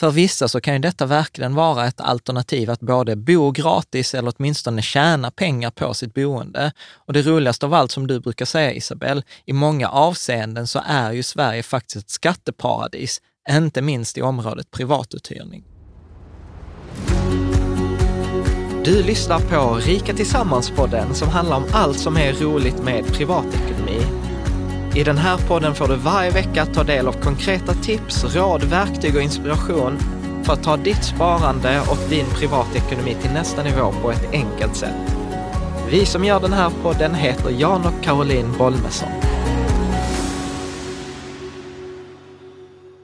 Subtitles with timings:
[0.00, 4.32] för vissa så kan ju detta verkligen vara ett alternativ att både bo gratis eller
[4.36, 6.72] åtminstone tjäna pengar på sitt boende.
[6.94, 11.12] Och det roligaste av allt som du brukar säga Isabel, i många avseenden så är
[11.12, 15.64] ju Sverige faktiskt ett skatteparadis, inte minst i området privatuthyrning.
[18.84, 24.19] Du lyssnar på Rika Tillsammans-podden som handlar om allt som är roligt med privatekonomi.
[24.94, 29.16] I den här podden får du varje vecka ta del av konkreta tips, råd, verktyg
[29.16, 29.98] och inspiration
[30.44, 35.16] för att ta ditt sparande och din privatekonomi till nästa nivå på ett enkelt sätt.
[35.90, 39.08] Vi som gör den här podden heter Jan och Caroline Bolmesson.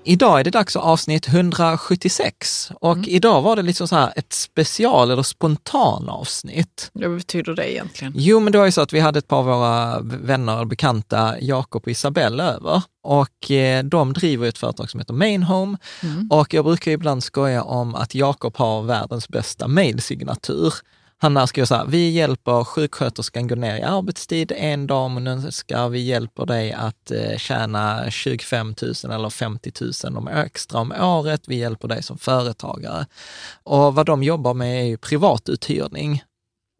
[0.08, 3.04] Idag är det dags för avsnitt 176 och mm.
[3.08, 6.90] idag var det liksom så här ett special eller spontan avsnitt.
[6.92, 8.12] Vad betyder det egentligen?
[8.16, 10.66] Jo, men det var ju så att vi hade ett par av våra vänner och
[10.66, 16.30] bekanta, Jakob och Isabelle, över och eh, de driver ett företag som heter Mainhome mm.
[16.30, 20.74] och jag brukar ibland skoja om att Jakob har världens bästa mailsignatur.
[21.26, 25.26] Han har skrivit så här, vi hjälper sjuksköterskan gå ner i arbetstid en dag hon
[25.26, 25.88] önskar.
[25.88, 28.74] Vi hjälper dig att eh, tjäna 25
[29.04, 29.72] 000 eller 50
[30.04, 31.42] 000 om extra om året.
[31.46, 33.06] Vi hjälper dig som företagare.
[33.62, 36.22] Och vad de jobbar med är ju privatuthyrning.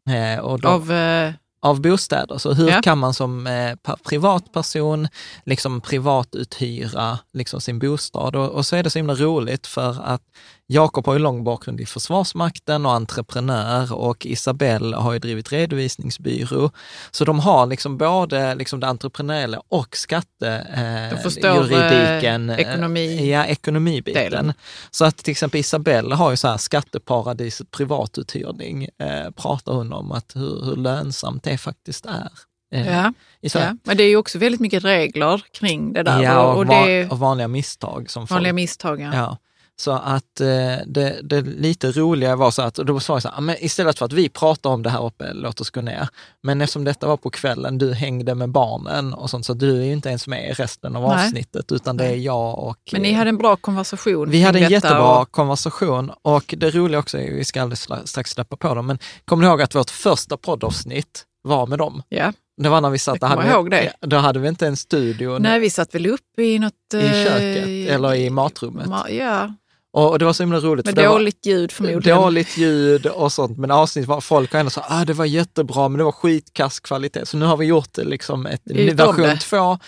[0.08, 0.92] Eh, och de, Av?
[0.92, 2.38] Eh av bostäder.
[2.38, 2.82] Så hur ja.
[2.82, 5.08] kan man som eh, privatperson
[5.44, 8.36] liksom privatuthyra liksom sin bostad?
[8.36, 10.22] Och, och, så är det så himla roligt för att
[10.68, 16.70] Jakob har ju lång bakgrund i Försvarsmakten och entreprenör och Isabelle har ju drivit redovisningsbyrå.
[17.10, 22.50] Så de har liksom både liksom det entreprenöriella och skattejuridiken.
[22.50, 24.22] Eh, ekonomi ja, ekonomibiten.
[24.22, 24.52] Delen.
[24.90, 30.12] Så att till exempel Isabelle har ju så här skatteparadiset privatuthyrning, eh, pratar hon om
[30.12, 32.30] att hur, hur lönsamt det faktiskt är.
[32.74, 36.22] Eh, ja, ja, men det är ju också väldigt mycket regler kring det där.
[36.22, 38.10] Ja, och, och, det, och vanliga misstag.
[38.10, 39.14] Som vanliga folk, misstag, ja.
[39.14, 39.38] ja.
[39.78, 40.46] Så att eh,
[40.86, 44.04] det, det lite roliga var så att, då sa jag så här, men istället för
[44.04, 46.08] att vi pratar om det här uppe, låt oss gå ner.
[46.42, 49.84] Men eftersom detta var på kvällen, du hängde med barnen och sånt, så du är
[49.84, 51.26] ju inte ens med i resten av Nej.
[51.26, 52.78] avsnittet, utan det är jag och...
[52.92, 54.30] Men ni hade en bra konversation?
[54.30, 55.30] Vi hade en jättebra och...
[55.30, 59.44] konversation och det roliga också är, vi ska alldeles strax släppa på dem, men kommer
[59.44, 62.02] ni ihåg att vårt första poddavsnitt var med dem?
[62.08, 62.32] Ja.
[62.62, 63.92] Det var när vi satt, jag hade ihåg det.
[64.00, 65.38] då hade vi inte en studio.
[65.38, 66.72] Nej, vi satt väl uppe i något...
[66.94, 68.86] I köket eh, eller i matrummet.
[68.86, 69.50] Ma ja,
[69.96, 70.86] och det var så himla roligt.
[70.86, 72.18] Med dåligt ljud förmodligen.
[72.18, 73.58] Dåligt ljud och sånt.
[73.58, 76.12] Men avsnitt var, folk har ändå sagt att ah, det var jättebra, men det var
[76.12, 77.26] skitkass kvalitet.
[77.26, 79.78] Så nu har vi gjort det liksom ett, version två.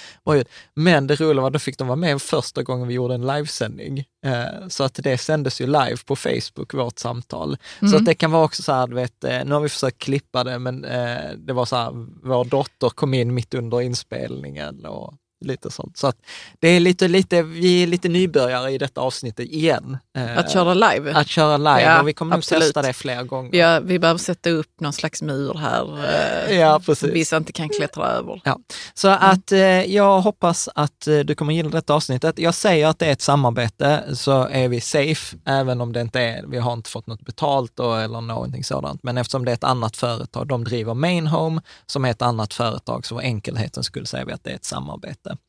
[0.74, 4.04] Men det roliga var då fick de vara med första gången vi gjorde en livesändning.
[4.26, 7.56] Eh, så att det sändes ju live på Facebook, vårt samtal.
[7.80, 7.90] Mm.
[7.90, 10.44] Så att det kan vara också så här, vet, eh, nu har vi försökt klippa
[10.44, 11.90] det, men eh, det var så här,
[12.28, 15.97] vår dotter kom in mitt under inspelningen och lite sånt.
[15.97, 16.16] Så att
[16.59, 19.99] det är lite, lite, vi är lite nybörjare i detta avsnittet igen.
[20.16, 21.15] Eh, att köra live?
[21.15, 23.59] Att köra live ja, och vi kommer nog testa det fler gånger.
[23.59, 26.04] Ja, vi behöver sätta upp någon slags mur här
[26.49, 27.12] eh, ja, precis.
[27.12, 28.41] vissa inte kan klättra över.
[28.44, 28.59] Ja.
[28.94, 29.21] Så mm.
[29.22, 29.60] att eh,
[29.94, 32.38] jag hoppas att du kommer gilla detta avsnittet.
[32.38, 36.20] Jag säger att det är ett samarbete så är vi safe, även om det inte
[36.20, 39.03] är, vi har inte fått något betalt då, eller någonting sådant.
[39.03, 43.06] Men eftersom det är ett annat företag, de driver Mainhome som är ett annat företag,
[43.06, 45.42] så för enkelheten skulle säga vi att det är ett samarbete inte.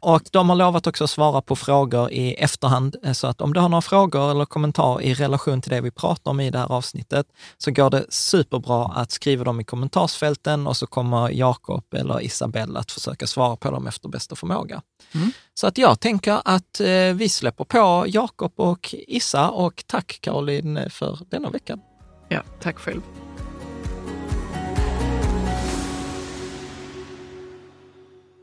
[0.00, 3.52] Och de har lovat också att svara på frågor i efterhand, eh, så att om
[3.52, 6.58] du har några frågor eller kommentarer i relation till det vi pratar om i det
[6.58, 7.26] här avsnittet,
[7.58, 12.80] så går det superbra att skriva dem i kommentarsfälten och så kommer Jakob eller Isabella
[12.80, 14.82] att försöka svara på dem efter bästa förmåga.
[15.14, 15.32] Mm.
[15.54, 20.90] Så att jag tänker att eh, vi släpper på Jakob och Issa och tack Caroline
[20.90, 21.80] för denna veckan.
[22.28, 23.21] Ja, tack själv.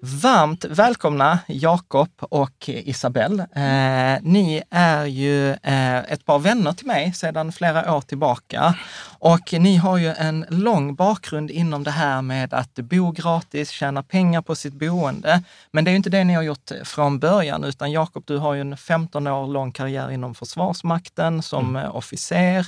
[0.02, 3.44] Varmt välkomna Jakob och Isabelle.
[3.44, 8.76] Eh, ni är ju eh, ett par vänner till mig sedan flera år tillbaka
[9.20, 14.04] och ni har ju en lång bakgrund inom det här med att bo gratis, tjäna
[14.04, 15.44] pengar på sitt boende.
[15.72, 18.54] Men det är ju inte det ni har gjort från början, utan Jakob, du har
[18.54, 21.92] ju en 15 år lång karriär inom Försvarsmakten som mm.
[21.92, 22.68] officer,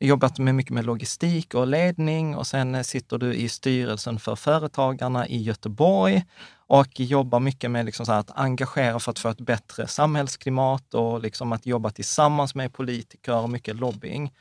[0.00, 5.26] jobbat med mycket med logistik och ledning och sen sitter du i styrelsen för Företagarna
[5.26, 6.24] i Göteborg
[6.68, 11.52] och jobbar mycket med liksom att engagera för att få ett bättre samhällsklimat och liksom
[11.52, 14.32] att jobba tillsammans med politiker och mycket lobbying.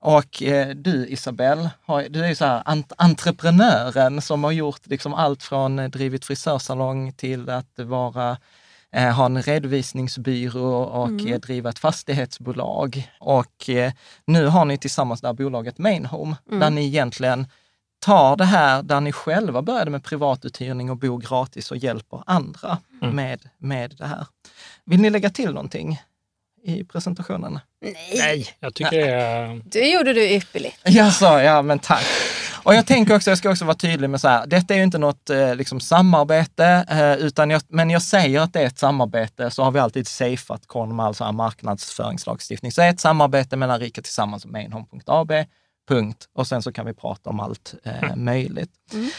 [0.00, 1.70] Och eh, du Isabelle,
[2.10, 6.24] du är ju så här ant entreprenören som har gjort liksom allt från eh, drivit
[6.24, 8.36] frisörsalong till att vara
[8.92, 11.32] eh, ha en redovisningsbyrå och mm.
[11.32, 13.10] Eh, driva ett fastighetsbolag.
[13.20, 13.92] Och eh,
[14.24, 16.60] nu har ni tillsammans det här bolaget Mainhome, mm.
[16.60, 17.46] där ni egentligen
[18.00, 22.78] tar det här där ni själva började med privatuthyrning och bo gratis och hjälper andra
[23.02, 23.16] mm.
[23.16, 24.26] med, med det här.
[24.84, 25.98] Vill ni lägga till någonting?
[26.62, 27.60] i presentationen?
[27.82, 29.62] Nej, Nej jag tycker det är...
[29.64, 30.78] Det gjorde du ypperligt.
[30.84, 32.04] Ja, så, ja men tack.
[32.62, 34.84] Och jag tänker också, jag ska också vara tydlig med så här, detta är ju
[34.84, 38.78] inte något eh, liksom, samarbete, eh, utan jag, men jag säger att det är ett
[38.78, 42.72] samarbete, så har vi alltid safeat KON med all så här marknadsföringslagstiftning.
[42.72, 45.32] Så det är ett samarbete mellan Rika Tillsammans och Mainhome.ab,
[45.90, 46.28] punkt.
[46.34, 48.24] Och sen så kan vi prata om allt eh, mm.
[48.24, 48.70] möjligt.
[48.92, 49.10] Mm.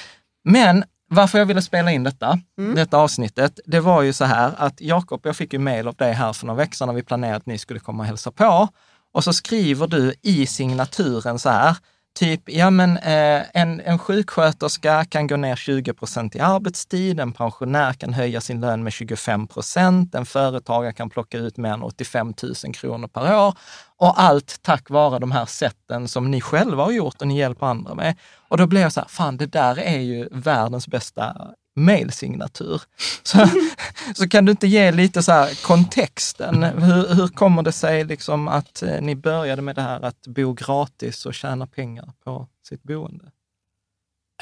[0.44, 2.76] Men varför jag ville spela in detta, mm.
[2.76, 6.14] detta avsnittet, det var ju så här att Jakob, jag fick ju mail av dig
[6.14, 8.68] här för några veckor sedan när vi planerade att ni skulle komma och hälsa på.
[9.14, 11.78] Och så skriver du i signaturen så här,
[12.20, 17.32] Typ, ja men eh, en, en sjuksköterska kan gå ner 20 procent i arbetstid, en
[17.32, 21.84] pensionär kan höja sin lön med 25 procent, en företagare kan plocka ut mer än
[21.84, 23.54] 85 000 kronor per år.
[23.98, 27.66] Och allt tack vare de här sätten som ni själva har gjort och ni hjälper
[27.66, 28.16] andra med.
[28.48, 31.36] Och då blev jag så här, fan det där är ju världens bästa
[31.76, 32.82] mailsignatur.
[33.24, 33.48] Så,
[34.16, 36.64] så kan du inte ge lite så här kontexten.
[36.64, 40.54] Hur, hur kommer det sig liksom att eh, ni började med det här att bo
[40.54, 43.32] gratis och tjäna pengar på sitt boende?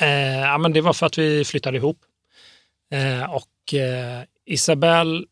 [0.01, 1.97] Eh, ja, men det var för att vi flyttade ihop.
[2.93, 5.25] Eh, och eh, Isabelle,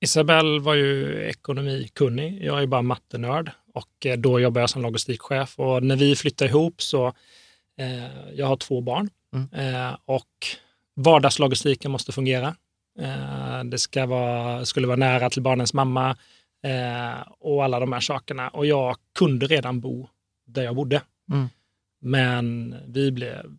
[0.00, 2.44] Isabelle var ju ekonomikunnig.
[2.44, 5.58] Jag är bara mattenörd och eh, då jobbade jag som logistikchef.
[5.58, 7.06] Och när vi flyttade ihop så,
[7.78, 9.94] eh, jag har två barn mm.
[10.04, 10.46] och
[10.96, 12.56] vardagslogistiken måste fungera.
[12.98, 16.16] Eh, det ska vara, skulle vara nära till barnens mamma
[16.62, 18.48] eh, och alla de här sakerna.
[18.48, 20.08] Och jag kunde redan bo
[20.46, 21.02] där jag bodde.
[21.32, 21.48] Mm.
[22.00, 23.56] Men vi blev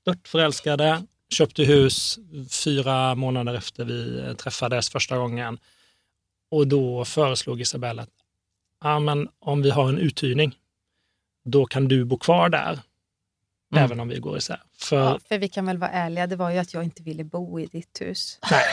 [0.00, 2.18] stört förälskade, köpte hus
[2.50, 5.58] fyra månader efter vi träffades första gången.
[6.50, 8.14] Och då föreslog Isabella att
[8.80, 10.58] ah, men om vi har en uthyrning,
[11.44, 12.78] då kan du bo kvar där
[13.72, 13.84] Mm.
[13.84, 14.62] Även om vi går isär.
[14.80, 14.96] För...
[14.96, 17.60] Ja, för vi kan väl vara ärliga, det var ju att jag inte ville bo
[17.60, 18.38] i ditt hus.
[18.50, 18.64] Nej,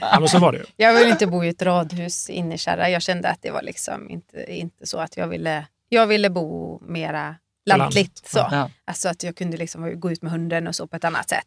[0.00, 0.64] ja, men så var det ju.
[0.76, 2.90] Jag ville inte bo i ett radhus inne i Kärra.
[2.90, 6.80] Jag kände att det var liksom inte, inte så att jag ville, jag ville bo
[6.86, 7.36] mera
[7.66, 8.22] lantligt.
[8.26, 8.38] Så.
[8.38, 8.70] Ja.
[8.84, 11.46] Alltså att jag kunde liksom gå ut med hunden och så på ett annat sätt.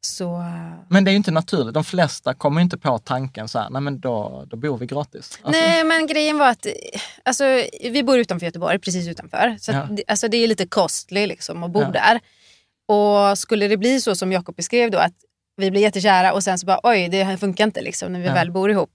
[0.00, 0.44] Så...
[0.88, 1.74] Men det är ju inte naturligt.
[1.74, 5.38] De flesta kommer inte på tanken så här, nej men då, då bor vi gratis.
[5.42, 5.60] Alltså...
[5.60, 6.66] Nej, men grejen var att
[7.22, 7.44] alltså,
[7.82, 9.56] vi bor utanför Göteborg, precis utanför.
[9.60, 9.78] Så ja.
[9.78, 11.88] att, alltså, det är lite kostligt liksom, att bo ja.
[11.88, 12.20] där.
[12.86, 15.14] Och skulle det bli så som Jakob beskrev då, att
[15.56, 18.34] vi blir jättekära och sen så bara oj, det funkar inte liksom, när vi ja.
[18.34, 18.90] väl bor ihop.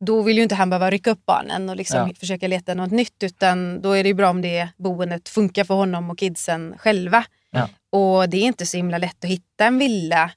[0.00, 3.22] Då vill ju inte han behöva rycka upp barnen och liksom försöka leta något nytt
[3.22, 7.24] utan då är det ju bra om det boendet funkar för honom och kidsen själva.
[7.50, 7.68] Ja.
[7.90, 10.30] Och det är inte så himla lätt att hitta en villa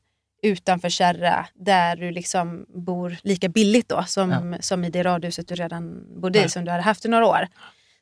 [0.43, 4.61] utanför Kärra där du liksom bor lika billigt då som, ja.
[4.61, 7.47] som i det radhuset du redan bodde i, som du hade haft i några år.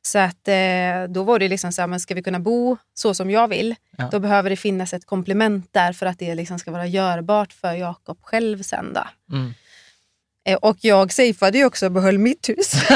[0.01, 3.13] Så att eh, då var det liksom så här, men ska vi kunna bo så
[3.13, 4.09] som jag vill, ja.
[4.11, 7.73] då behöver det finnas ett komplement där för att det liksom ska vara görbart för
[7.73, 8.93] Jakob själv sen.
[8.93, 9.35] Då.
[9.35, 9.53] Mm.
[10.47, 12.73] Eh, och jag safeade ju också och behöll mitt hus.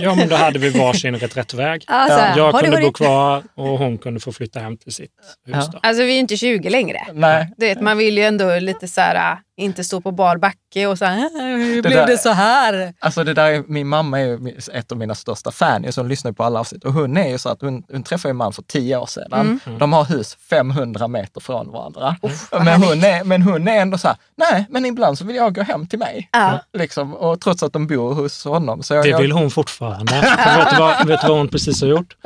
[0.00, 1.84] ja, men då hade vi varsin reträttväg.
[1.86, 5.10] Alltså, jag kunde bo kvar och hon kunde få flytta hem till sitt
[5.46, 5.56] hus.
[5.72, 5.80] Ja.
[5.82, 7.06] Alltså vi är inte 20 längre.
[7.12, 7.52] Nej.
[7.56, 10.98] Du vet, man vill ju ändå lite så här, inte stå på bar backe och
[10.98, 12.94] så här, hur blev det, där, det så här?
[12.98, 16.32] Alltså det där, min mamma är ju ett av mina största fan, så hon lyssnar
[16.32, 16.84] på alla avsnitt.
[16.84, 19.60] Och hon är ju så att hon, hon träffade en man för tio år sedan.
[19.66, 19.78] Mm.
[19.78, 22.16] De har hus 500 meter från varandra.
[22.22, 25.36] Uff, men, hon är, men hon är ändå så här, nej, men ibland så vill
[25.36, 26.28] jag gå hem till mig.
[26.32, 26.60] Ja.
[26.72, 28.82] Liksom, och trots att de bor hos honom.
[28.82, 30.12] Så jag, det vill hon fortfarande.
[30.56, 32.16] vet, du vad, vet du vad hon precis har gjort?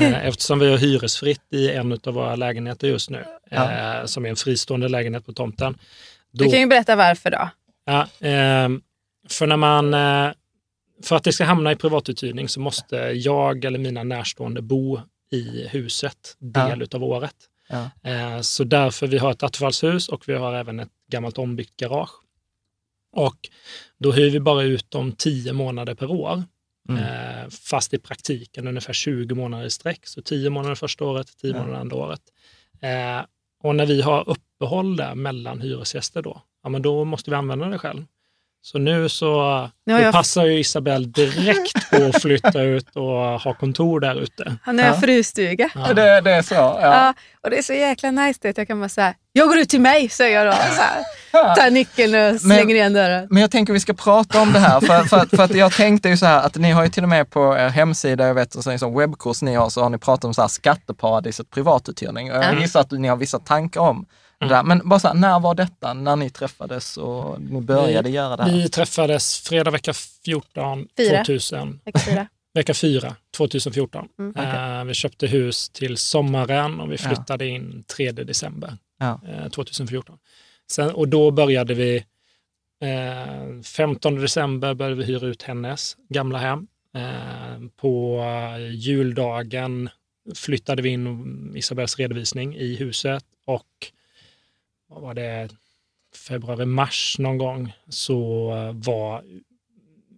[0.00, 3.70] Eh, eftersom vi har hyresfritt i en av våra lägenheter just nu, ja.
[3.70, 5.78] Eh, som är en fristående lägenhet på tomten,
[6.32, 7.48] då, du kan ju berätta varför då.
[7.84, 8.68] Ja, eh,
[9.28, 10.32] för när man, eh,
[11.02, 15.68] för att det ska hamna i privatuthyrning så måste jag eller mina närstående bo i
[15.68, 16.96] huset del ja.
[16.96, 17.34] av året.
[17.68, 18.10] Ja.
[18.10, 22.10] Eh, så därför vi har ett attefallshus och vi har även ett gammalt ombyggt garage.
[23.12, 23.36] Och
[23.98, 26.42] då hyr vi bara ut dem tio månader per år.
[26.88, 27.02] Mm.
[27.02, 30.06] Eh, fast i praktiken ungefär 20 månader i sträck.
[30.06, 31.58] Så 10 månader första året, 10 ja.
[31.58, 32.22] månader andra året.
[33.64, 37.68] Och när vi har uppehåll där mellan hyresgäster då, ja men då måste vi använda
[37.68, 38.04] det själv.
[38.72, 40.12] Så nu så nu jag...
[40.12, 44.56] passar ju Isabelle direkt på att flytta ut och ha kontor där ute.
[44.62, 44.94] Han har ja.
[44.94, 45.70] frustuga.
[45.74, 45.94] Ja.
[45.94, 46.54] Det, det är så?
[46.54, 46.80] Ja.
[46.80, 47.14] ja.
[47.44, 48.58] Och det är så jäkla nice det.
[48.58, 50.52] Jag kan bara säga, jag går ut till mig, säger jag då.
[50.52, 53.26] Så här, tar nyckeln och slänger men, igen dörren.
[53.30, 54.80] Men jag tänker vi ska prata om det här.
[54.80, 57.08] För, för, för, att jag tänkte ju så här att ni har ju till och
[57.08, 60.24] med på er hemsida, jag vet en sån webbkurs ni har, så har ni pratat
[60.24, 62.32] om så här skatteparadiset privatuthyrning.
[62.32, 64.06] Och jag gissar att ni har vissa tankar om
[64.40, 64.66] Mm.
[64.66, 68.36] Men bara så här, när var detta, när ni träffades och ni började vi, göra
[68.36, 68.52] det här?
[68.52, 69.92] Vi träffades fredag vecka
[70.24, 71.24] 14, Fyra.
[71.24, 71.80] 2000.
[72.54, 74.08] Vecka 4, 2014.
[74.18, 74.80] Mm, okay.
[74.80, 77.54] uh, vi köpte hus till sommaren och vi flyttade ja.
[77.54, 79.20] in 3 december ja.
[79.28, 80.18] uh, 2014.
[80.70, 82.04] Sen, och då började vi
[82.80, 86.66] Eh, 15 december började vi hyra ut hennes gamla hem.
[86.94, 88.24] Eh, på
[88.70, 89.90] juldagen
[90.34, 93.92] flyttade vi in Isabells redovisning i huset och
[94.88, 95.48] vad var det,
[96.28, 99.24] februari, mars någon gång så var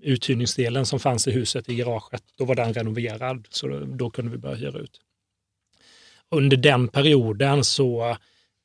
[0.03, 4.31] uthyrningsdelen som fanns i huset i garaget, då var den renoverad, så då, då kunde
[4.31, 5.01] vi börja hyra ut.
[6.29, 8.17] Under den perioden så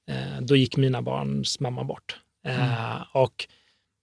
[0.07, 2.19] eh, då gick mina barns mamma bort.
[2.45, 3.03] Eh, mm.
[3.13, 3.47] Och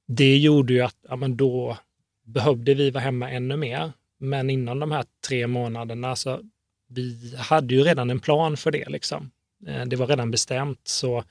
[0.06, 1.78] det gjorde ju att ja, men då
[2.25, 3.92] behövde vi vara hemma ännu mer.
[4.18, 6.40] Men inom de här tre månaderna så
[6.88, 8.88] vi hade ju redan en plan för det.
[8.88, 9.30] Liksom.
[9.66, 10.80] Eh, det var redan bestämt.
[10.85, 11.25] Så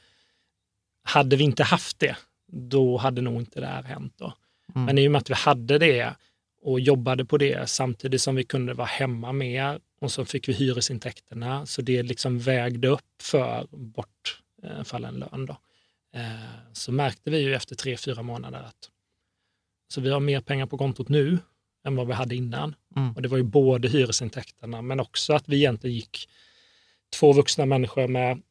[1.03, 2.15] hade vi inte haft det,
[2.51, 4.13] då hade nog inte det här hänt.
[4.17, 4.34] Då.
[4.75, 4.86] Mm.
[4.86, 6.15] Men i och med att vi hade det
[6.62, 10.53] och jobbade på det samtidigt som vi kunde vara hemma mer och så fick vi
[10.53, 15.46] hyresintäkterna så det liksom vägde upp för bortfallen lön.
[15.46, 15.58] Då.
[16.15, 18.89] Eh, så märkte vi ju efter tre, fyra månader att
[19.93, 21.39] så vi har mer pengar på kontot nu
[21.86, 22.75] än vad vi hade innan.
[22.96, 23.13] Mm.
[23.13, 26.29] Och det var ju både hyresintäkterna men också att vi egentligen gick
[27.20, 28.41] två vuxna människor med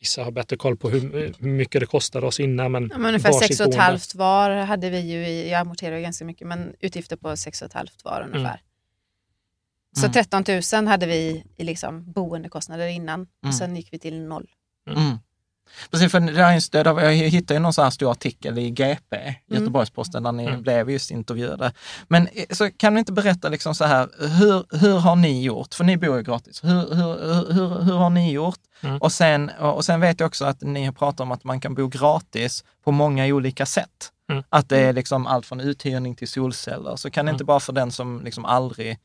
[0.00, 2.72] Vissa har bättre koll på hur, hur mycket det kostade oss innan.
[2.72, 5.96] Men, ja, men ungefär sex och ett halvt var hade vi ju, i, jag amorterar
[5.96, 8.60] ju ganska mycket, men utgifter på sex och ett halvt var ungefär.
[9.96, 10.12] Mm.
[10.12, 13.52] Så 13 000 hade vi i liksom boendekostnader innan och mm.
[13.52, 14.50] sen gick vi till noll.
[14.90, 15.18] Mm.
[15.72, 15.88] Mm.
[15.90, 19.34] Precis, för det här jag hittade någon sån här stor artikel i GP, mm.
[19.46, 20.62] Göteborgs-Posten, där ni mm.
[20.62, 21.72] blev just intervjuade.
[22.08, 25.74] Men eh, så kan du inte berätta liksom så här, hur, hur har ni gjort?
[25.74, 26.64] För ni bor ju gratis.
[26.64, 28.60] Hur, hur, hur, hur har ni gjort?
[28.80, 28.98] Mm.
[28.98, 31.88] Och, sen, och sen vet jag också att ni pratar om att man kan bo
[31.88, 34.12] gratis på många olika sätt.
[34.30, 34.42] Mm.
[34.48, 34.94] Att det är mm.
[34.94, 36.96] liksom allt från uthyrning till solceller.
[36.96, 38.98] Så kan det inte bara för den som liksom aldrig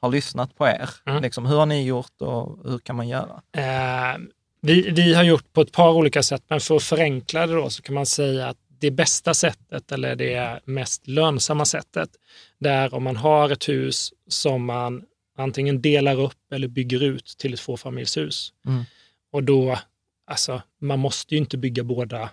[0.00, 3.42] har lyssnat på er, liksom, hur har ni gjort och hur kan man göra?
[3.56, 4.26] Uh
[4.60, 7.70] vi, vi har gjort på ett par olika sätt, men för att förenkla det då
[7.70, 12.10] så kan man säga att det bästa sättet eller det mest lönsamma sättet,
[12.58, 15.04] det är om man har ett hus som man
[15.36, 18.52] antingen delar upp eller bygger ut till ett tvåfamiljshus.
[18.66, 18.84] Mm.
[19.32, 19.78] Och då,
[20.26, 22.30] alltså, man måste ju inte bygga båda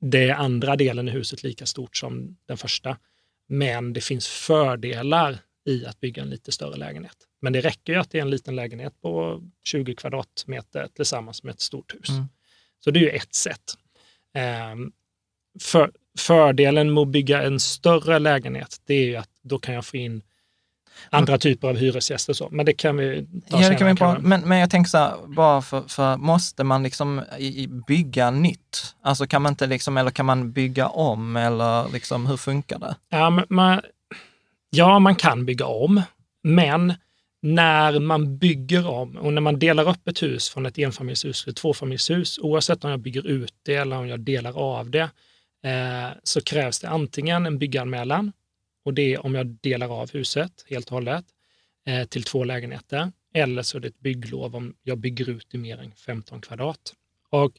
[0.00, 2.96] det andra delen i huset lika stort som den första.
[3.48, 7.27] Men det finns fördelar i att bygga en lite större lägenhet.
[7.40, 11.52] Men det räcker ju att det är en liten lägenhet på 20 kvadratmeter tillsammans med
[11.52, 12.08] ett stort hus.
[12.08, 12.24] Mm.
[12.80, 13.74] Så det är ju ett sätt.
[14.72, 14.92] Um,
[15.62, 19.86] för, fördelen med att bygga en större lägenhet, det är ju att då kan jag
[19.86, 20.22] få in
[21.10, 22.32] andra typer av hyresgäster.
[22.32, 22.48] Så.
[22.50, 24.98] Men det kan vi ta ja, det kan vi bara, men, men jag tänker så
[24.98, 27.22] här, bara för, för måste man liksom
[27.86, 28.94] bygga nytt?
[29.02, 32.96] Alltså kan man inte liksom, eller kan man bygga om eller liksom, hur funkar det?
[33.08, 33.80] Ja, man,
[34.70, 36.02] ja, man kan bygga om,
[36.42, 36.94] men
[37.40, 41.50] när man bygger om och när man delar upp ett hus från ett enfamiljshus till
[41.50, 45.10] ett tvåfamiljshus, oavsett om jag bygger ut det eller om jag delar av det,
[45.64, 48.32] eh, så krävs det antingen en bygganmälan,
[48.84, 51.24] och det är om jag delar av huset helt och hållet
[51.86, 55.58] eh, till två lägenheter, eller så är det ett bygglov om jag bygger ut i
[55.58, 56.94] mer än 15 kvadrat.
[57.30, 57.52] Och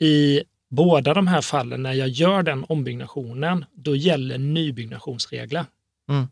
[0.00, 5.64] i båda de här fallen, när jag gör den ombyggnationen, då gäller nybyggnationsregler.
[6.08, 6.26] Mm.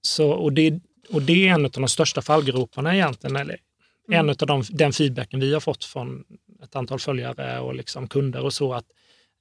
[0.00, 3.60] Så, och det, och det är en av de största fallgroparna egentligen, eller
[4.08, 4.20] mm.
[4.20, 6.24] en av de, den feedbacken vi har fått från
[6.62, 8.86] ett antal följare och liksom kunder och så, att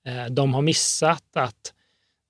[0.06, 1.74] eh, de har missat att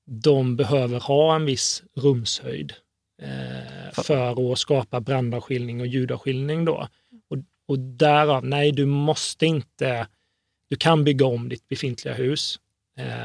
[0.07, 2.73] de behöver ha en viss rumshöjd
[3.21, 6.65] eh, för att skapa brandavskiljning och ljudavskiljning.
[6.65, 6.87] Då.
[7.29, 10.07] Och, och därav, nej, du måste inte,
[10.69, 12.59] du kan bygga om ditt befintliga hus,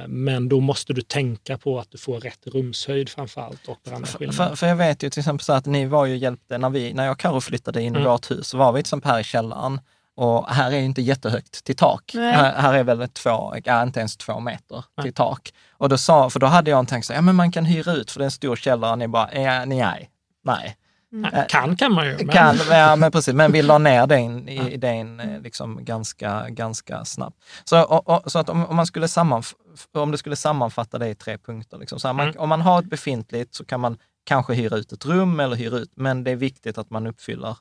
[0.06, 4.56] men då måste du tänka på att du får rätt rumshöjd framförallt och för, för,
[4.56, 7.04] för jag vet ju till exempel så att ni var ju hjälpte när vi, när
[7.04, 8.10] jag och Karo flyttade in i mm.
[8.10, 9.80] vårt hus, så var vi till exempel här i källaren
[10.14, 12.14] och här är inte jättehögt till tak.
[12.14, 15.04] Här, här, är väl två, ja, inte ens två meter Nej.
[15.04, 15.52] till tak.
[15.70, 17.92] Och då sa, för då hade jag en tanke så ja men man kan hyra
[17.92, 18.92] ut för det är en stor källare.
[18.92, 20.10] Och ni bara, ja, nej,
[20.44, 20.76] nej.
[21.12, 21.34] Mm.
[21.34, 22.16] Äh, kan kan man ju.
[22.16, 22.28] Men...
[22.28, 23.34] Kan, ja, men precis.
[23.34, 27.36] Men vi la ner den idén eh, liksom ganska, ganska snabbt.
[27.64, 29.54] Så, och, och, så att om, om, man skulle sammanf
[29.92, 31.78] om du skulle sammanfatta det i tre punkter.
[31.78, 32.00] Liksom.
[32.00, 32.40] Så man, mm.
[32.40, 35.78] Om man har ett befintligt så kan man kanske hyra ut ett rum eller hyra
[35.78, 37.56] ut, men det är viktigt att man uppfyller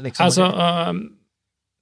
[0.00, 0.92] liksom, Alltså, uh,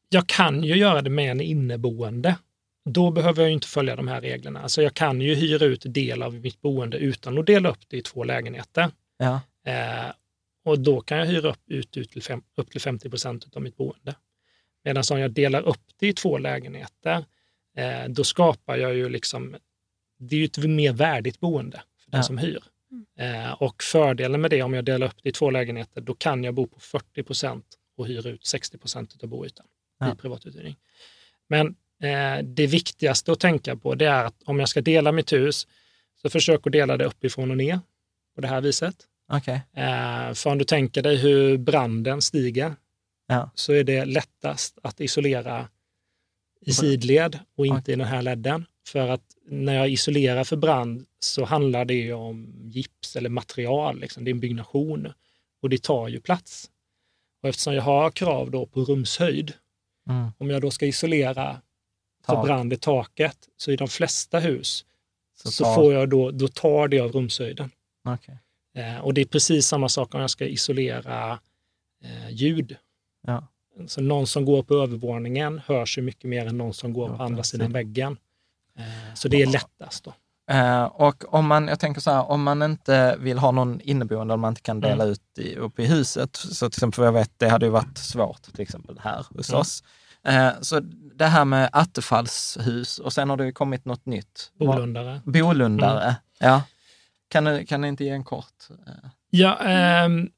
[0.09, 2.37] jag kan ju göra det med en inneboende.
[2.85, 4.61] Då behöver jag inte följa de här reglerna.
[4.61, 7.97] Alltså jag kan ju hyra ut del av mitt boende utan att dela upp det
[7.97, 8.91] i två lägenheter.
[9.19, 9.41] Ja.
[9.69, 10.13] Uh,
[10.69, 13.63] och då kan jag hyra upp, ut, ut till fem, upp till 50 procent av
[13.63, 14.15] mitt boende.
[14.85, 17.25] Medan om jag delar upp det i två lägenheter,
[17.77, 19.57] eh, då skapar jag ju liksom,
[20.19, 22.23] det är ju ett mer värdigt boende för den ja.
[22.23, 22.63] som hyr.
[22.91, 23.45] Mm.
[23.45, 26.45] Eh, och fördelen med det, om jag delar upp det i två lägenheter, då kan
[26.45, 29.67] jag bo på 40 procent och hyra ut 60 procent av boytan
[29.99, 30.13] ja.
[30.13, 30.77] i privatuthyrning.
[31.49, 31.67] Men
[32.03, 35.67] eh, det viktigaste att tänka på det är att om jag ska dela mitt hus,
[36.23, 37.81] så försök att dela det uppifrån och ner
[38.35, 38.97] på det här viset.
[39.29, 39.61] Okej.
[39.73, 42.75] Eh, för om du tänker dig hur branden stiger,
[43.27, 43.51] Ja.
[43.55, 45.69] så är det lättast att isolera
[46.61, 48.65] i sidled och inte i den här ledden.
[48.89, 54.01] För att när jag isolerar för brand så handlar det ju om gips eller material,
[54.01, 54.25] liksom.
[54.25, 55.13] det är en byggnation
[55.63, 56.71] och det tar ju plats.
[57.43, 59.53] Och eftersom jag har krav då på rumshöjd,
[60.09, 60.29] Mm.
[60.39, 61.61] om jag då ska isolera
[62.27, 62.47] för Tak.
[62.47, 64.85] brand i taket, så i de flesta hus
[65.37, 67.71] Så så, får jag då, då tar det av rumshöjden.
[68.05, 68.39] Okej.
[68.79, 71.39] Eh, och det är precis samma sak om jag ska isolera
[72.05, 72.77] eh, ljud.
[73.27, 73.47] Ja.
[73.87, 77.23] Så någon som går på övervåningen hörs ju mycket mer än någon som går på
[77.23, 78.17] andra sidan väggen.
[78.79, 80.13] Eh, så det är lättast då.
[80.93, 84.41] Och om man, jag tänker så här, om man inte vill ha någon inneboende, om
[84.41, 85.13] man inte kan dela Mm.
[85.13, 87.99] ut i, upp i huset, så till exempel, för jag vet, det hade ju varit
[87.99, 89.59] svårt till exempel här hos Ja.
[89.59, 89.83] oss.
[90.61, 90.81] Så
[91.15, 94.53] det här med attefallshus och sen har det ju kommit något nytt.
[94.59, 95.21] Bolundare.
[95.25, 96.15] Bolundare, Mm.
[96.39, 96.63] ja.
[97.29, 98.69] Kan du, kan du inte ge en kort?
[98.71, 98.93] eh,
[99.31, 100.31] Ja, ehm,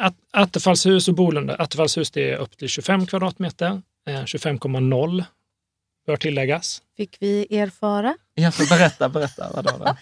[0.00, 1.56] att, attefallshus och bolundare.
[1.56, 3.82] Attefallshus det är upp till 25 kvadratmeter.
[4.06, 5.24] Eh, 25,0
[6.06, 6.82] bör tilläggas.
[6.96, 8.16] Fick vi erfara.
[8.34, 9.52] Ja, så berätta, berätta.
[9.54, 9.96] Vadå då?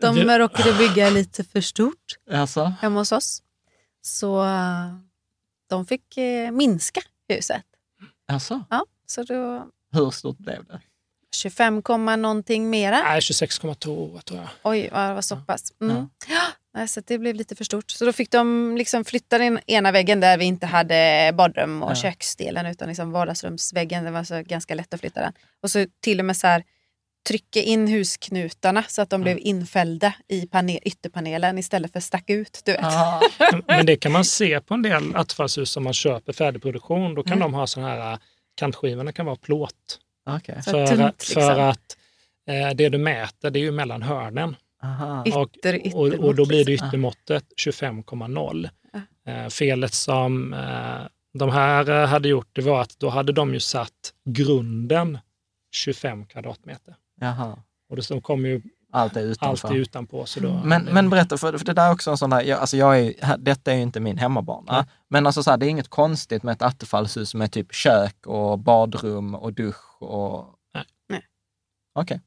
[0.00, 3.42] De råkade bygga lite för stort Alltså, hemma hos oss.
[4.00, 4.94] Så eh,
[5.68, 7.62] de fick eh, minska huset.
[8.28, 10.80] alltså, Ja, så då hur stort blev det?
[11.34, 13.02] 25, komma någonting mera.
[13.02, 14.48] Nej, 26,2 tror jag.
[14.62, 15.72] Oj, ja, det var så pass.
[15.82, 15.96] Mm.
[16.28, 16.36] Ja.
[16.78, 16.86] Ja.
[16.86, 17.90] så det blev lite för stort.
[17.90, 21.90] Så då fick de liksom flytta den ena väggen där vi inte hade badrum och
[21.90, 21.94] Ja.
[21.94, 24.04] köksdelen utan liksom vardagsrumsväggen.
[24.04, 25.32] Det var så ganska lätt att flytta den.
[25.62, 26.64] Och så till och med så här
[27.28, 32.60] trycka in husknutarna så att de blev infällda i pane- ytterpanelen istället för stack ut.
[32.64, 32.84] Du vet.
[32.84, 33.20] Ah,
[33.66, 37.14] Men det kan man se på en del attefallshus som man köper färdigproduktion.
[37.14, 37.40] Då kan Mm.
[37.52, 38.18] de ha sådana här äh,
[38.56, 39.98] kantskivorna kan vara plåt.
[40.64, 41.60] Så För, tunt, för liksom.
[41.60, 41.96] att
[42.48, 44.56] eh, det du mäter det är ju mellan hörnen.
[44.82, 45.24] Aha.
[45.34, 46.88] Och, Ytter, och, och då blir det liksom.
[46.88, 48.68] yttermåttet 25,0.
[48.92, 49.32] Ja.
[49.32, 51.08] Eh, felet som eh,
[51.38, 55.18] de här eh, hade gjort det var att då hade de ju satt grunden
[55.72, 56.94] 25 kvadratmeter.
[57.20, 57.58] Jaha.
[57.88, 58.62] Och de kom ju
[58.96, 59.68] Allt är utanför.
[59.68, 60.26] alltid utanpå.
[60.26, 62.60] Så då, Men, men berätta, för, för det där är också en sån där, jag,
[62.60, 64.84] alltså jag är, detta är ju inte min hemmabana, Nej.
[65.08, 68.58] men alltså så här, det är inget konstigt med ett attefallshus med typ kök och
[68.58, 70.54] badrum och dusch och...
[70.74, 70.84] Nej.
[71.08, 71.24] Nej.
[71.94, 72.20] Okej,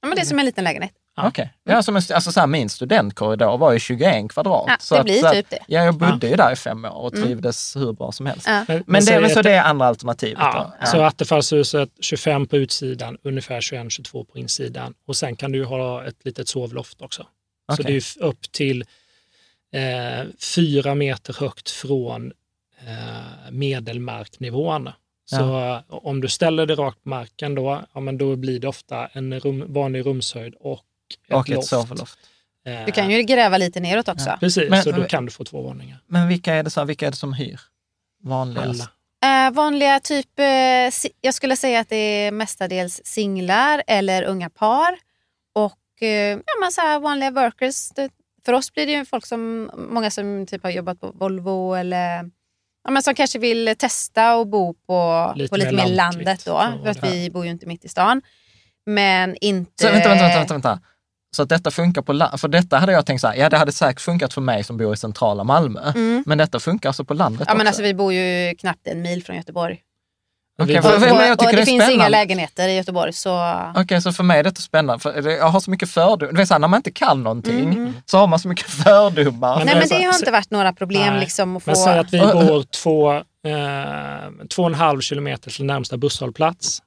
[0.00, 0.92] Ja, men det är som en liten lägenhet.
[1.22, 1.28] Ja.
[1.28, 1.52] okej.
[1.64, 4.64] Ja, som en, alltså så här, min studentkorridor var ju 21 kvadrat.
[4.66, 5.58] Ja, så det att, blir så att, typ det.
[5.66, 7.26] Ja, jag bodde ju där i fem år och Mm.
[7.26, 8.46] trivdes hur bra som helst.
[8.46, 8.64] Ja.
[8.68, 10.86] men, Men, det, men så att- det är andra alternativet Ja, då?
[10.86, 14.94] så attefallshuset 25 på utsidan, ungefär 21-22 på insidan.
[15.06, 17.22] Och sen kan du ha ett litet sovloft också.
[17.76, 17.84] Så Okej.
[17.84, 18.84] det är upp till
[19.74, 22.32] eh, fyra meter högt från
[22.86, 24.90] eh, medelmarknivån.
[25.24, 28.68] Så eh, om du ställer det rakt på marken då, ja, men då blir det
[28.68, 30.80] ofta en rum, vanlig rumshöjd och
[31.28, 31.68] ett och ett loft.
[31.68, 32.18] sovloft.
[32.66, 34.36] Eh, Du kan ju gräva lite neråt också.
[34.40, 35.98] Precis, Men- så då kan du få två våningar.
[36.06, 37.60] Men vilka är det, så vilka är det som hyr?
[38.22, 38.88] Vanligast?
[39.24, 44.50] Eh, vanliga typ, eh, si- jag skulle säga att det är mestadels singlar eller unga
[44.50, 44.98] par.
[45.54, 46.08] Och eh,
[46.46, 47.88] ja, men så här vanliga workers.
[47.90, 48.10] Det,
[48.46, 52.30] för oss blir det ju folk som, många som typ har jobbat på Volvo eller
[52.84, 56.58] ja, men som kanske vill testa och bo på Lite på lite mer landet då.
[56.82, 58.22] För att vi bor ju inte mitt i stan.
[58.86, 59.72] Men inte...
[59.86, 60.80] Så, vänta, vänta, vänta, vänta, vänta.
[61.36, 62.40] Så att detta funkar på landet?
[62.40, 64.76] För detta hade jag tänkt så här, ja det hade säkert funkat för mig som
[64.76, 65.92] bor i centrala Malmö.
[65.94, 66.22] Mm.
[66.26, 67.68] Men detta funkar alltså på landet Ja, men också?
[67.68, 69.80] alltså, vi bor ju knappt en mil från Göteborg.
[70.62, 73.12] Vi för- för- men jag och tycker och det, är finns inga lägenheter i Göteborg.
[73.12, 73.54] Så...
[73.76, 75.02] Okej, så för mig är detta spännande.
[75.02, 76.44] För det- jag har så mycket fördomar.
[76.44, 77.92] Så här, när man inte kan någonting Mm.
[78.06, 79.56] så har man så mycket fördomar.
[79.56, 81.70] Men Nej, men det har inte varit några problem Nej, liksom att få...
[81.70, 86.82] Men säg att vi bor två, eh, två och en halv kilometer till närmsta busshållplats.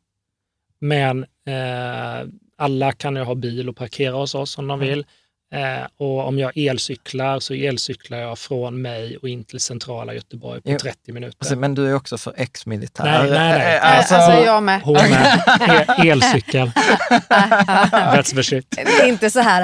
[0.81, 2.27] Men eh,
[2.61, 4.89] alla kan ju ha bil och parkera hos oss om de Mm.
[4.89, 5.05] vill.
[5.53, 10.61] Eh, och om jag elcyklar så elcyklar jag från mig och in till centrala Göteborg
[10.61, 10.77] på Jo.
[10.81, 11.37] 30 minuter.
[11.39, 13.03] Alltså, men du är också för ex-militär.
[13.03, 13.75] Nej, nej, nej.
[13.75, 14.81] Eh, Alltså, Alltså, jag med.
[14.81, 16.71] Hon med elcykel.
[17.29, 18.65] That's the shit.
[18.71, 19.61] Det är inte så här.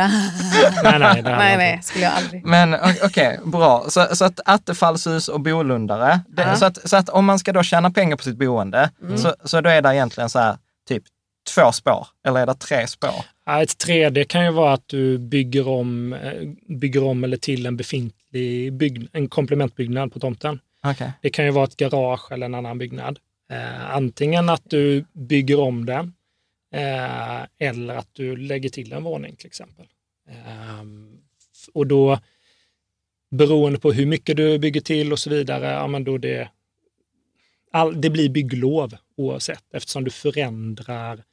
[0.84, 2.46] Nej, nej, det nej, nej, skulle jag aldrig.
[2.46, 3.86] Men okej, bra.
[3.90, 6.20] Så, så att attefallshus och bolundare.
[6.28, 6.56] Det, Ja.
[6.56, 9.18] så, att, så att om man ska då tjäna pengar på sitt boende, Mm.
[9.18, 10.58] så, så då är det egentligen så här,
[10.88, 11.04] typ
[11.56, 13.26] två spår, eller är det tre spår?
[13.62, 17.78] Ett tredje kan ju vara att du bygger om, eh, bygger om eller till en
[17.78, 20.60] befintlig bygg, en komplementbyggnad på tomten.
[20.84, 21.12] Okej.
[21.22, 23.20] Det kan ju vara ett garage eller en annan byggnad.
[23.52, 26.14] Eh, antingen att du bygger om den
[26.74, 29.86] eh, eller att du lägger till en våning till exempel.
[30.30, 30.84] Eh,
[31.74, 32.20] och då
[33.32, 36.50] beroende på hur mycket du bygger till och så vidare, ja, men då det,
[37.72, 41.24] all, det blir bygglov oavsett eftersom du förändrar,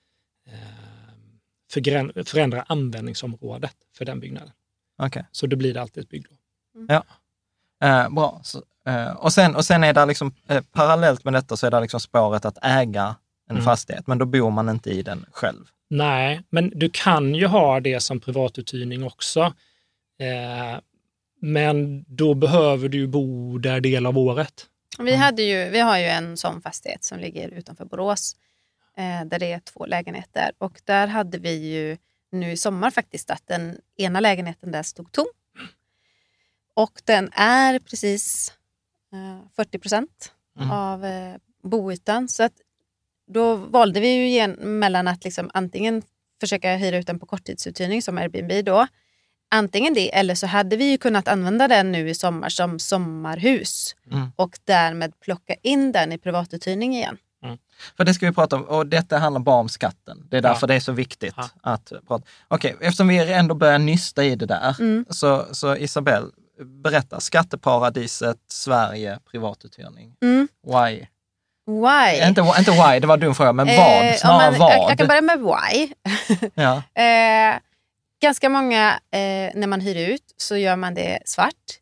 [0.46, 4.52] eh, förändrar användningsområdet för den byggnaden.
[5.02, 5.22] Okay.
[5.32, 6.38] Så då blir det alltid ett bygglov.
[6.74, 6.86] Mm.
[6.88, 7.04] Ja,
[7.88, 8.40] eh, bra.
[8.44, 11.70] Så, eh, och, sen, och sen är det liksom, eh, parallellt med detta så är
[11.70, 13.16] det liksom spåret att äga
[13.48, 13.64] en mm.
[13.64, 15.64] fastighet, men då bor man inte i den själv.
[15.90, 19.40] Nej, men du kan ju ha det som privatuthyrning också.
[20.20, 20.80] Eh,
[21.40, 24.66] men då behöver du bo där del av året.
[24.98, 25.20] Vi, mm.
[25.20, 28.36] hade ju, vi har ju en sån fastighet som ligger utanför Borås
[28.96, 30.52] eh, där det är två lägenheter.
[30.58, 31.96] Och där hade vi ju
[32.32, 35.26] nu i sommar faktiskt att den ena lägenheten där stod tom.
[36.74, 38.52] Och den är precis
[39.12, 40.70] eh, 40 procent mm.
[40.70, 42.28] av eh, boytan.
[42.28, 42.52] Så att
[43.26, 46.02] då valde vi ju igen mellan att liksom antingen
[46.40, 48.86] försöka hyra ut den på korttidsuthyrning som Airbnb då.
[49.48, 53.96] Antingen det eller så hade vi ju kunnat använda den nu i sommar som sommarhus
[54.10, 54.32] mm.
[54.36, 57.18] och därmed plocka in den i privatuthyrning igen.
[57.44, 57.58] Mm.
[57.96, 60.26] För det ska vi prata om och detta handlar bara om skatten.
[60.30, 60.66] Det är därför ja.
[60.66, 61.48] det är så viktigt ja.
[61.62, 62.24] att prata.
[62.48, 65.04] Okej, okay, eftersom vi ändå börjar nysta i det där, mm.
[65.10, 66.26] så, så Isabelle,
[66.62, 67.20] berätta.
[67.20, 70.16] Skatteparadiset Sverige privatuthyrning.
[70.22, 70.48] Mm.
[70.66, 71.06] Why?
[71.66, 72.28] Why?
[72.28, 74.06] Inte, inte why, det var en dum fråga, men vad?
[74.06, 74.72] Eh, snarare man, vad?
[74.72, 75.88] Jag, jag, kan börja med why.
[76.54, 76.82] ja.
[77.02, 77.58] eh,
[78.22, 81.80] ganska många, eh, när man hyr ut så gör man det svart.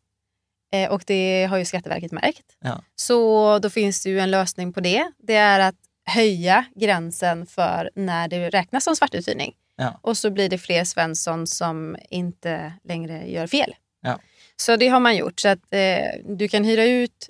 [0.73, 2.57] Eh, och det har ju Skatteverket märkt.
[2.59, 2.83] Ja.
[2.95, 5.11] Så då finns det ju en lösning på det.
[5.17, 9.53] Det är att höja gränsen för när det räknas som svartuthyrning.
[9.75, 9.99] Ja.
[10.01, 13.75] Och så blir det fler Svensson som inte längre gör fel.
[14.01, 14.19] Ja.
[14.55, 15.39] Så det har man gjort.
[15.39, 17.29] Så att eh, du kan hyra ut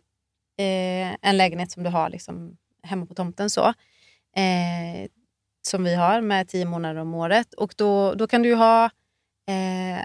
[0.60, 3.50] eh, en lägenhet som du har liksom, hemma på tomten.
[3.50, 3.68] så
[4.36, 5.10] eh,
[5.68, 7.54] Som vi har med tio månader om året.
[7.54, 8.86] Och då, då kan du ha
[9.48, 10.04] eh,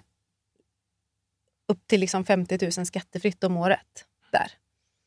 [1.69, 4.53] upp till liksom 50 000 skattefritt om året där.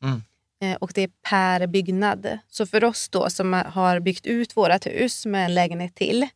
[0.02, 0.22] Mm.
[0.62, 2.38] Eh, och det är per byggnad.
[2.48, 6.28] Så för oss då som har byggt ut vårt hus med en lägenhet till.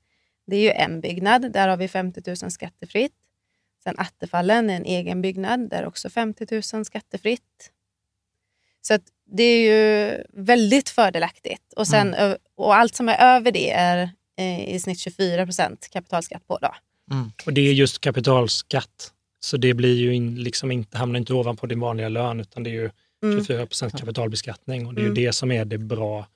[0.46, 3.12] Det är ju en byggnad, där har vi 50 000 skattefritt.
[3.84, 7.70] Sen Attefallen är en egen byggnad, där också 50 000 skattefritt.
[8.82, 11.72] Så det är ju väldigt fördelaktigt.
[11.76, 12.38] Och, sen, mm.
[12.54, 16.58] och allt som är över det är eh, i snitt 24 procent kapitalskatt på.
[16.58, 16.74] Då.
[17.14, 17.30] Mm.
[17.46, 19.12] Och det är just kapitalskatt.
[19.46, 22.70] Så det blir ju in, liksom inte, hamnar inte ovanpå din vanliga lön utan det
[22.70, 22.90] är ju
[23.22, 23.68] 24 mm.
[23.68, 25.24] procent kapitalbeskattning och det är ju mm.
[25.24, 26.26] det som är det bra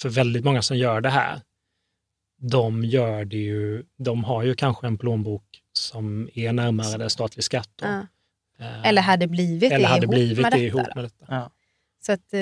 [0.00, 1.40] för väldigt många som gör det här.
[2.40, 7.44] De gör det ju, de har ju kanske en plånbok som är närmare den statlig
[7.44, 7.70] skatt.
[7.76, 7.86] Då.
[7.86, 8.06] Ja.
[8.58, 10.78] Eh, eller hade blivit eller det hade ihop blivit med det detta.
[10.78, 11.24] ihop med detta.
[11.28, 11.50] Ja.
[12.06, 12.40] Så att, eh,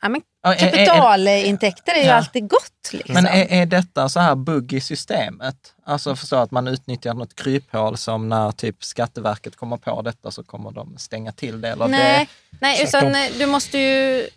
[0.00, 0.22] ja, men
[0.58, 2.14] kapitalintäkter är ju ja.
[2.14, 2.92] alltid gott.
[2.92, 3.14] Liksom.
[3.14, 5.74] Men är, är detta så här bugg i systemet?
[5.84, 10.42] Alltså förstå att man utnyttjar något kryphål som när typ Skatteverket kommer på detta så
[10.42, 11.68] kommer de stänga till det?
[11.68, 13.28] Eller nej, det, nej utan de...
[13.38, 14.28] du måste ju...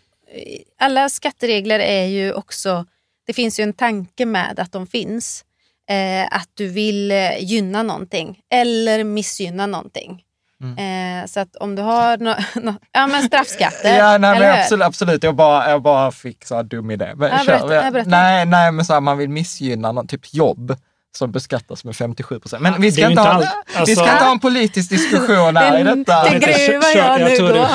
[0.78, 2.86] Alla skatteregler är ju också...
[3.26, 5.44] Det finns ju en tanke med att de finns.
[5.90, 10.24] Eh, att du vill eh, gynna någonting eller missgynna någonting.
[10.62, 11.22] Mm.
[11.22, 13.98] Eh, så att om du har no, no, ja, men straffskatter.
[13.98, 15.22] ja, nej, men absolut, absolut.
[15.22, 17.12] Jag bara, jag bara fick så här dum idé.
[17.16, 18.10] Men, ja, berätta, berätta.
[18.10, 20.76] Nej, nej, men så här, man vill missgynna någon typ jobb
[21.16, 22.62] som beskattas med 57 procent.
[22.62, 25.78] Men vi ska, inte ha, all, alltså, vi ska inte ha en politisk diskussion här
[25.78, 26.24] i detta.
[26.24, 27.68] Det gruvar jag nu då.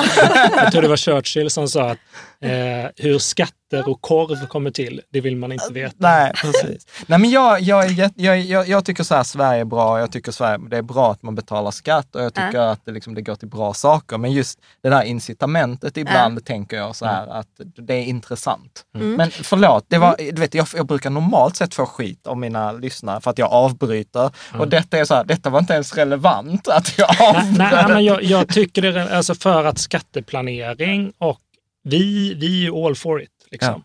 [0.56, 1.98] Jag tror det var Churchill som sa att
[2.42, 5.96] eh, hur skatter och korv kommer till, det vill man inte veta.
[5.98, 6.88] Nej, precis.
[7.08, 10.00] Nej, men jag, jag, jag, jag, jag tycker så här, Sverige är bra.
[10.00, 12.70] Jag tycker Sverige, det är bra att man betalar skatt och jag tycker äh.
[12.70, 14.18] att det, liksom, det går till bra saker.
[14.18, 16.44] Men just det där incitamentet ibland äh.
[16.44, 18.84] tänker jag så här att det är intressant.
[18.96, 19.16] Mm.
[19.16, 22.72] Men förlåt, det var, du vet, jag, jag brukar normalt sett få skit av mina
[22.72, 24.32] lyssnare för att jag avbryter.
[24.50, 24.62] Mm.
[24.62, 27.58] Och detta är så här, detta var inte ens relevant att jag avbröt.
[27.58, 31.40] Nej, nej, men jag, jag tycker det, alltså för att skatteplanering och
[31.86, 33.48] vi, vi är all for it.
[33.52, 33.84] Liksom.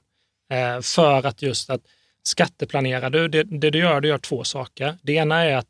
[0.48, 0.56] Ja.
[0.56, 1.80] Eh, för att just att
[2.22, 4.96] skatteplanerar du, det, det, du gör, du gör två saker.
[5.02, 5.68] Det ena är att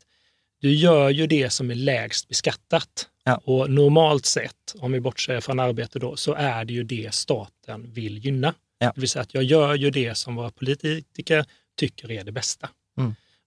[0.61, 3.07] du gör ju det som är lägst beskattat.
[3.23, 3.41] Ja.
[3.43, 7.93] Och normalt sett, om vi bortser från arbete då, så är det ju det staten
[7.93, 8.53] vill gynna.
[8.79, 8.91] Ja.
[8.95, 11.45] Det vill säga att jag gör ju det som våra politiker
[11.77, 12.69] tycker är det bästa.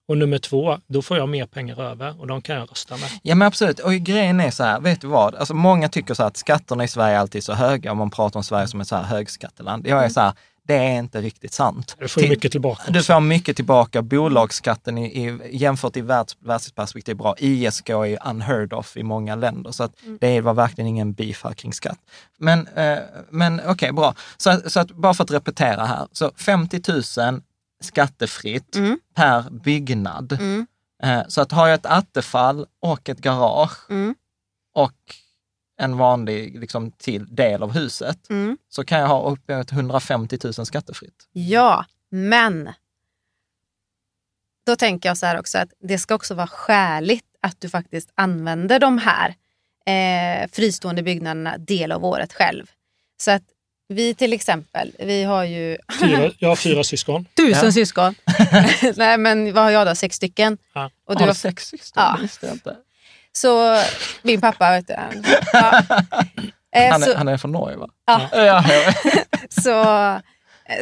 [0.07, 3.09] Och nummer två, då får jag mer pengar över och de kan jag rösta med.
[3.23, 5.35] Ja men absolut, och grejen är så här, vet du vad?
[5.35, 8.09] Alltså många tycker så här att skatterna i Sverige alltid är så höga om man
[8.09, 9.87] pratar om Sverige som ett så här högskatteland.
[9.87, 10.33] Jag är så här,
[10.67, 11.95] det är inte riktigt sant.
[11.99, 12.81] Du får Till, mycket tillbaka.
[12.81, 12.91] Också.
[12.91, 14.01] Du får mycket tillbaka.
[14.01, 17.35] Bolagsskatten i, i, jämfört i världs, världsperspektiv är bra.
[17.37, 20.17] ISK är unheard of i många länder, så att mm.
[20.21, 21.99] det var verkligen ingen beef här kring skatt.
[22.37, 22.97] Men, eh,
[23.29, 24.15] men okej, okay, bra.
[24.37, 26.81] Så, så att, bara för att repetera här, så 50
[27.17, 27.41] 000
[27.81, 28.99] skattefritt mm.
[29.13, 30.31] per byggnad.
[30.31, 30.67] Mm.
[31.03, 34.15] Eh, så att har jag ett attefall och ett garage mm.
[34.73, 35.15] och
[35.77, 38.57] en vanlig liksom, till del av huset, Mm.
[38.69, 41.27] så kan jag ha uppemot 150 000 skattefritt.
[41.31, 42.69] Ja, men
[44.65, 48.11] då tänker jag så här också att det ska också vara skäligt att du faktiskt
[48.15, 49.35] använder de här
[49.85, 52.71] eh, fristående byggnaderna del av året själv.
[53.17, 53.43] Så att
[53.87, 57.25] vi till exempel, vi har ju Fyra, jag har fyra syskon.
[57.37, 57.71] tusen Ja.
[57.71, 58.15] syskon.
[58.95, 60.57] Nej men vad har jag då, sex stycken.
[60.73, 60.85] Ja.
[61.07, 62.03] Och Har du du har, sex syskon?
[62.03, 62.17] Ja.
[62.21, 62.75] Visste jag inte.
[63.31, 63.81] så
[64.21, 65.83] min pappa, vet du, han- ja.
[66.75, 67.87] Eh, Han är, så, han är från Norge va?
[68.05, 68.29] Ja.
[68.33, 68.63] Ja,
[69.49, 69.83] så,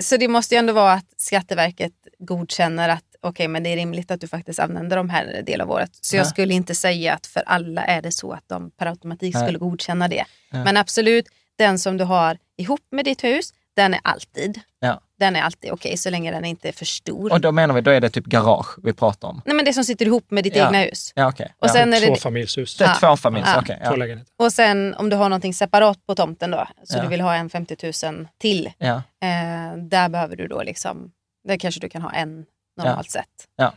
[0.02, 4.12] så det måste ju ändå vara att Skatteverket godkänner att okej, men det är rimligt
[4.12, 5.90] att du faktiskt använder de här del av året.
[6.02, 6.30] Så jag Ja.
[6.30, 10.08] skulle inte säga att för alla är det så att de per automatik skulle godkänna
[10.08, 10.26] det.
[10.52, 10.64] Ja.
[10.64, 11.26] Men absolut,
[11.58, 15.02] den som du har ihop med ditt hus, den är alltid, Ja.
[15.20, 17.32] den är alltid okej så länge den inte är för stor.
[17.32, 19.42] Och då menar vi, då är det typ garage vi pratar om?
[19.46, 20.66] Nej men det som sitter ihop med ditt Ja.
[20.68, 21.14] egna hus.
[21.16, 21.54] Ja, okej.
[21.60, 21.74] Och ja.
[21.74, 22.78] sen är det, Tvåfamiljshus.
[22.78, 22.96] det är Ja.
[23.00, 23.60] tvåfamiljs, Ja.
[23.62, 23.80] okej.
[23.88, 24.18] Två ja.
[24.46, 27.02] och sen om du har någonting separat på tomten då, så Ja.
[27.04, 27.78] du vill ha en 50
[28.12, 28.72] 000 till.
[28.78, 28.96] Ja.
[29.22, 31.12] Eh, där behöver du då liksom,
[31.48, 32.46] där kanske du kan ha en
[32.78, 33.48] normalt sett.
[33.56, 33.74] Ja.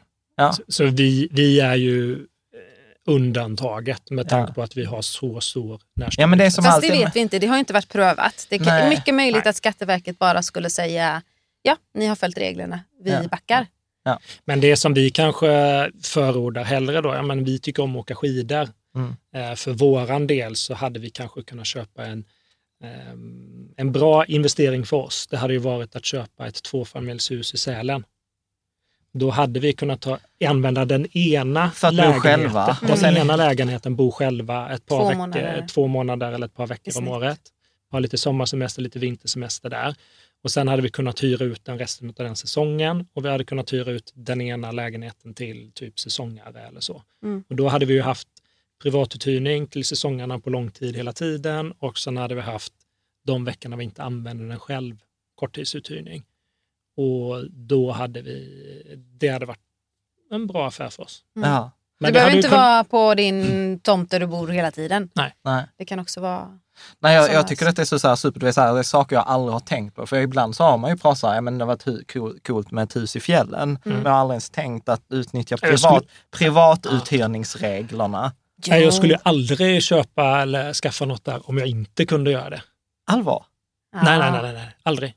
[0.52, 2.26] Så, så vi, vi är ju
[3.06, 4.54] undantaget med tanke Ja.
[4.54, 6.22] på att vi har så stor närstående.
[6.22, 6.90] ja, men det är som Fast alltid...
[6.92, 8.46] det vet vi inte, det har inte varit prövat.
[8.50, 9.50] Det är mycket möjligt Nej.
[9.50, 11.22] att Skatteverket bara skulle säga
[11.62, 13.22] ja, ni har följt reglerna, vi Ja.
[13.30, 13.66] backar.
[14.44, 15.46] Men det som vi kanske
[16.02, 18.68] förordar hellre då, ja, men vi tycker om att åka skidor.
[18.96, 19.16] Mm.
[19.34, 22.24] Eh, för våran del så hade vi kanske kunnat köpa en,
[22.84, 25.26] ehm, en bra investering för oss.
[25.30, 28.04] Det hade ju varit att köpa ett tvåfamiljshus i Sälen.
[29.18, 32.78] Då hade vi kunnat ta, använda den ena lägenheten, själva.
[32.82, 35.66] den sen- ena lägenheten, bo själva ett par Två veckor, månader.
[35.68, 37.40] två månader eller ett par veckor om året.
[37.90, 39.94] Ha lite sommarsemester, lite vintersemester där.
[40.44, 43.44] Och sen hade vi kunnat hyra ut den resten av den säsongen och vi hade
[43.44, 47.02] kunnat hyra ut den ena lägenheten till typ säsongare eller så.
[47.24, 47.44] Mm.
[47.48, 48.28] Och då hade vi ju haft
[48.82, 52.72] privatuthyrning till säsongarna på lång tid hela tiden och sen hade vi haft
[53.26, 54.96] de veckorna vi inte använde den själv,
[55.34, 56.22] korttidsuthyrning.
[56.96, 58.64] Och då hade vi,
[59.20, 59.60] det hade varit
[60.30, 61.22] en bra affär för oss.
[61.36, 61.50] Mm.
[61.50, 65.10] Ja, Men det behöver inte kun- vara på din tomt där du bor hela tiden.
[65.44, 65.66] nej.
[65.78, 66.58] Det kan också vara...
[66.98, 68.72] Nej, jag, jag tycker att det är så, så här super, det är, så här,
[68.72, 70.06] det är saker jag aldrig har tänkt på.
[70.06, 72.38] För ibland så har man ju pratat så här, ja, men det har varit cool-
[72.46, 73.62] coolt med ett hus i fjällen.
[73.62, 73.96] Mm.
[73.96, 78.32] Men jag har aldrig ens tänkt att utnyttja Jag skulle- privat, privatuthyrningsreglerna.
[78.68, 82.50] Nej, jag skulle ju aldrig köpa eller skaffa något där om jag inte kunde göra
[82.50, 82.62] det.
[83.06, 83.44] Allvar.
[83.94, 85.14] Nej, nej, nej, nej, nej, aldrig.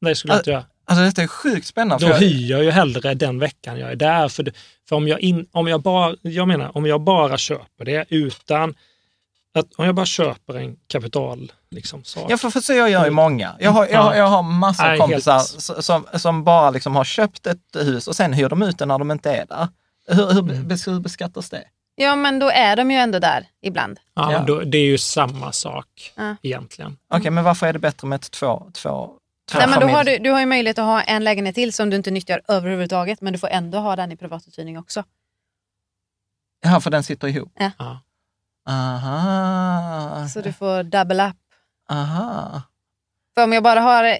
[0.00, 0.64] Nej, det skulle jag inte göra.
[0.88, 2.04] Alltså detta är sjukt spännande.
[2.06, 4.28] Då jag- hyr jag ju hellre den veckan jag är där.
[4.28, 4.52] För,
[4.88, 8.74] för om, jag in, om, jag bara, jag menar, om jag bara köper det utan
[9.54, 12.26] att om jag bara köper en kapital liksom, sak.
[12.30, 13.56] Ja, för, för så jag gör ju många.
[13.58, 17.04] Jag har, jag, har- jag har massor av kompisar helt- som, som bara liksom har
[17.04, 19.68] köpt ett hus och sen hyr de ut det när de inte är där.
[20.08, 20.70] Hur, hur, Mm.
[20.86, 21.64] hur beskattas det?
[21.94, 23.98] Ja, men då är de ju ändå där ibland.
[24.14, 24.38] ja, Ja.
[24.46, 26.36] Då, det är ju samma sak Ja.
[26.42, 26.96] egentligen.
[27.10, 29.10] Okej, men varför är det bättre med ett två, två
[29.54, 31.90] Nej, men då har du, du har ju möjlighet att ha en lägenhet till som
[31.90, 35.04] du inte nyttjar överhuvudtaget, men du får ändå ha den i privatuthyrning också.
[36.60, 37.52] Ja, för den sitter ihop?
[37.58, 38.00] Ja.
[38.68, 40.28] Aha.
[40.28, 41.36] Så du får double up.
[41.90, 42.62] Aha.
[43.34, 44.18] För om jag bara har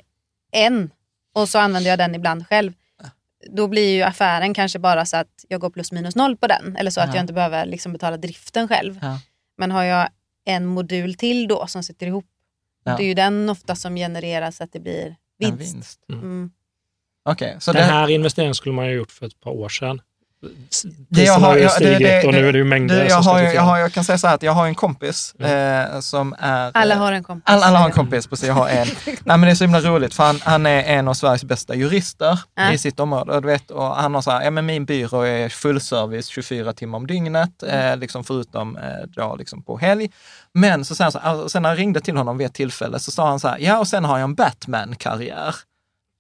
[0.53, 0.91] en
[1.35, 2.73] och så använder jag den ibland själv,
[3.51, 6.77] då blir ju affären kanske bara så att jag går plus minus noll på den.
[6.77, 7.15] Eller så att Ja.
[7.15, 8.99] jag inte behöver liksom betala driften själv.
[9.03, 9.21] Ja.
[9.57, 10.09] Men har jag
[10.45, 12.25] en modul till då som sitter ihop,
[12.87, 12.97] Ja.
[12.97, 15.75] det är ju den ofta som genererar så att det blir En vinst.
[15.75, 16.01] vinst.
[16.13, 16.51] Mm.
[17.29, 19.69] Okej, så Den det, här investeringen skulle man ju ha gjort för ett par år
[19.69, 20.01] sedan.
[21.09, 23.07] Det jag har- har ju ja, det- det- och nu är det ju mängder det,
[23.09, 26.01] jag, har, jag, har, jag kan säga så här att jag har en kompis eh,
[26.01, 26.71] som är...
[26.75, 27.43] Alla har en kompis.
[27.47, 28.47] Alla, alla har en kompis, precis.
[28.47, 28.87] Jag har en.
[29.07, 31.75] Nej, men det är så himla roligt, för han, han är en av Sveriges bästa
[31.75, 32.73] jurister Ja.
[32.73, 33.33] i sitt område.
[33.33, 36.73] Och, du vet, och han har så här, ja men min byrå är fullservice 24
[36.73, 40.11] timmar om dygnet, eh, liksom förutom eh, då, liksom på helg.
[40.55, 43.11] Men så han så och sen när jag ringde till honom vid ett tillfälle så
[43.11, 45.55] sa han så här, ja och sen har jag en Batman-karriär.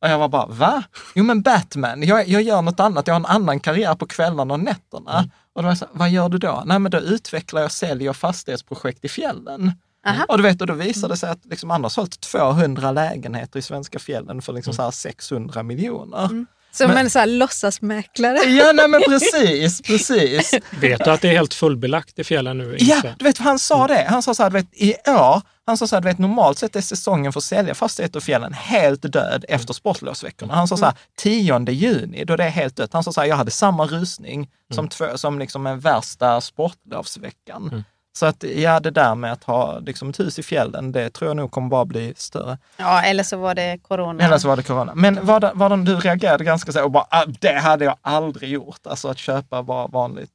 [0.07, 0.83] Och jag var bara, va?
[1.15, 4.55] Jo men Batman, jag, jag gör något annat, jag har en annan karriär på kvällarna
[4.55, 5.31] och nätterna.
[5.53, 6.63] Och då var jag så vad gör du då?
[6.67, 9.73] Nej men då utvecklar jag sälj och fastighetsprojekt i fjällen.
[10.07, 10.25] Aha.
[10.29, 13.59] Och du vet, och då visade det sig att liksom han har sålt 200 lägenheter
[13.59, 16.47] i svenska fjällen för liksom så här 600 miljoner.
[16.77, 18.39] Som Men- en så här låtsasmäklare.
[18.39, 20.55] Ja, nej men precis, precis.
[20.81, 22.77] Vet du att det är helt fullbelagt i fjällen nu?
[22.81, 24.07] Ja, du vet, han sa det.
[24.09, 26.59] Han sa så här, du vet, i år, han sa så här, du vet, normalt
[26.59, 30.55] sett är säsongen för att sälja fastigheter i fjällen helt död efter sportlovsveckorna.
[30.55, 32.93] Han sa så här, 10 juni, då det är helt dött.
[32.93, 37.69] Han sa så här, jag hade samma rusning som, två, som liksom en värsta sportlovsveckan.
[37.73, 37.85] Mm.
[38.17, 41.29] Så att ja, det där med att ha liksom, ett hus i fjällen, det tror
[41.31, 42.59] jag nog kommer bara bli större.
[42.77, 44.25] Ja, eller så var det corona.
[44.25, 44.93] Eller så var det corona.
[44.95, 47.97] Men var det, var det, du reagerade ganska så och bara, ah, det hade jag
[48.03, 48.87] aldrig gjort.
[48.87, 50.31] Alltså att köpa bara vanligt.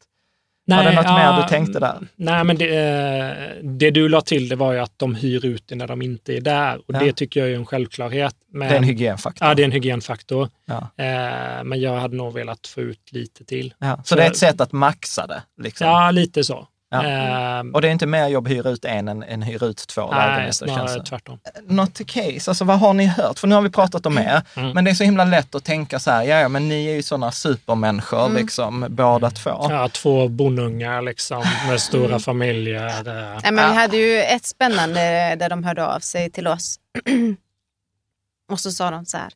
[0.65, 1.97] var det något ja, mer du tänkte där?
[2.15, 5.63] Nej, men det, eh, det, du la till det var ju att de hyr ut
[5.67, 6.77] det när de inte är där.
[6.77, 6.99] Och ja.
[6.99, 8.35] det tycker jag är en självklarhet.
[8.51, 9.47] Men, det är en hygienfaktor.
[9.47, 10.49] Ja, det är en hygienfaktor.
[10.65, 10.77] Ja.
[11.03, 13.73] Eh, men jag hade nog velat få ut lite till.
[13.79, 13.97] Ja.
[13.97, 15.43] Så, så det är ett sätt att maxa det?
[15.61, 15.87] Liksom.
[15.87, 16.67] Ja, lite så.
[16.91, 17.03] Ja.
[17.03, 17.75] Mm.
[17.75, 20.11] Och det är inte mer jobb att hyra ut en än, än hyra ut två
[20.11, 20.67] Nej, lägenheter?
[20.67, 21.39] Snarare tvärtom.
[21.67, 23.39] Något case, alltså vad har ni hört?
[23.39, 24.71] För nu har vi pratat om er, mm.
[24.71, 26.93] men det är så himla lätt att tänka så här, ja, ja men ni är
[26.93, 28.37] ju sådana supermänniskor mm.
[28.37, 29.67] liksom, båda två.
[29.69, 32.19] Ja, två bonungar liksom, med stora mm.
[32.19, 33.03] familjer.
[33.43, 36.79] Nej, men vi hade ju ett spännande där de hörde av sig till oss.
[38.51, 39.33] och så sa de så här,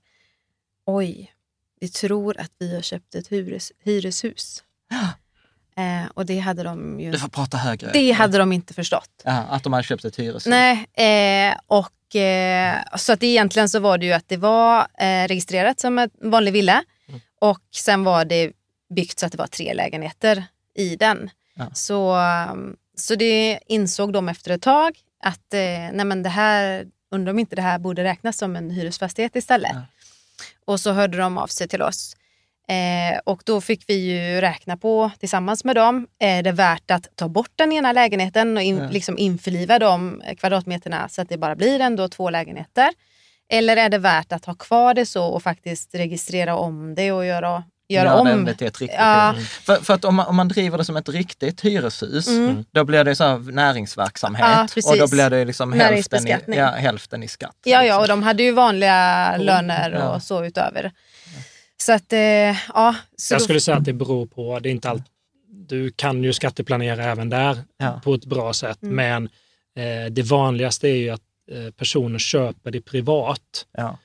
[0.85, 1.31] oj,
[1.79, 4.63] vi tror att vi har köpt ett hyres, hyreshus.
[5.77, 7.11] Eh, och det hade de ju...
[7.11, 7.91] Du får prata högre.
[7.93, 9.21] Det hade de inte förstått.
[9.23, 10.45] Ja, att de hade köpt ett hyreshus?
[10.45, 15.27] Nej, eh, och eh, så att egentligen så var det ju att det var eh,
[15.27, 17.21] registrerat som en vanlig villa mm.
[17.41, 18.51] och sen var det
[18.95, 20.43] byggt så att det var tre lägenheter
[20.75, 21.29] i den.
[21.55, 21.65] Ja.
[21.73, 22.17] Så,
[22.97, 25.59] så det insåg de efter ett tag att eh,
[25.93, 29.71] nej men det här, undrar om inte det här borde räknas som en hyresfastighet istället.
[29.73, 29.81] Ja.
[30.65, 32.15] Och så hörde de av sig till oss.
[32.67, 37.07] Eh, och då fick vi ju räkna på tillsammans med dem, är det värt att
[37.15, 38.89] ta bort den ena lägenheten och in, ja.
[38.89, 42.89] liksom införliva de kvadratmeterna så att det bara blir ändå två lägenheter?
[43.49, 47.25] Eller är det värt att ha kvar det så och faktiskt registrera om det och
[47.25, 48.45] göra göra ja, om.
[48.45, 49.35] Det ett riktigt ja.
[49.63, 52.65] för, för, att om man, om man driver det som ett riktigt hyreshus, mm.
[52.71, 57.23] då blir det så näringsverksamhet ja, och då blir det liksom hälften i, ja, hälften
[57.23, 57.55] i skatt.
[57.63, 57.87] Ja, liksom.
[57.87, 60.91] ja, och de hade ju vanliga löner och så utöver.
[61.85, 62.19] Så att, eh,
[62.73, 62.95] ja.
[63.15, 65.03] Så jag skulle säga att det beror på, det är inte allt,
[65.47, 68.01] du kan ju skatteplanera även där ja.
[68.03, 68.95] på ett bra sätt, mm.
[68.95, 69.29] men
[69.75, 71.21] eh, det vanligaste är ju att
[71.51, 73.65] eh, personer köper det privat.
[73.77, 73.97] Ja.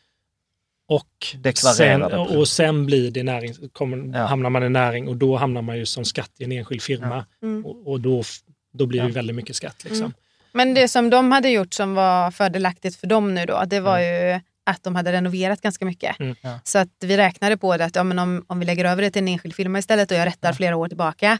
[0.89, 4.27] Och sen, och sen blir det näring, kommer, ja.
[4.27, 7.25] hamnar man i näring och då hamnar man ju som skatt i en enskild firma.
[7.43, 7.67] Mm.
[7.67, 8.23] Och, och, då,
[8.73, 9.85] då blir det väldigt mycket skatt.
[9.85, 10.05] Liksom.
[10.05, 10.13] Mm.
[10.53, 13.99] Men det som de hade gjort som var fördelaktigt för dem nu då, det var
[13.99, 16.21] ju att de hade renoverat ganska mycket.
[16.21, 16.61] Mm, ja.
[16.65, 19.11] Så att vi räknade på det att ja, men om, om vi lägger över det
[19.11, 20.55] till en enskild firma istället och jag rättar ja.
[20.55, 21.39] flera år tillbaka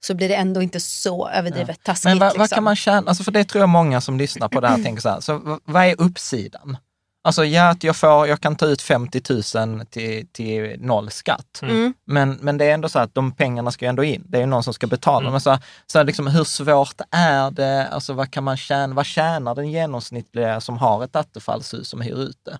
[0.00, 1.92] så blir det ändå inte så överdrivet ja.
[1.92, 2.04] taskigt.
[2.04, 2.40] Men vad, liksom.
[2.40, 4.82] vad, kan man tjäna, alltså för det tror jag många som lyssnar på det här
[4.82, 6.76] tänker så här, så vad är uppsidan?
[7.24, 9.22] Alltså ja, att jag, får, jag kan ta ut 50
[9.56, 11.60] 000 till, till noll skatt.
[11.62, 11.94] Mm.
[12.04, 14.24] Men, men det är ändå så att de pengarna ska ändå in.
[14.26, 15.20] Det är någon som ska betala.
[15.20, 15.32] Mm.
[15.32, 17.88] Men så, så liksom, hur svårt är det?
[17.88, 18.94] Alltså vad kan man tjäna?
[18.94, 22.58] Vad tjänar den genomsnittliga som har ett attefallshus som hyr ut det?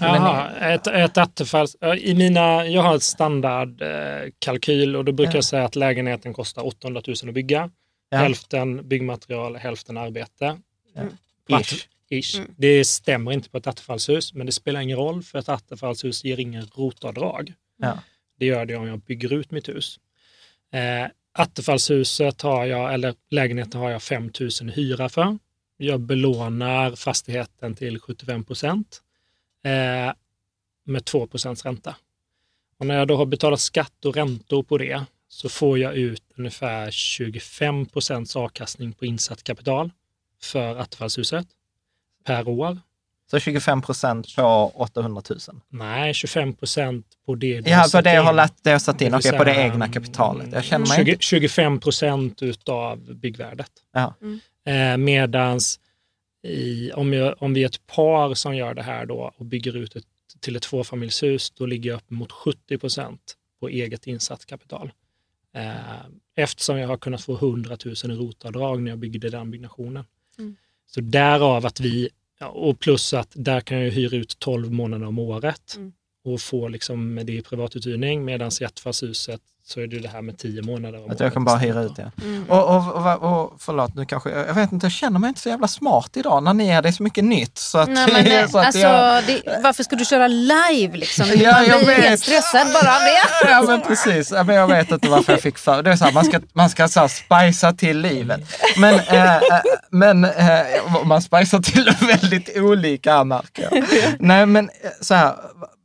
[0.00, 1.76] Jaha, ett, ett attefalls...
[1.98, 5.36] I mina, jag har ett standardkalkyl och då brukar ja.
[5.36, 7.70] jag säga att lägenheten kostar 800 000 att bygga.
[8.10, 8.18] Ja.
[8.18, 10.58] Hälften byggmaterial, hälften arbete.
[10.96, 11.60] Mm.
[11.60, 11.88] Ish.
[12.10, 12.38] Ish.
[12.38, 12.54] Mm.
[12.56, 16.40] Det stämmer inte på ett attefallshus, men det spelar ingen roll för ett attefallshus ger
[16.40, 17.54] ingen rotavdrag.
[17.76, 17.98] Ja.
[18.38, 20.00] Det gör det om jag bygger ut mitt hus.
[20.72, 25.38] Eh, attefallshuset har jag, eller lägenheten har jag 5 000 hyra för.
[25.76, 29.02] Jag belånar fastigheten till 75 procent
[29.64, 30.12] eh,
[30.84, 31.28] med 2
[31.64, 31.96] ränta.
[32.78, 36.22] Och när jag då har betalat skatt och räntor på det så får jag ut
[36.36, 39.90] ungefär 25% avkastning på insatt kapital
[40.42, 41.46] för attefallshuset
[42.28, 42.78] per år.
[43.30, 45.38] Så 25 procent på 800 000?
[45.68, 49.00] Nej, 25 procent på det du Ja, på det jag har lagt, det jag satt
[49.00, 50.52] in, okej, okay, på det egna kapitalet.
[50.52, 51.24] Jag känner mig 20, inte...
[51.24, 53.70] 25 procent utav byggvärdet.
[53.92, 54.14] Ja.
[54.22, 54.40] Mm.
[54.66, 55.80] Eh, medans
[56.42, 59.76] i, om, jag, om vi är ett par som gör det här då och bygger
[59.76, 60.04] ut ett,
[60.40, 64.92] till ett tvåfamiljshus, då ligger jag upp mot 70 procent på eget insatt kapital.
[65.54, 65.72] Eh,
[66.36, 70.04] eftersom jag har kunnat få 100 000 i rotavdrag när jag byggde den byggnationen.
[70.38, 70.56] Mm.
[70.86, 72.08] Så därav att vi,
[72.46, 75.92] och plus att där kan jag hyra ut 12 månader om året mm.
[76.24, 80.38] och få liksom det i privatuthyrning, medan i ettfallshuset så är det det här med
[80.38, 81.12] tio månader.
[81.12, 82.12] Att jag kan bara hyra ut det.
[82.22, 82.44] Mm.
[82.50, 85.48] Och, och, och, och, förlåt, nu kanske, jag vet inte, jag känner mig inte så
[85.48, 87.58] jävla smart idag när ni är, det är så mycket nytt.
[87.58, 89.24] Så att, Nej, men, så att alltså, jag...
[89.26, 91.26] det, varför ska du köra live liksom?
[91.36, 93.48] Ja, jag blir helt stressad bara av det.
[93.50, 95.90] Ja men precis, ja, men jag vet inte varför jag fick för det.
[95.90, 98.40] är så här, man ska, man ska så här, spicea till livet.
[98.78, 99.42] Men, äh,
[99.90, 103.84] men äh, man spicar till väldigt olika märker jag.
[104.18, 105.34] Nej men så här,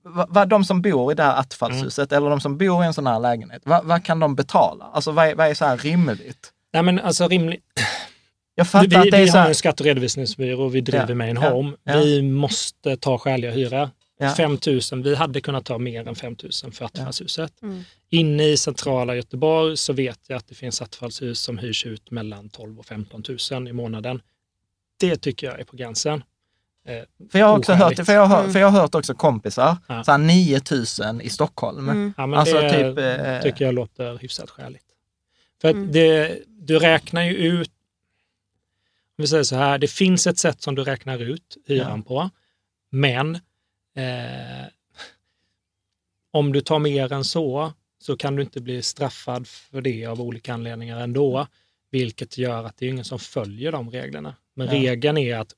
[0.03, 2.17] vad, de som bor i det här attefallshuset mm.
[2.17, 4.85] eller de som bor i en sån här lägenhet, vad, vad kan de betala?
[4.85, 6.51] Alltså vad är, vad är så här rimligt?
[6.73, 7.63] Nej men alltså rimligt.
[8.55, 10.81] Jag fattar vi, att det är vi så har en skatte och redovisningsbyrå och vi
[10.81, 11.73] driver ja, Main Home.
[11.83, 13.91] Ja, Vi måste ta skäliga hyra.
[14.19, 14.35] Ja.
[14.35, 14.57] 5
[14.91, 17.53] 000, vi hade kunnat ta mer än 5 000 för attefallshuset.
[17.59, 17.67] Ja.
[17.67, 17.83] Mm.
[18.09, 22.49] Inne i centrala Göteborg så vet jag att det finns attefallshus som hyrs ut mellan
[22.49, 24.21] 12 och 15 000 i månaden.
[24.99, 26.23] Det tycker jag är på gränsen.
[26.85, 29.77] Eh, för jag har också hört, för jag har, för jag har hört också kompisar,
[29.87, 30.03] ja.
[30.03, 31.89] så här 9000 i Stockholm.
[31.89, 32.13] Mm.
[32.17, 34.85] Ja, men alltså, det typ, eh, tycker jag låter hyfsat skäligt.
[35.61, 37.71] För att det, du räknar ju ut,
[39.17, 42.07] om vi säger så här, det finns ett sätt som du räknar ut hyran Ja.
[42.07, 42.29] på,
[42.89, 43.35] men
[43.95, 44.67] eh,
[46.31, 50.21] om du tar mer än så, så kan du inte bli straffad för det av
[50.21, 51.47] olika anledningar ändå,
[51.91, 54.35] vilket gör att det är ingen som följer de reglerna.
[54.53, 54.73] Men Ja.
[54.73, 55.53] regeln är att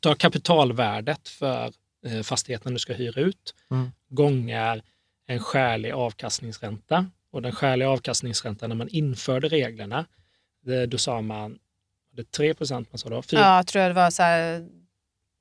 [0.00, 1.72] ta kapitalvärdet för
[2.06, 3.90] eh, fastigheten du ska hyra ut, Mm.
[4.08, 4.82] gånger
[5.26, 7.06] en skälig avkastningsränta.
[7.30, 10.04] Och den skäliga avkastningsräntan när man införde reglerna,
[10.64, 11.58] det, då sa man,
[12.12, 14.58] det är 3 procent man sa då, 4, Ja, jag tror det var så här,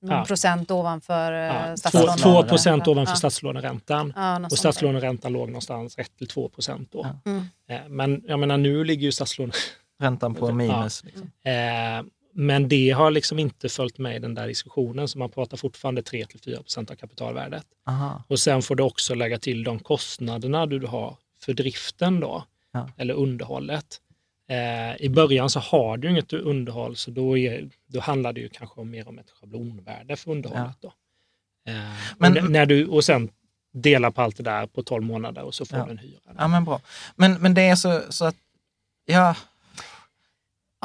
[0.02, 0.26] någon Ja.
[0.26, 2.18] procent ovanför ja, ja, 2, statslånen.
[2.18, 3.16] 2 procent ovanför ja.
[3.18, 4.14] statslåneräntan.
[4.16, 7.20] Ja, Och statslåneräntan låg någonstans 1-2 procent då.
[7.24, 7.32] Ja.
[7.32, 7.46] Mm.
[7.68, 9.52] Eh, Men jag menar nu ligger ju statslån
[10.00, 10.54] Räntan på Ja.
[10.54, 11.04] minus.
[11.04, 11.32] Liksom.
[11.43, 12.04] Eh,
[12.38, 16.02] Men det har liksom inte följt med i den där diskussionen, så man pratar fortfarande
[16.02, 17.66] 3-4 procent av kapitalvärdet.
[17.88, 18.24] Aha.
[18.28, 22.90] Och sen får du också lägga till de kostnaderna du har för driften då, Ja.
[22.98, 24.02] eller underhållet.
[24.50, 28.50] Eh, I början så har du inget underhåll, så då, är, då handlar det ju
[28.50, 30.78] kanske mer om ett schablonvärde för underhållet.
[30.82, 30.94] Då.
[31.68, 31.74] Eh,
[32.18, 33.30] Men- och, när du, och sen
[33.74, 35.86] dela på allt det där på 12 månader och så får Ja.
[35.86, 36.20] du en hyra.
[36.38, 36.82] Ja, men bra.
[37.16, 38.36] Men, men det är så, så att,
[39.06, 39.36] ja,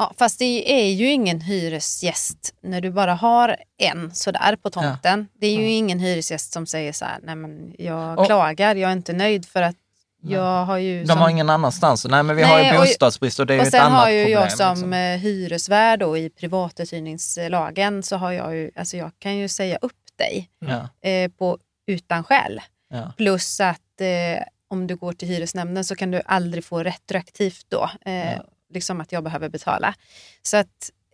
[0.01, 5.27] Ja, fast det är ju ingen hyresgäst när du bara har en sådär på tomten.
[5.39, 5.69] Det är ju Ja.
[5.69, 9.45] ingen hyresgäst som säger så här, nej men jag Och- klagar, jag är inte nöjd
[9.45, 9.75] för att
[10.23, 11.01] jag har ju...
[11.01, 12.05] de som- har ingen annanstans.
[12.09, 13.81] Nej, men vi har Nej, ju och- bostadsbrist och det är ju och ett sen
[13.81, 14.41] annat har ju problem.
[14.41, 14.93] jag som liksom.
[14.93, 19.91] eh, hyresvärd då i privatuthyrningslagen så har jag ju, alltså jag kan ju säga upp
[20.17, 22.61] dig Ja, eh, på, utan skäl.
[22.89, 27.65] ja, Plus att eh, om du går till hyresnämnden så kan du aldrig få retroaktivt
[27.69, 27.89] då.
[28.05, 28.43] Eh, Ja.
[28.73, 29.93] Liksom att jag behöver betala.
[30.41, 30.67] Så att,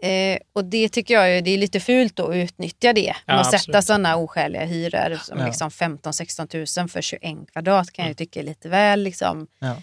[0.04, 3.16] eh, och det tycker jag det är lite fult då att utnyttja det.
[3.26, 5.46] Ja, att sätta sådana oskäliga hyror som Ja.
[5.46, 9.04] liksom 15-16 tusen för 21 kvadrat kan jag ju tycka är lite väl.
[9.04, 9.48] Liksom.
[9.60, 9.76] ja.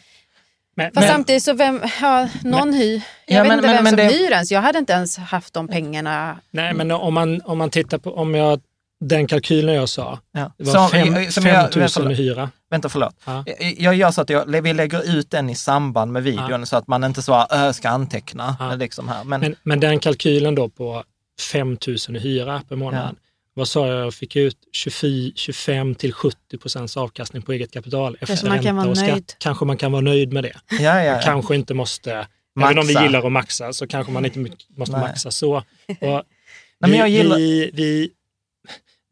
[0.77, 3.03] Men, Fast men, samtidigt så vem, ja, någon hyr.
[3.27, 4.51] Jag Ja, vet men- inte men- vem men som det- hyr ens.
[4.53, 6.41] Jag hade inte ens haft de pengarna.
[6.51, 8.61] nej, men om man, om man tittar på, om jag,
[9.01, 10.53] den kalkylen jag sa, ja.
[10.59, 12.13] det var Som- fem- som 5 jag- 000 förlåt.
[12.13, 12.51] i hyra.
[12.75, 13.15] Vänta, förlåt.
[13.25, 13.45] Ja.
[13.47, 16.77] Jag- Jag gör så att jag, vi lägger ut den i samband med videon så
[16.77, 18.57] att man inte här, "Ö, ska anteckna.
[18.61, 18.75] Ja.
[18.75, 19.25] Liksom här.
[19.25, 21.05] Men, Men, men den kalkylen då på
[21.53, 21.69] 5
[22.09, 23.17] 000 i hyra per månad,
[23.55, 28.15] vad sa jag, jag fick ut 24, 25 till 70 procents avkastning på eget kapital
[28.15, 29.09] efter Kanske man kan ränta vara och skatt.
[29.11, 29.33] nöjd.
[29.39, 30.57] Kanske man kan vara nöjd med det.
[30.71, 31.21] ja, ja, ja.
[31.25, 32.71] Kanske inte måste, Maxa.
[32.71, 34.39] även om vi gillar att maxa, så kanske man inte
[34.77, 35.01] måste Nej.
[35.09, 35.55] maxa så.
[35.57, 35.65] Och
[36.01, 38.11] Nej, men jag vi, gillar- vi, vi,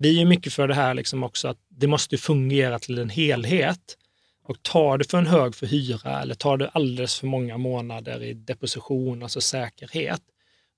[0.03, 3.98] vi är mycket för det här liksom också att det måste fungera till en helhet.
[4.44, 8.22] Och tar du för en hög för hyra eller tar du alldeles för många månader
[8.22, 10.22] i deposition, alltså säkerhet,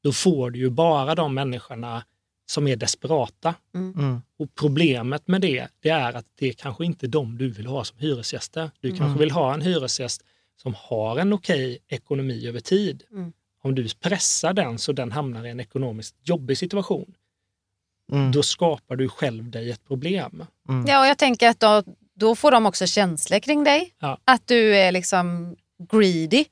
[0.03, 2.05] då får du ju bara de människorna
[2.47, 3.55] som är desperata.
[3.75, 4.23] Mm.
[4.39, 7.85] Och problemet med det, det är att det är kanske inte de du vill ha
[7.85, 8.71] som hyresgäster.
[8.81, 9.19] Du kanske Mm.
[9.19, 10.23] vill ha en hyresgäst
[10.63, 13.03] som har en okej ekonomi över tid.
[13.13, 13.33] Mm.
[13.63, 17.15] Om du pressar den så den hamnar i en ekonomiskt jobbig situation,
[18.13, 18.33] Mm.
[18.33, 20.45] då skapar du själv dig ett problem.
[20.69, 20.87] Mm.
[20.89, 21.83] Ja, och jag tänker att då,
[22.15, 23.95] då får de också känslor kring dig.
[24.01, 24.19] Ja.
[24.25, 25.57] Att du är liksom
[25.93, 26.45] greedy.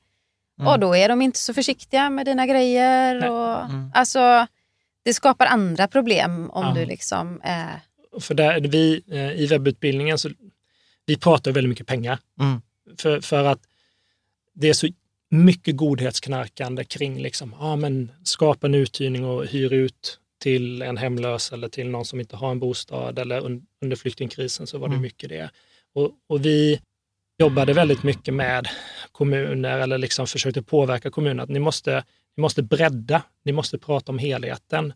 [0.59, 0.67] Mm.
[0.73, 3.19] Och då är de inte så försiktiga med dina grejer.
[3.19, 3.29] Nej.
[3.29, 3.91] Och, Mm.
[3.93, 4.47] Alltså,
[5.03, 6.73] det skapar andra problem om Ja.
[6.73, 7.79] du liksom är...
[8.19, 10.29] För där, vi, eh, I webbutbildningen så
[11.05, 12.19] vi pratar väldigt mycket pengar.
[12.39, 12.61] Mm.
[12.97, 13.59] För, för att
[14.53, 14.87] det är så
[15.29, 21.51] mycket godhetsknarkande kring liksom, ja, men skapa en uthyrning och hyr ut till en hemlös
[21.53, 24.93] eller till någon som inte har en bostad eller un, under flyktingkrisen så var det
[24.93, 25.01] Mm.
[25.01, 25.49] mycket det.
[25.95, 26.81] Och, och vi
[27.39, 28.67] jobbade väldigt mycket med
[29.11, 32.03] kommuner eller liksom försökte påverka kommuner att ni måste,
[32.37, 34.93] ni måste bredda, ni måste prata om helheten.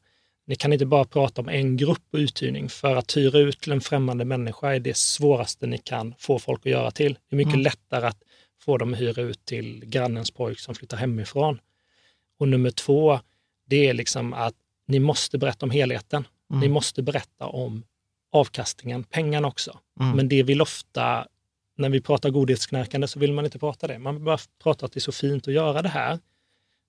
[0.48, 3.72] Ni kan inte bara prata om en grupp och uthyrning för att hyra ut till
[3.72, 7.14] en främmande människa är det svåraste ni kan få folk att göra till.
[7.14, 7.64] Det är mycket Mm.
[7.64, 8.18] lättare att
[8.62, 11.60] få dem att hyra ut till grannens pojk som flyttar hemifrån.
[12.40, 13.20] Och nummer två,
[13.70, 14.56] det är liksom att
[14.88, 16.28] ni måste berätta om helheten.
[16.52, 16.60] Mm.
[16.62, 17.84] Ni måste berätta om
[18.32, 19.80] avkastningen, pengarna också.
[20.00, 20.16] Mm.
[20.16, 21.28] Men det vill ofta,
[21.78, 24.00] när vi pratar godhetsknarkande så vill man inte prata det.
[24.00, 26.20] Man vill bara prata att det är så fint att göra det här.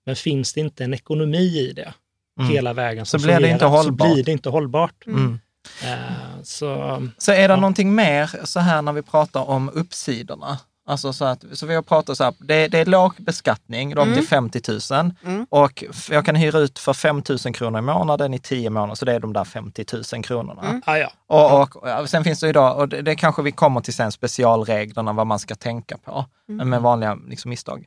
[0.07, 1.94] Men finns det inte en ekonomi i det
[2.40, 2.51] Mm.
[2.51, 4.09] hela vägen Så blir det inte hållbart.
[4.09, 5.07] så blir det inte hållbart.
[5.07, 5.40] Mm.
[5.84, 7.57] Eh, så, Så är det Ja.
[7.57, 10.59] någonting mer så här när vi pratar om uppsidorna?
[10.89, 13.99] Alltså så att, så vi har pratat så här, det, det är låg beskattning, upp
[14.03, 14.14] Mm.
[14.14, 14.61] till 50
[14.93, 15.47] 000 Mm.
[15.51, 19.05] och jag kan hyra ut för 5 000 kronor i månaden i 10 månader, så
[19.05, 19.84] det är de där 50
[20.14, 20.62] 000 kronorna.
[20.62, 20.82] Mm.
[20.86, 21.11] ah, ja.
[21.26, 24.12] Och, och, och sen finns det idag, och det, det kanske vi kommer till sen,
[24.12, 26.68] specialreglerna, vad man ska tänka på Mm.
[26.68, 27.86] med vanliga liksom, misstag.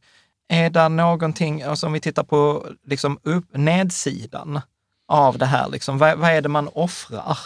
[0.50, 4.62] Är det någonting, alltså om vi tittar på liksom, upp, nedsidan
[5.08, 7.38] av det här, liksom, vad, vad är det man offrar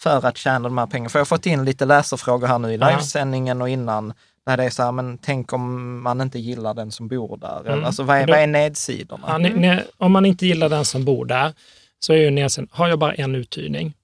[0.00, 1.08] för att tjäna de här pengarna?
[1.08, 4.12] För jag har fått in lite läserfrågor här nu i livesändningen och innan
[4.48, 7.72] Där det är så här, men tänk om man inte gillar den som bor där.
[7.72, 7.84] Mm.
[7.84, 9.24] Alltså vad är, Då- vad är nedsidorna?
[9.28, 11.52] Ja, ne, ne, om man inte gillar den som bor där,
[12.00, 13.94] så är ju nedsidan, har jag bara en uthyrning,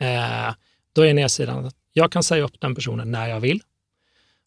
[0.00, 0.54] eh,
[0.92, 3.62] då är nedsidan att jag kan säga upp den personen när jag vill.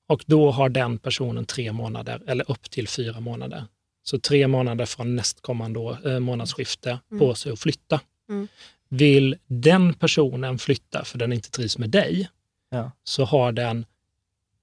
[0.07, 3.65] Och då har den personen tre månader, eller upp till fyra månader.
[4.03, 7.99] Så tre månader från nästkommande år, eh, månadsskifte på sig att flytta.
[8.29, 8.47] Mm.
[8.89, 12.29] Vill den personen flytta för den inte trivs med dig,
[12.69, 12.91] Ja.
[13.03, 13.85] så har den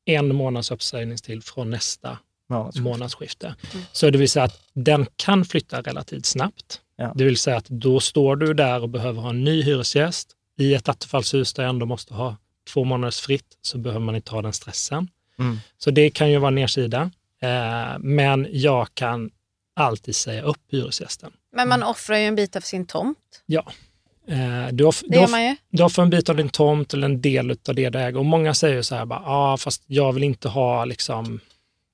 [0.05, 2.82] en månads uppsägningstid från nästa Månadsskifte.
[2.82, 3.55] månadsskifte.
[3.92, 6.80] Så det vill säga att den kan flytta relativt snabbt.
[6.96, 7.12] Ja.
[7.14, 10.74] Det vill säga att då står du där och behöver ha en ny hyresgäst i
[10.74, 12.36] ett attefallshus där jag ändå måste ha
[12.72, 15.09] två månaders fritt, så behöver man inte ha den stressen.
[15.38, 15.59] Mm.
[15.78, 17.11] Så det kan ju vara en nedsida.
[17.42, 19.30] Eh, men jag kan
[19.76, 21.32] alltid säga upp hyresgästen.
[21.52, 23.18] Men man offrar ju en bit av sin tomt.
[23.46, 23.62] Eh,
[24.72, 25.56] du, off- Det gör man ju.
[25.70, 28.18] du offrar en bit av din tomt eller en del av det du äger.
[28.18, 31.40] Och många säger så här, bara, ah, fast jag vill inte ha liksom,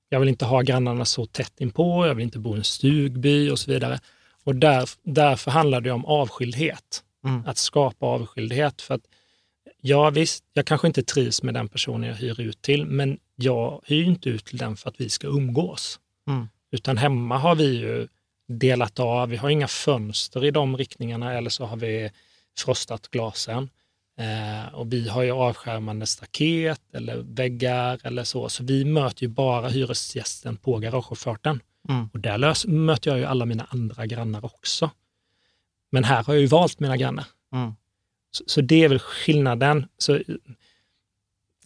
[0.08, 3.50] jag vill inte ha grannarna så tätt inpå, jag vill inte bo i en stugby
[3.50, 4.00] och så vidare.
[4.44, 7.02] Och där, därför handlar det om avskildhet.
[7.24, 7.42] Mm.
[7.46, 8.82] Att skapa avskildhet.
[8.82, 9.00] För att,
[9.80, 13.80] ja visst, jag kanske inte trivs med den personen jag hyr ut till, men jag
[13.86, 16.00] hyr inte ut till den för att vi ska umgås.
[16.28, 16.48] Mm.
[16.72, 18.08] Utan hemma har vi ju
[18.58, 22.10] delat av, vi har inga fönster i de riktningarna eller så har vi
[22.58, 23.70] frostat glasen.
[24.18, 29.28] Eh, och vi har ju avskärmande staket eller väggar eller så, så vi möter ju
[29.28, 31.60] bara hyresgästen på garageuppfarten.
[31.88, 32.08] Mm.
[32.12, 34.90] Och där lös, möter jag ju alla mina andra grannar också.
[35.90, 37.24] Men här har jag ju valt mina grannar.
[37.52, 37.72] Mm.
[38.30, 39.88] Så, så det är väl skillnaden.
[39.98, 40.22] Så, Jag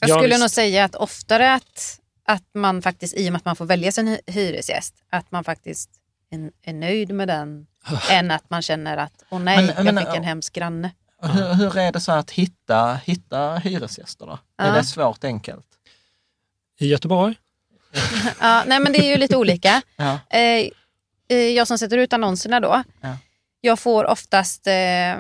[0.01, 0.41] Ja, skulle visst.
[0.41, 3.93] nog säga att oftare att, att man faktiskt, i och med att man får välja
[3.93, 5.91] sin hy- hyresgäst, att man faktiskt
[6.35, 7.67] är, är nöjd med den
[8.11, 10.91] än att man känner att åh nej, Men- jag men- fick en hemsk granne.
[11.23, 14.39] Hur, hur är det så att hitta, hitta hyresgäster då?
[14.59, 14.73] Är Ja.
[14.75, 15.67] det svårt enkelt?
[16.79, 17.35] I Göteborg,
[18.41, 19.83] Ja, nej men det är ju lite olika.
[19.97, 20.19] Ja.
[20.31, 20.69] Eh,
[21.29, 23.17] eh, jag som sätter ut annonserna då, Ja.
[23.61, 25.19] jag får oftast, eh, eh,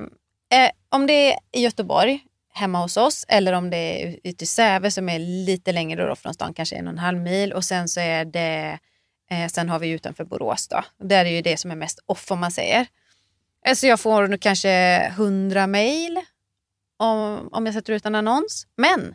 [0.89, 2.21] om det är i Göteborg,
[2.55, 6.17] hemma hos oss, eller om det är ute i Säve som är lite längre då
[6.17, 7.53] från stan, kanske en och en halv mil.
[7.53, 8.79] Och sen så är det,
[9.31, 10.85] eh, sen har vi utanför Borås då.
[10.99, 12.87] Där är ju det som är mest off om man säger.
[13.67, 16.21] Eh, så jag får nu kanske 100 mejl
[16.97, 18.67] om, om jag sätter ut en annons.
[18.77, 19.15] Men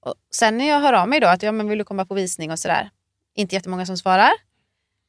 [0.00, 2.14] och sen när jag hör av mig då att ja, men vill du komma på
[2.14, 2.90] visning och sådär.
[3.34, 4.32] Inte jättemånga som svarar.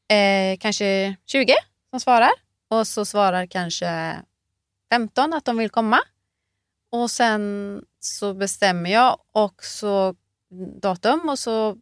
[0.07, 1.53] Eh, kanske 20
[1.89, 2.31] som svarar.
[2.69, 4.15] Och så svarar kanske
[4.91, 5.99] 15 att de vill komma.
[6.91, 10.15] Och sen så bestämmer jag också
[10.81, 11.77] datum och så,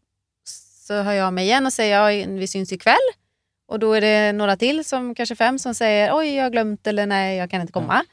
[0.90, 3.08] så hör jag av mig igen och säger ja, vi syns ikväll.
[3.68, 6.88] Och då är det några till, som kanske fem, som säger oj, jag har glömt
[6.88, 8.06] eller nej, jag kan inte komma.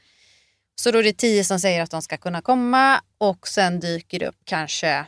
[0.74, 4.18] Så då är det tio som säger att de ska kunna komma och sen dyker
[4.18, 5.06] det upp kanske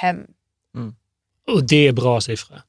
[0.00, 0.26] fem.
[1.46, 2.62] och det är bra siffror.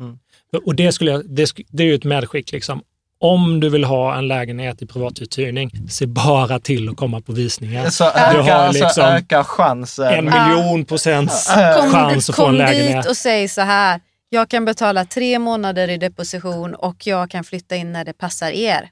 [0.00, 0.18] Mm.
[0.64, 2.52] Och det, skulle jag, det, det är ju ett medskick.
[2.52, 2.82] Liksom.
[3.20, 7.90] Om du vill ha en lägenhet i privatuthyrning, se bara till att komma på visningar.
[7.90, 10.06] Så Du ökar, har så liksom ökar chansen.
[10.06, 11.46] En miljon procents
[11.80, 13.06] Kom, chans att få en kom dit lägenhet.
[13.06, 17.76] och säg så här, jag kan betala tre månader i deposition och jag kan flytta
[17.76, 18.88] in när det passar er.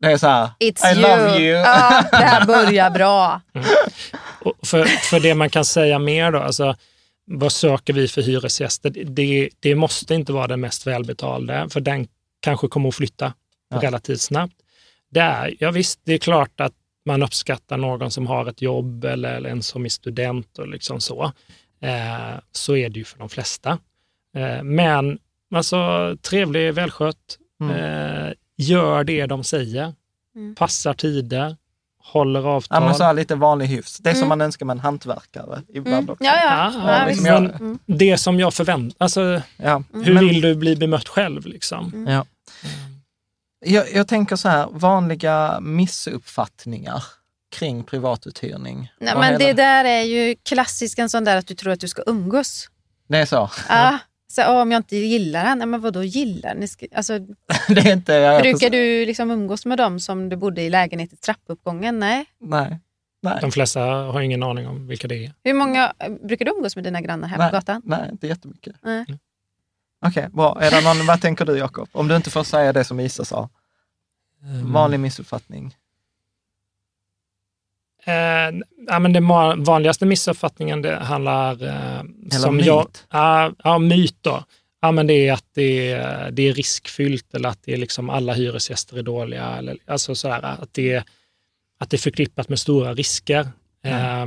[0.00, 1.02] Det är så här, It's I you.
[1.02, 1.56] love you.
[1.58, 3.40] Ja, det här börjar bra.
[4.40, 6.76] Och för, för det man kan säga mer då, alltså,
[7.30, 8.90] vad söker vi för hyresgäster?
[8.90, 12.06] Det, det måste inte vara den mest välbetalda, för den
[12.40, 13.32] kanske kommer att flytta
[13.70, 13.78] Ja.
[13.82, 14.54] relativt snabbt.
[15.10, 16.72] Det är, ja visst, det är klart att
[17.06, 21.00] man uppskattar någon som har ett jobb eller, eller en som är student och liksom
[21.00, 21.32] så.
[21.80, 23.78] Eh, så är det ju för de flesta.
[24.36, 25.18] Eh, men
[25.54, 27.76] alltså, trevlig, välskött, Mm.
[27.76, 29.94] eh, gör det de säger,
[30.36, 30.54] Mm.
[30.54, 31.56] passar tider,
[32.02, 32.82] håller Ja, avtal.
[32.82, 33.98] men så här lite vanlig hyfs.
[33.98, 34.28] Det är som Mm.
[34.28, 36.10] man önskar med en hantverkare ibland Mm.
[36.10, 36.24] också.
[36.24, 36.72] Ja, ja.
[36.74, 37.78] Ja, ja, ja, liksom jag- Mm.
[37.86, 39.82] det som jag förväntar alltså, Ja.
[39.92, 41.46] hur Men vill du bli bemött själv?
[41.46, 41.92] Liksom?
[41.94, 42.12] Mm.
[42.12, 42.26] Ja.
[43.60, 47.04] Jag, jag tänker så här, vanliga missuppfattningar
[47.56, 48.92] kring privatuthyrning.
[49.00, 51.72] Nej, Vad men är det där är ju klassiskt en sån där att du tror
[51.72, 52.68] att du ska umgås.
[53.08, 53.50] det är så?
[53.68, 53.98] Ja.
[54.32, 56.54] Så, "Åh, om jag inte gillar han, nej, men vadå gillar?
[56.54, 57.18] Ni ska, alltså,
[57.68, 58.12] det är inte...
[58.12, 61.98] Jag, brukar du liksom umgås med dem som du bodde i lägenhet i trappuppgången?
[61.98, 62.24] Nej.
[62.40, 62.78] Nej.
[63.22, 63.38] Nej.
[63.40, 65.32] De flesta har ingen aning om vilka det är.
[65.44, 65.92] Hur många,
[66.22, 67.50] brukar du umgås med dina grannar här Nej.
[67.50, 67.82] på gatan?
[67.84, 68.76] Nej, inte jättemycket.
[68.82, 69.04] Nej.
[70.06, 70.58] Okej, bra.
[70.60, 71.88] Är det någon, vad tänker du Jakob?
[71.92, 73.48] Om du inte får säga det som Isa sa.
[74.44, 74.72] Mm.
[74.72, 75.76] Vanlig missuppfattning.
[78.04, 78.54] Eh,
[78.88, 79.28] ja, men den
[79.64, 81.62] vanligaste missuppfattningen det handlar...
[81.66, 82.66] Eh, som myt.
[82.66, 84.44] Jag, ja, ja, myt då.
[84.80, 88.10] Ja, men det är att det är, det är riskfyllt eller att det är liksom
[88.10, 89.44] alla hyresgäster är dåliga.
[89.56, 91.04] Eller, alltså sådär, att, det är,
[91.78, 93.48] att det är förknippat med stora risker.
[93.84, 94.26] Eh,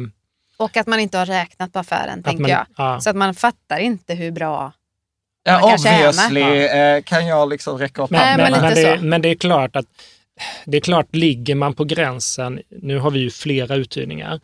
[0.57, 2.65] Och att man inte har räknat på affären, tänker man- jag.
[2.77, 3.01] ja.
[3.01, 4.73] Så att man fattar inte hur bra...
[5.43, 9.29] Ja, obviously eh, kan jag liksom räcka upp Men, Nej, men, men det, men det
[9.29, 9.85] är klart att
[10.65, 14.39] det är klart, ligger man på gränsen, nu har vi ju flera uthyrningar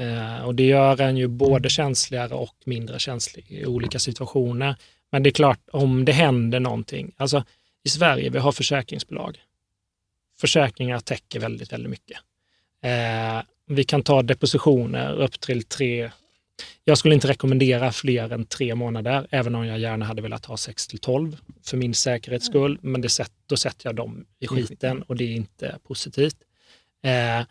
[0.00, 4.76] eh, och det gör en ju både känsligare och mindre känslig i olika situationer.
[5.12, 7.44] Men det är klart, om det händer någonting, alltså
[7.84, 9.38] i Sverige, vi har försäkringsbolag.
[10.40, 12.18] Försäkringar täcker väldigt, väldigt mycket.
[12.82, 16.10] Eh, vi kan ta depositioner upp till tre,
[16.84, 20.56] jag skulle inte rekommendera fler än tre månader, även om jag gärna hade velat ha
[20.56, 22.78] 6 till 12 för min säkerhets skull.
[22.82, 26.36] Men det sätt, då sätter jag dem i skiten och det är inte positivt.
[27.02, 27.46] Eh,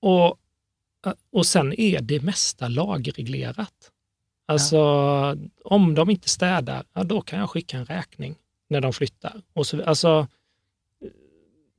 [0.00, 0.38] och,
[1.32, 3.92] och sen är det mesta lagreglerat.
[4.46, 4.80] Alltså
[5.64, 8.34] om de inte städar, ja, då kan jag skicka en räkning
[8.68, 9.42] när de flyttar.
[9.52, 10.26] Och så, alltså,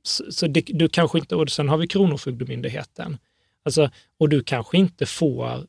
[0.02, 3.18] så, så det, du kanske inte, och sen har vi Kronofogdemyndigheten.
[3.62, 5.66] Alltså, och du kanske inte får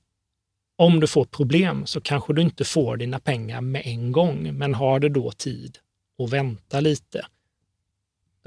[0.80, 4.74] om du får problem så kanske du inte får dina pengar med en gång, men
[4.74, 5.78] har du då tid
[6.24, 7.26] att vänta lite,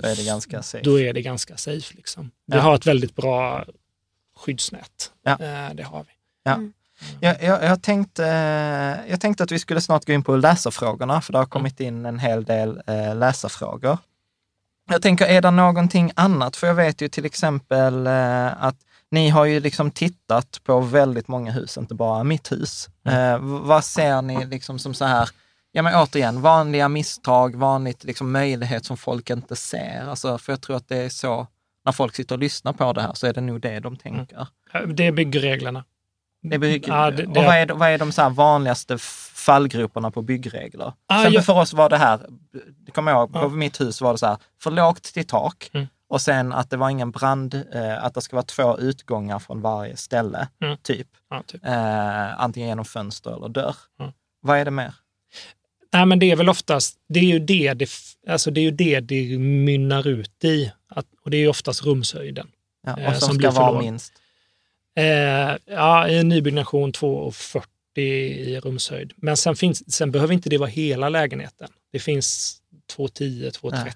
[0.02, 0.84] Då är det ganska safe.
[0.84, 1.94] då är det ganska safe.
[1.94, 2.30] Liksom.
[2.46, 2.62] Vi Ja.
[2.62, 3.64] har ett väldigt bra
[4.36, 5.12] skyddsnät.
[5.22, 5.30] Ja.
[5.32, 6.12] Eh, Det har vi.
[7.20, 11.20] Jag, jag, jag, tänkte, eh, jag tänkte att vi skulle snart gå in på läsarfrågorna,
[11.20, 13.98] för det har kommit in en hel del eh, läsarfrågor.
[14.90, 16.56] Jag tänker, är det någonting annat?
[16.56, 18.76] För jag vet ju till exempel eh, att
[19.12, 22.88] ni har ju liksom tittat på väldigt många hus, inte bara mitt hus.
[23.06, 25.28] Eh, v- vad ser ni liksom som så här,
[25.72, 30.06] ja men återigen, vanliga misstag, vanligt liksom möjlighet som folk inte ser.
[30.08, 31.46] Alltså, för jag tror att det är så,
[31.84, 34.46] när folk sitter och lyssnar på det här så är det nog det de tänker.
[34.74, 35.84] Eh, Det är byggreglerna.
[36.42, 36.84] Det är bygg...
[36.88, 38.98] Ja, det- och det- vad är, vad är de så här vanligaste
[39.34, 40.92] fallgroparna på byggregler?
[41.06, 42.20] Ah, exempel jag- för oss var det här,
[42.86, 43.48] det kommer jag ihåg, på Ja.
[43.48, 45.86] mitt hus var det så här, för lågt till tak Mm.
[46.12, 49.60] Och sen att det var ingen brand, eh, att det ska vara två utgångar från
[49.60, 50.76] varje ställe, Mm.
[50.82, 51.08] typ.
[51.30, 51.64] Ja, typ.
[51.66, 53.76] Eh, antingen genom fönster eller dörr.
[54.00, 54.12] Mm.
[54.40, 54.94] Vad är det mer?
[55.92, 57.90] Nej, men det är väl oftast, det är ju det det,
[58.28, 60.72] alltså det, är ju det, det mynnar ut i.
[60.88, 62.48] Att, och det är ju oftast rumshöjden.
[62.86, 64.12] Ja, Eh, och som som ska vara minst.
[64.96, 67.64] Eh, ja, i en nybyggnation 2,40
[68.00, 69.12] i rumshöjd.
[69.16, 71.68] Men sen, finns, sen behöver inte det vara hela lägenheten.
[71.92, 72.56] Det finns
[72.96, 73.92] 2,10, 2,30,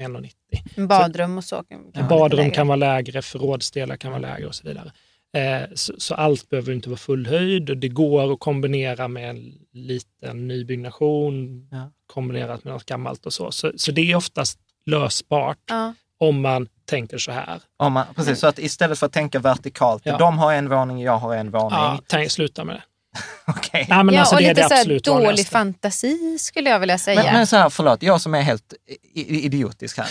[0.00, 0.86] 1,90.
[0.86, 1.64] Badrum och så.
[1.94, 2.54] Kan Badrum lägre.
[2.54, 4.92] kan vara lägre, förrådsdelar kan vara lägre och så vidare.
[5.36, 9.30] Eh, så, så allt behöver inte vara full höjd och det går att kombinera med
[9.30, 11.90] en liten nybyggnation Ja.
[12.06, 13.50] kombinerat med något gammalt och så.
[13.50, 15.94] Så, så det är oftast lösbart Ja.
[16.18, 17.60] om man tänker så här.
[17.76, 20.18] Om man, precis, så att istället för att tänka vertikalt, Ja.
[20.18, 21.70] de har en våning, jag har en våning.
[21.78, 22.82] Ja, tänk, sluta med det.
[23.46, 23.86] Okej.
[23.88, 25.50] Nej, men ja, alltså, och det är lite det så här dålig vanligaste.
[25.52, 27.22] fantasi skulle jag vilja säga.
[27.22, 28.74] Men, men så här, förlåt, jag som är helt
[29.14, 30.08] idiotisk här.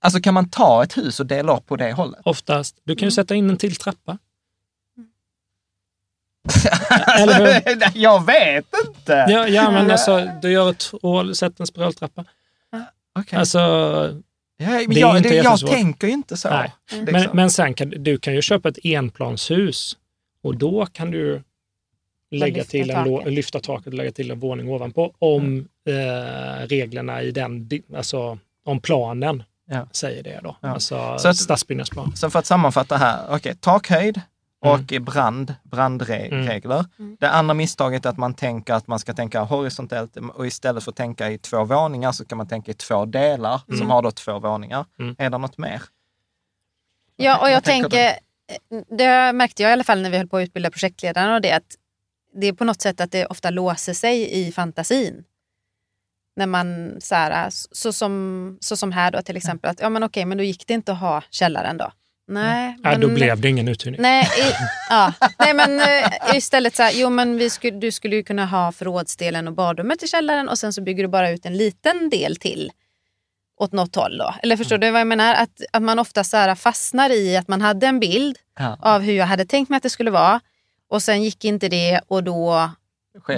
[0.00, 2.20] Alltså kan man ta ett hus och dela upp på det hållet?
[2.24, 2.76] Oftast.
[2.84, 2.98] Du Mm.
[2.98, 4.18] kan ju sätta in en till trappa.
[7.18, 7.90] Eller hur?
[7.94, 9.12] jag vet inte!
[9.28, 12.24] Ja, ja men alltså, du gör ett hål, sätt en spiraltrappa.
[13.18, 13.38] Okej.
[13.38, 13.58] Alltså,
[14.56, 16.50] ja, men det är jag, inte det, jag tänker ju inte så.
[16.50, 16.72] Nej.
[16.90, 17.12] liksom.
[17.12, 19.96] men, men sen kan du kan ju köpa ett enplanshus
[20.42, 21.42] och då kan du
[22.32, 23.32] lägga till en, taket.
[23.32, 28.80] lyfta taket och lägga till en våning ovanpå om eh, reglerna i den, alltså om
[28.80, 29.86] planen Ja.
[29.92, 30.56] säger det då.
[30.60, 30.68] Ja.
[30.68, 32.16] Alltså Så att- stadsbyggnadsplan.
[32.16, 34.20] Så för att sammanfatta här, okej, takhöjd
[34.64, 34.74] Mm.
[34.74, 36.84] och brand, brandregler.
[36.98, 37.16] Mm.
[37.20, 40.90] Det andra misstaget är att man tänker att man ska tänka horisontellt och istället för
[40.90, 43.90] att tänka i två våningar så kan man tänka i två delar som Mm.
[43.90, 44.84] har då två våningar.
[44.98, 45.14] Mm.
[45.18, 45.82] Är det något mer?
[47.16, 50.28] Ja, och jag Vad tänker tänker, det märkte jag i alla fall när vi höll
[50.28, 51.76] på att utbilda projektledarna och det att
[52.40, 55.24] det är på något sätt att det ofta låser sig i fantasin.
[56.36, 60.02] När man så, här, så, som, så som här då till exempel, att ja men
[60.02, 61.92] okej, men då gick det inte att ha källaren då.
[62.28, 64.00] Nej, Ja, då men- blev det ingen uthyrning.
[64.02, 64.52] Nej, i,
[64.90, 65.12] ja.
[65.38, 68.72] Nej men eh, istället så här, jo men vi skulle, du skulle ju kunna ha
[68.72, 72.36] förrådsdelen och badrummet i källaren och sen så bygger du bara ut en liten del
[72.36, 72.70] till
[73.60, 74.34] åt något håll då.
[74.42, 75.34] Eller förstår du vad jag menar?
[75.34, 78.78] Att, att man ofta så fastnar i att man hade en bild Ja.
[78.82, 80.40] av hur jag hade tänkt mig att det skulle vara
[80.92, 82.70] och sen gick inte det och då,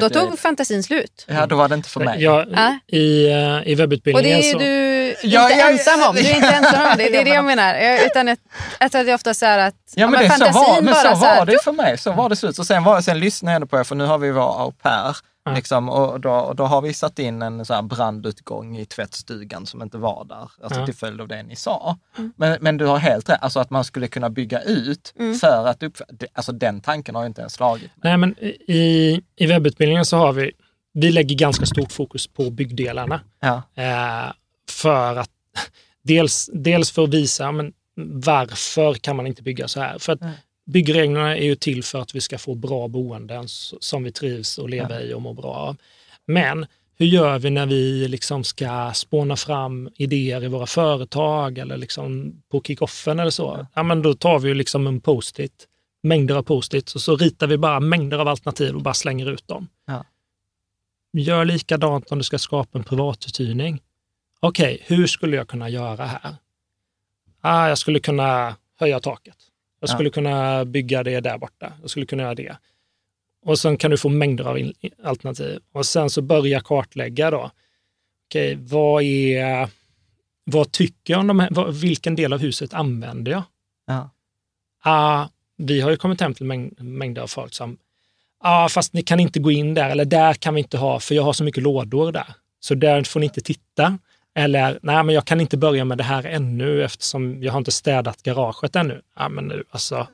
[0.01, 1.25] då tog fantasin slut.
[1.29, 2.23] Ja, då var det inte för mig.
[2.23, 2.45] Ja.
[2.87, 4.59] I, eh, I Och det webbutbildningen är så...
[4.59, 4.95] du
[5.29, 6.15] Ja, inte ja, ensam om.
[6.17, 7.05] Du är inte ensam om det.
[7.11, 7.75] Det är det jag menar.
[7.75, 8.39] Jag- Utan att,
[8.79, 11.03] att det är ofta så här att Ja, men, det, så fantasin var, men så
[11.05, 11.99] bara så här, var det för mig.
[11.99, 12.59] Så var det slut.
[12.59, 15.17] Och sen, var, sen lyssnade jag på er, för nu har vi vår au pair.
[15.45, 15.55] Ja.
[15.55, 19.99] Liksom, och, då, då har vi satt in en så brandutgång i tvättstugan som inte
[19.99, 20.87] var där, alltså Ja.
[20.87, 21.97] till följd av det ni sa.
[22.37, 25.35] Men, men du har helt rätt, alltså att man skulle kunna bygga ut Mm.
[25.39, 27.91] för att upp, det- Alltså den tanken har ju inte ens slagit mig.
[28.03, 28.39] Nej, men
[28.71, 30.53] i, I webbutbildningen så har vi,
[30.93, 33.21] vi lägger ganska stort fokus på byggdelarna.
[33.41, 33.63] Ja.
[33.75, 34.33] Eh,
[34.71, 35.31] för att
[36.03, 37.73] dels, dels för att visa men
[38.25, 39.99] varför kan man inte bygga så här.
[39.99, 40.33] För att Mm.
[40.67, 44.69] Byggreglerna är ju till för att vi ska få bra boenden som vi trivs och
[44.69, 45.77] leva i och mår bra av.
[46.27, 51.77] Men hur gör vi när vi liksom ska spåna fram idéer i våra företag eller
[51.77, 53.57] liksom på kickoffen eller så?
[53.59, 53.67] Ja.
[53.75, 55.69] ja men då tar vi ju liksom en post-it,
[56.03, 59.49] mängder av post-its och så ritar vi bara mängder av alternativ och bara slänger ut
[59.49, 59.69] dem.
[59.87, 60.05] Ja.
[61.13, 63.83] Gör likadant om du ska skapa en privatuthyrning.
[64.41, 66.37] Okej, okay, hur skulle jag kunna göra här?
[67.41, 69.37] Ah, jag skulle kunna höja taket.
[69.85, 70.13] Jag skulle ja.
[70.13, 71.73] kunna bygga det där borta.
[71.81, 72.57] Jag skulle kunna göra det.
[73.45, 74.73] Och sen kan du få mängder av
[75.05, 75.61] alternativ.
[75.73, 77.51] Och sen så börja kartlägga då.
[78.29, 79.69] Okej, vad är,
[80.45, 83.43] vad tycker jag om de här, vad, vilken del av huset använder jag?
[83.87, 84.11] Ja.
[84.83, 87.79] Ah, vi har ju kommit hem till mäng, mängder av folk som,
[88.39, 91.15] ah, fast ni kan inte gå in där, eller där kan vi inte ha, för
[91.15, 92.35] jag har så mycket lådor där.
[92.61, 93.99] Så där får ni inte titta.
[94.35, 97.73] Eller, nej men jag kan inte börja med det här ännu eftersom jag har inte
[97.73, 99.01] städat garaget ännu.
[99.17, 100.07] Ja men nu alltså,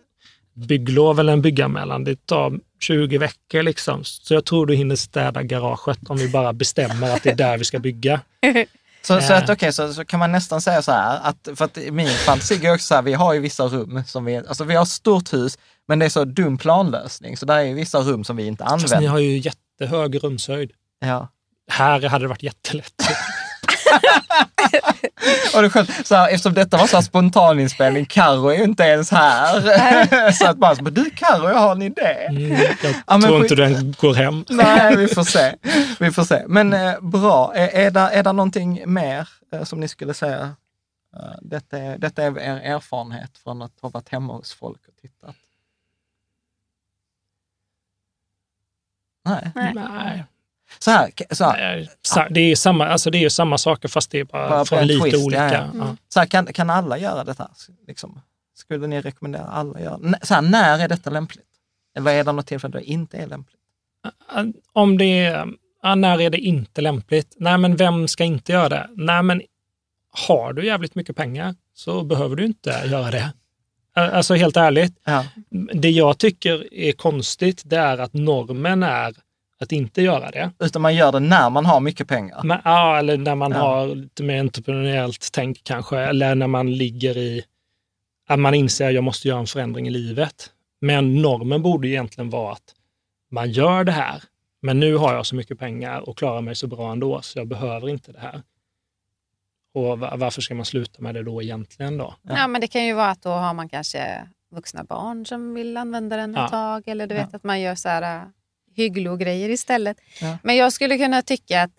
[0.55, 4.05] bygglov eller en bygganmälan, det tar 20 veckor liksom.
[4.05, 7.59] Så jag tror du hinner städa garaget om vi bara bestämmer att det är där
[7.59, 8.21] vi ska bygga.
[9.03, 9.53] Så, så, att, eh.
[9.53, 12.75] okay, så, så kan man nästan säga så här, att, för att min fantasi går
[12.75, 15.59] också så här, vi har ju vissa rum som vi, alltså vi har stort hus,
[15.89, 18.65] men det är så dum planlösning, så där är ju vissa rum som vi inte
[18.65, 18.89] använder.
[18.89, 20.73] Fast ni har ju jättehög rumshöjd.
[21.01, 21.29] Ja.
[21.71, 22.95] Här hade det varit jättelätt.
[25.55, 28.83] och det skönt, så här, eftersom detta var så här spontaninspelning, Carro är ju inte
[28.83, 30.33] ens här.
[30.33, 32.27] så att bara, du Carro, jag har en idé.
[32.29, 34.45] Mm, jag ja, tror inte den går hem.
[34.49, 35.55] Nej, vi får se.
[35.99, 36.45] Vi får se.
[36.47, 40.57] Men eh, bra, är, är, det, är det någonting mer eh, som ni skulle säga?
[41.17, 44.97] Uh, detta, är, detta är er erfarenhet från att ha varit hemma hos folk och
[44.97, 45.37] tittat.
[49.25, 49.51] Nej.
[49.55, 50.25] Nej.
[50.79, 52.29] Så här, så här.
[52.31, 55.11] Det, är samma, alltså det är samma saker fast det är bara, bara från lite
[55.11, 55.53] twist, olika.
[55.53, 55.83] Ja, ja.
[55.83, 55.97] Mm.
[56.09, 57.51] Så här, kan, kan alla göra detta?
[57.87, 58.21] Liksom?
[58.55, 61.47] Skulle ni rekommendera alla att göra så här, När är detta lämpligt?
[61.97, 63.61] Eller är det något tillfälle då det inte är lämpligt?
[64.73, 65.49] Om det är,
[65.83, 67.35] ja, när är det inte lämpligt?
[67.39, 68.89] Nej, men vem ska inte göra det?
[68.97, 69.43] Nej, men
[70.13, 73.33] har du jävligt mycket pengar så behöver du inte göra det.
[73.95, 75.01] Alltså helt ärligt.
[75.05, 75.25] Ja.
[75.75, 79.15] Det jag tycker är konstigt, det är att normen är
[79.61, 80.51] att inte göra det.
[80.59, 82.41] Utan man gör det när man har mycket pengar?
[82.45, 83.59] Men, ja, eller när man ja.
[83.59, 87.45] har lite mer entreprenöriellt tänk kanske, eller när man ligger i
[88.29, 90.51] att man inser att jag måste göra en förändring i livet.
[90.81, 92.75] Men normen borde egentligen vara att
[93.31, 94.23] man gör det här,
[94.63, 97.49] men nu har jag så mycket pengar och klarar mig så bra ändå, så jag
[97.49, 98.43] behöver inte det här.
[99.75, 102.15] Och varför ska man sluta med det då egentligen då?
[102.23, 105.55] Ja, ja men det kan ju vara att då har man kanske vuxna barn som
[105.55, 106.49] vill använda den ett ja.
[106.49, 107.37] tag, eller du vet ja.
[107.37, 108.27] att man gör så här
[108.81, 109.97] hygglo-grejer istället.
[110.21, 110.39] Ja.
[110.43, 111.71] Men jag skulle kunna tycka att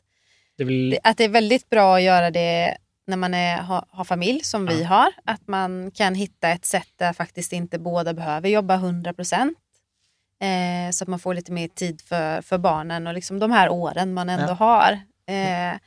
[0.57, 0.97] det, vill...
[1.03, 2.77] att det är väldigt bra att göra det
[3.07, 4.73] när man är, har, har familj som ja.
[4.73, 5.11] vi har.
[5.25, 9.57] Att man kan hitta ett sätt där faktiskt inte båda behöver jobba 100 procent.
[10.41, 13.69] Eh, så att man får lite mer tid för, för barnen och liksom de här
[13.69, 14.65] åren man ändå ja.
[14.65, 14.91] har.
[15.35, 15.77] Eh,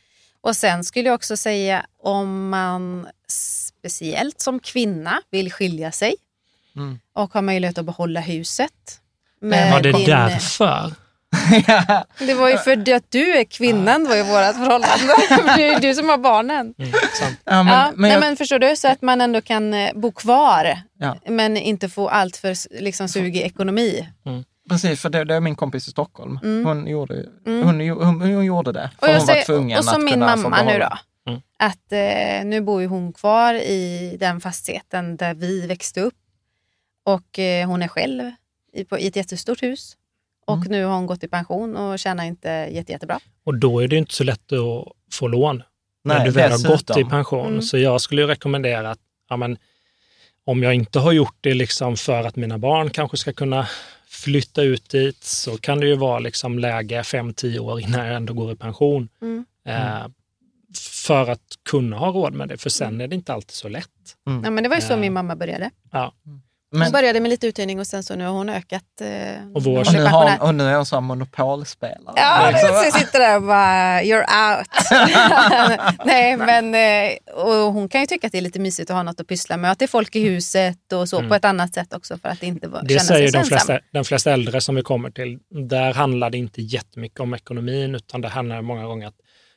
[0.40, 6.14] och sen skulle jag också säga om man speciellt som kvinna vill skilja sig
[6.76, 6.98] mm.
[7.12, 9.00] och har möjlighet att behålla huset
[9.44, 10.06] var det din...
[10.06, 10.92] därför?
[12.18, 15.14] Det var ju för att du är kvinnan var ju vårt förhållande.
[15.56, 16.74] det är ju du som har barnen.
[16.78, 16.90] Mm,
[17.44, 18.20] ja, men, ja, men, jag...
[18.20, 18.76] nej, men förstår du?
[18.76, 21.16] Så att man ändå kan eh, bo kvar ja.
[21.28, 24.08] men inte få allt för liksom, sug i ekonomi.
[24.26, 24.44] Mm.
[24.68, 26.38] Precis, för det, det, är min kompis i Stockholm.
[26.42, 26.66] Mm.
[26.66, 27.62] Hon, gjorde, mm.
[27.66, 28.90] hon, hon, hon, gjorde det.
[29.00, 30.98] För och hon var tvungen och som min mamma nu då.
[31.26, 31.40] Mm.
[31.58, 36.14] Att eh, nu bor ju hon kvar i den fastigheten där vi växte upp.
[37.04, 38.30] Och eh, hon är själv
[38.72, 39.96] i, på, i ett jättestort hus.
[40.46, 40.68] Och mm.
[40.68, 43.20] nu har hon gått i pension och tjänar inte jätte, jättebra.
[43.44, 45.62] Och då är det inte så lätt att få lån
[46.04, 47.46] Nej, när du väl har gått i pension.
[47.46, 47.62] Mm.
[47.62, 49.58] Så jag skulle rekommendera att ja, men,
[50.46, 53.68] om jag inte har gjort det liksom för att mina barn kanske ska kunna
[54.06, 58.34] flytta ut dit så kan det ju vara liksom läge 5-10 år innan jag ändå
[58.34, 59.08] går i pension.
[59.22, 59.44] Mm.
[59.66, 60.06] Eh,
[61.04, 63.90] för att kunna ha råd med det, för sen är det inte alltid så lätt.
[64.26, 64.44] Mm.
[64.44, 65.70] Ja, men det var ju så eh, min mamma började.
[65.90, 66.14] Ja.
[66.74, 68.84] Men, hon började med lite uthyrning och sen så nu har hon ökat.
[69.00, 69.08] Eh,
[69.54, 72.14] och, vår, och, nu har, och nu är hon som monopolspelare.
[72.16, 74.68] Ja, så sitter där och bara you're out.
[76.04, 79.02] Nej, men eh, och hon kan ju tycka att det är lite mysigt att ha
[79.02, 79.70] något att pyssla med.
[79.70, 81.28] Att det är folk i huset och så mm.
[81.28, 84.04] på ett annat sätt också för att inte det känna säger sig de flesta, de
[84.04, 85.38] flesta äldre som vi kommer till.
[85.68, 89.16] Där handlar det inte jättemycket om ekonomin utan det handlar många gånger att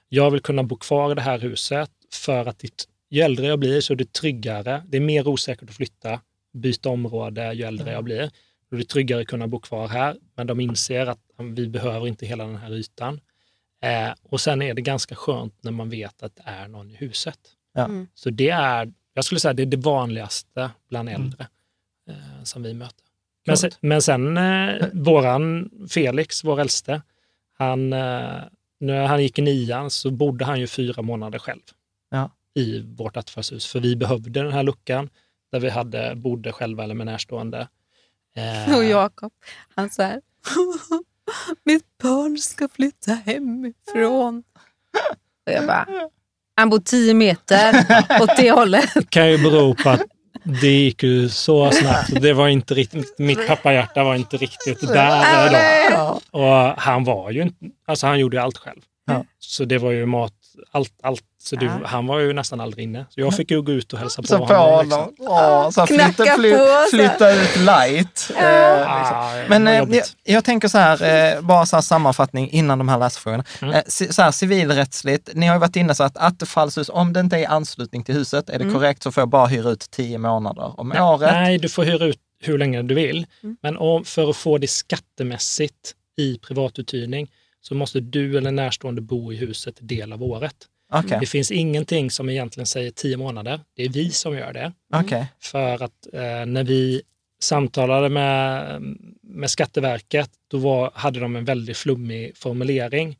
[0.09, 2.63] jag vill kunna bo kvar i det här huset för att
[3.09, 4.83] ju äldre jag blir så är det tryggare.
[4.87, 6.19] Det är mer osäkert att flytta
[6.57, 8.31] byta område ju äldre jag blir.
[8.69, 12.07] Då är det tryggare att kunna bo kvar här, men de inser att vi behöver
[12.07, 13.19] inte hela den här ytan.
[13.81, 16.95] Eh, och sen är det ganska skönt när man vet att det är någon i
[16.95, 17.39] huset.
[17.73, 17.85] Ja.
[17.85, 18.07] Mm.
[18.13, 21.21] Så det är, jag skulle säga det är det vanligaste bland mm.
[21.21, 21.47] äldre
[22.09, 22.19] mm.
[22.19, 23.05] eh, som vi möter.
[23.47, 27.01] Men sen, men sen eh, våran Felix, vår äldste,
[27.57, 28.41] han, eh,
[28.79, 31.61] när han gick i nian så bodde han ju fyra månader själv
[32.11, 32.31] Ja.
[32.53, 33.65] i vårt attefallshus.
[33.65, 35.09] För vi behövde den här luckan
[35.51, 37.67] där vi hade, bodde själva eller med närstående.
[38.35, 39.31] Eh, Och Jakob,
[39.75, 40.21] han så här.
[41.63, 44.43] Mitt barn ska flytta hemifrån.
[45.45, 45.87] Och jag bara,
[46.55, 47.85] han bor tio meter
[48.21, 48.93] åt det hållet.
[48.93, 50.01] Det kan ju bero på att
[50.61, 52.21] det gick ju så snabbt.
[52.21, 56.39] Det var inte riktigt, mitt pappahjärta var inte riktigt där då.
[56.39, 58.81] Och han var ju inte, alltså han gjorde ju allt själv.
[59.05, 59.25] Ja.
[59.39, 60.33] Så det var ju mat,
[60.71, 61.23] allt, allt.
[61.43, 61.79] Så det, Ja.
[61.85, 63.05] han var ju nästan aldrig inne.
[63.09, 64.81] Så jag fick ju gå ut och hälsa på Så på honom.
[64.85, 64.99] liksom.
[64.99, 65.13] honom.
[65.19, 66.53] Åh, så flytta, fly,
[66.91, 68.31] flytta ut light.
[68.37, 68.85] Eh, liksom.
[68.87, 72.89] Ah, Men vad eh, jag, tänker så här, eh, bara så här sammanfattning innan de
[72.89, 73.43] här läsfrågorna.
[73.61, 73.73] Mm.
[73.73, 77.35] Eh, så här, civilrättsligt, ni har ju varit inne så att attefallshus, om det inte
[77.35, 78.73] är i anslutning till huset, är det Mm.
[78.75, 81.31] korrekt så får jag bara hyra ut tio månader om året.
[81.33, 83.25] Nej, du får hyra ut hur länge du vill.
[83.43, 83.57] Mm.
[83.61, 87.27] Men om, för att få det skattemässigt i privatuthyrning
[87.67, 90.55] så måste du eller närstående bo i huset del av året.
[90.93, 93.59] Okej, Det finns ingenting som egentligen säger tio månader.
[93.75, 94.73] Det är vi som gör det.
[94.95, 95.25] okej.
[95.39, 97.01] För att eh, när vi
[97.39, 98.81] samtalade med,
[99.23, 103.17] med Skatteverket, då var, hade de en väldigt flummig formulering.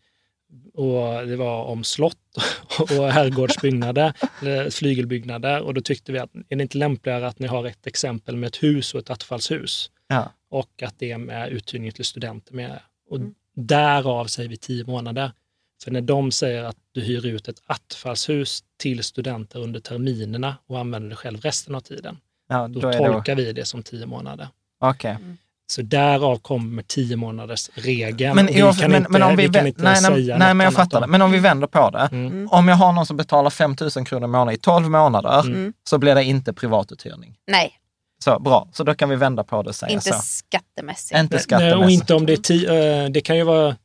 [0.74, 2.18] Och det var om slott
[2.80, 5.62] och herrgårdsbyggnader, eller flygelbyggnader.
[5.62, 8.48] Och då tyckte vi att är det inte lämpligare att ni har ett exempel med
[8.48, 10.34] ett hus och ett attefallshus Ja.
[10.50, 12.80] och att det är med uthyrning till studenter med.
[13.10, 13.34] Och Mm.
[13.62, 15.32] Därav säger vi tio månader.
[15.84, 20.80] För när de säger att du hyr ut ett attefallshus till studenter under terminerna och
[20.80, 22.18] använder det själv resten av tiden,
[22.50, 24.48] Ja, då, då är det, tolkar vi det som tio månader.
[24.80, 25.18] okej.
[25.70, 28.36] Så därav kommer tio månaders regeln.
[28.36, 30.64] Men, vi kan men, inte, men om vi, vi kan inte nej, säga nej, men
[30.66, 31.08] jag fattar om- det.
[31.08, 32.10] Men om vi vänder på det.
[32.12, 32.28] Mm.
[32.28, 32.48] Mm.
[32.52, 35.74] Om jag har någon som betalar 5 000 kronor i månaden i 12 månader Mm.
[35.90, 37.38] så blir det inte privatuthyrning.
[37.48, 37.74] Nej,
[38.24, 40.20] Så bra, så då kan vi vända på det och säga inte så.
[40.22, 41.20] skattemässigt.
[41.20, 41.84] Inte Nej, skattemässigt.
[41.86, 43.76] Och inte om det är tio, eh, det kan ju vara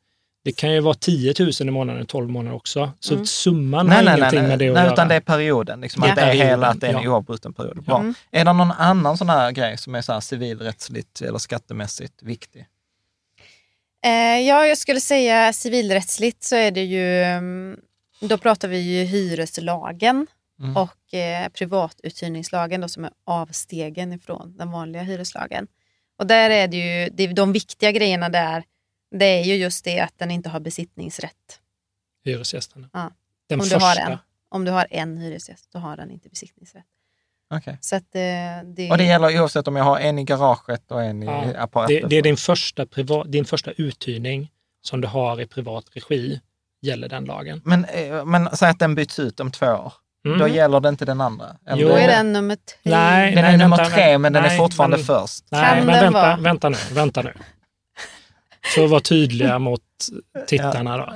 [0.44, 2.90] det kan ju vara 10 000 i månaden i 12 månader också.
[3.00, 3.26] Så Mm.
[3.26, 4.92] summan Nej, har nej, nej, ingenting nej, med det att nej göra.
[4.92, 5.80] utan det är perioden.
[5.80, 6.10] Liksom, Ja.
[6.10, 7.10] Att det är hela, att det är en ja.
[7.10, 7.82] oavbruten period.
[7.84, 7.98] Bra.
[7.98, 8.14] Mm.
[8.30, 12.66] Är det någon annan sån här grej som är så här civilrättsligt eller skattemässigt viktig?
[14.04, 17.76] Eh, ja, jag skulle säga civilrättsligt så är det ju, mm,
[18.20, 20.26] då pratar vi ju hyreslagen
[20.62, 20.76] Mm.
[20.76, 25.66] och eh, privatuthyrningslagen då, som är avstegen ifrån den vanliga hyreslagen.
[26.18, 28.64] Och där är det ju, det, de viktiga grejerna där,
[29.10, 31.60] det är ju just det att den inte har besittningsrätt.
[32.24, 32.90] Hyresgästerna.
[32.92, 33.10] Ja.
[33.48, 33.86] Den Om du första.
[33.86, 34.18] har en.
[34.48, 36.84] Om du har en hyresgäst, då har den inte besittningsrätt.
[37.54, 37.78] Okej.
[37.80, 38.20] Så att, eh,
[38.64, 41.56] det, Och det gäller oavsett om jag har en i garaget och en i Ja,
[41.56, 41.96] apparaten?
[42.02, 44.50] Det, det är din första, privat, din första uthyrning
[44.82, 46.40] som du har i privat regi,
[46.80, 47.62] gäller den lagen.
[47.64, 49.92] Men, eh, men säg att den byts ut om två år.
[50.24, 50.38] Mm.
[50.38, 51.56] Då gäller det inte den andra?
[51.66, 51.88] Eller Jo.
[51.88, 52.76] då är den nummer tre.
[52.82, 55.44] Nej, Den är nej, nummer vänta, tre, men den är nej, fortfarande men- först.
[55.50, 56.36] Nej, Kan men vänta, vara?
[56.36, 57.32] vänta nu, vänta nu.
[58.74, 59.82] Så var tydliga mot
[60.46, 61.14] tittarna då.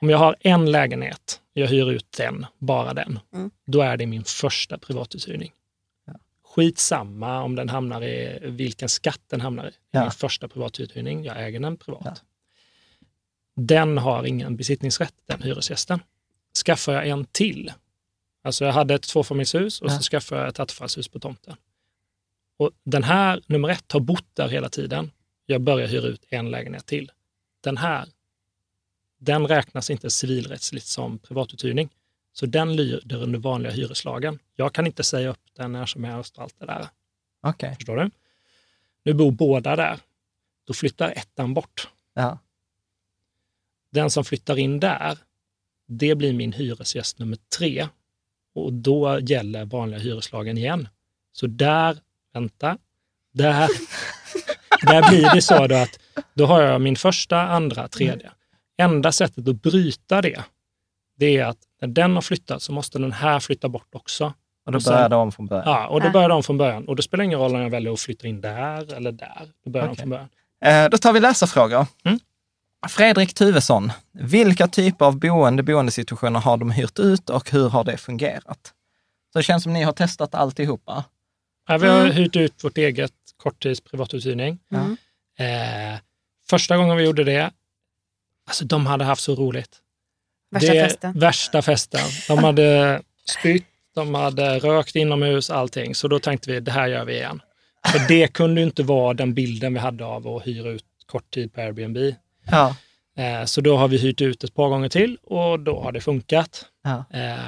[0.00, 3.50] Om jag har en lägenhet, jag hyr ut den, bara den, Mm.
[3.66, 5.52] då är det min första privatuthyrning.
[6.54, 9.66] Skitsamma om den hamnar i vilken skatt den hamnar i.
[9.66, 10.00] Är Ja.
[10.00, 12.02] Min första privatuthyrning, jag äger den privat.
[12.04, 12.14] Ja.
[13.56, 16.00] Den har ingen besittningsrätt, den hyresgästen.
[16.66, 17.72] Skaffar jag en till,
[18.42, 19.96] alltså jag hade ett tvåfamiljshus och Ja.
[19.96, 21.56] så skaffade jag ett attefallshus på tomten.
[22.56, 25.10] Och den här, nummer ett, har bott där hela tiden.
[25.46, 27.10] Jag börjar hyra ut en lägenhet till.
[27.60, 28.08] Den här,
[29.18, 31.88] den räknas inte civilrättsligt som privatuthyrning.
[32.32, 34.38] Så den lyder under vanliga hyreslagen.
[34.56, 36.88] Jag kan inte säga upp den när som helst och allt det där.
[37.40, 37.74] Okej.
[37.74, 38.10] Förstår du?
[39.02, 39.98] Nu bor båda där.
[40.64, 41.88] Då flyttar ettan bort.
[42.14, 42.38] Ja.
[43.90, 45.18] Den som flyttar in där,
[45.86, 47.88] det blir min hyresgäst nummer tre.
[48.64, 50.88] Och då gäller vanliga hyreslagen igen.
[51.32, 51.96] Så där,
[52.34, 52.78] vänta,
[53.34, 53.68] där,
[54.82, 56.00] där blir det så då att
[56.34, 58.30] då har jag min första, andra, tredje.
[58.78, 60.44] Enda sättet att bryta det,
[61.16, 64.32] det är att när den har flyttat så måste den här flytta bort också.
[64.66, 65.64] Och då börjar det om från början.
[65.66, 66.88] Ja, och då börjar de från början.
[66.88, 69.48] Och det spelar ingen roll om jag väljer att flytta in där eller där.
[69.64, 69.96] Då börjar Okej.
[69.96, 70.28] de från början.
[70.64, 71.86] Eh, då tar vi läsarfrågor.
[72.04, 72.18] Mm.
[72.88, 77.96] Fredrik Tuvesson, vilka typer av boende, boendesituationer har de hyrt ut och hur har det
[77.96, 78.72] fungerat?
[79.32, 81.04] Så det känns som ni har testat alltihopa.
[81.68, 82.12] Ja, vi har Mm.
[82.12, 84.58] hyrt ut vårt eget korttids privatuthyrning.
[84.72, 84.96] Mm.
[85.38, 85.98] Eh,
[86.50, 87.50] första gången vi gjorde det,
[88.46, 89.76] alltså de hade haft så roligt.
[90.50, 91.18] Värsta det, festen.
[91.18, 92.00] Värsta festen.
[92.28, 93.02] De hade
[93.38, 95.94] spytt, de hade rökt inomhus, allting.
[95.94, 97.42] Så då tänkte vi, det här gör vi igen.
[97.92, 101.30] För det kunde ju inte vara den bilden vi hade av att hyra ut kort
[101.30, 101.96] tid på Airbnb.
[102.50, 102.76] Ja.
[103.18, 106.00] Eh, så då har vi hyrt ut ett par gånger till och då har det
[106.00, 106.64] funkat.
[106.84, 107.04] ja.
[107.18, 107.38] Eh,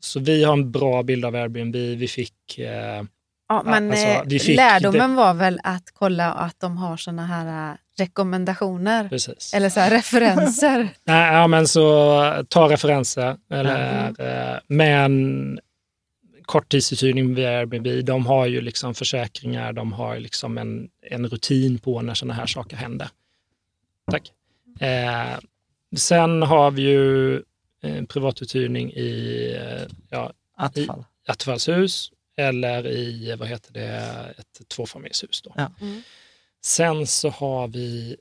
[0.00, 1.76] så vi har en bra bild av Airbnb.
[1.76, 3.02] Vi fick, eh,
[3.48, 7.76] Ja, men alltså, vi fick lärdomen var väl att kolla att de har såna här
[7.98, 9.08] rekommendationer.
[9.08, 9.54] Precis.
[9.54, 10.88] Eller så här referenser.
[11.04, 13.36] Nej, ja, men så ta referenser.
[13.50, 14.04] Eller,
[14.52, 15.58] eh, Men
[16.42, 22.02] korttidsuthyrning via Airbnb, de har ju liksom försäkringar, de har liksom en, en rutin på
[22.02, 23.08] när sådana här saker händer.
[24.10, 24.32] Tack.
[24.80, 25.38] Eh,
[25.96, 27.34] sen har vi ju
[27.82, 31.04] eh, privatuthyrning i eh, ja, Attfall.
[31.28, 33.88] attefallshus eller i vad heter det,
[34.38, 35.42] ett tvåfamiljshus.
[35.42, 35.52] Då.
[35.56, 35.70] Ja.
[35.80, 36.02] Mm.
[36.64, 38.16] Sen så har vi,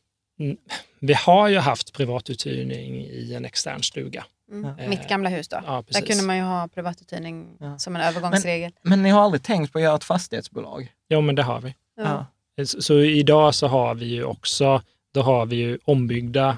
[1.00, 4.26] vi har ju haft privatuthyrning i en extern stuga.
[4.52, 4.76] Mm.
[4.80, 4.90] Ja.
[4.90, 5.62] Mitt gamla hus då.
[5.66, 7.80] Ja, Där kunde man ju ha privatuthyrning Ja.
[7.80, 8.72] som en övergångsregel.
[8.82, 10.94] Men ni har aldrig tänkt på att göra ett fastighetsbolag?
[11.10, 11.76] Jo, men det har vi.
[11.98, 12.26] Ja.
[12.66, 14.82] Så, så idag så har vi ju också,
[15.16, 16.58] då har vi ju ombyggda,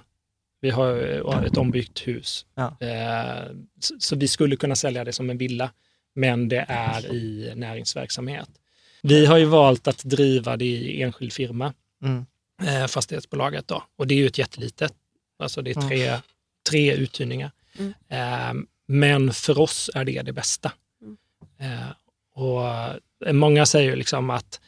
[0.61, 2.45] vi har ett ombyggt hus.
[2.55, 2.77] Ja.
[2.79, 3.43] Eh,
[3.79, 5.71] så, så vi skulle kunna sälja det som en villa,
[6.15, 8.49] men det är i näringsverksamhet.
[9.01, 12.25] Vi har ju valt att driva det i enskild firma, Mm.
[12.63, 14.93] eh, fastighetsbolaget då, och det är ju ett jättelitet,
[15.39, 15.89] alltså det är Mm.
[15.89, 16.13] tre,
[16.69, 17.51] tre uthyrningar.
[17.79, 17.93] Mm.
[18.09, 20.71] Eh, men för oss är det det bästa.
[21.01, 21.17] Mm.
[21.59, 21.87] Eh,
[22.33, 24.61] och många säger ju liksom att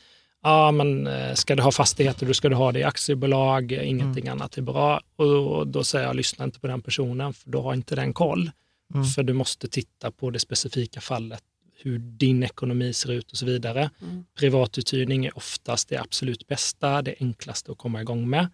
[0.43, 4.27] ja, men eh, ska du ha fastigheter, då ska du ha det i aktiebolag, ingenting
[4.27, 4.37] Mm.
[4.39, 5.01] annat är bra.
[5.15, 8.51] Och då säger jag, lyssna inte på den personen, för då har inte den koll.
[8.93, 9.05] Mm.
[9.05, 11.43] För du måste titta på det specifika fallet,
[11.81, 13.89] hur din ekonomi ser ut och så vidare.
[14.01, 14.25] Mm.
[14.39, 18.47] Privatuthyrning är oftast det absolut bästa, det enklaste att komma igång med.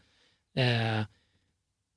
[0.57, 1.05] Eh,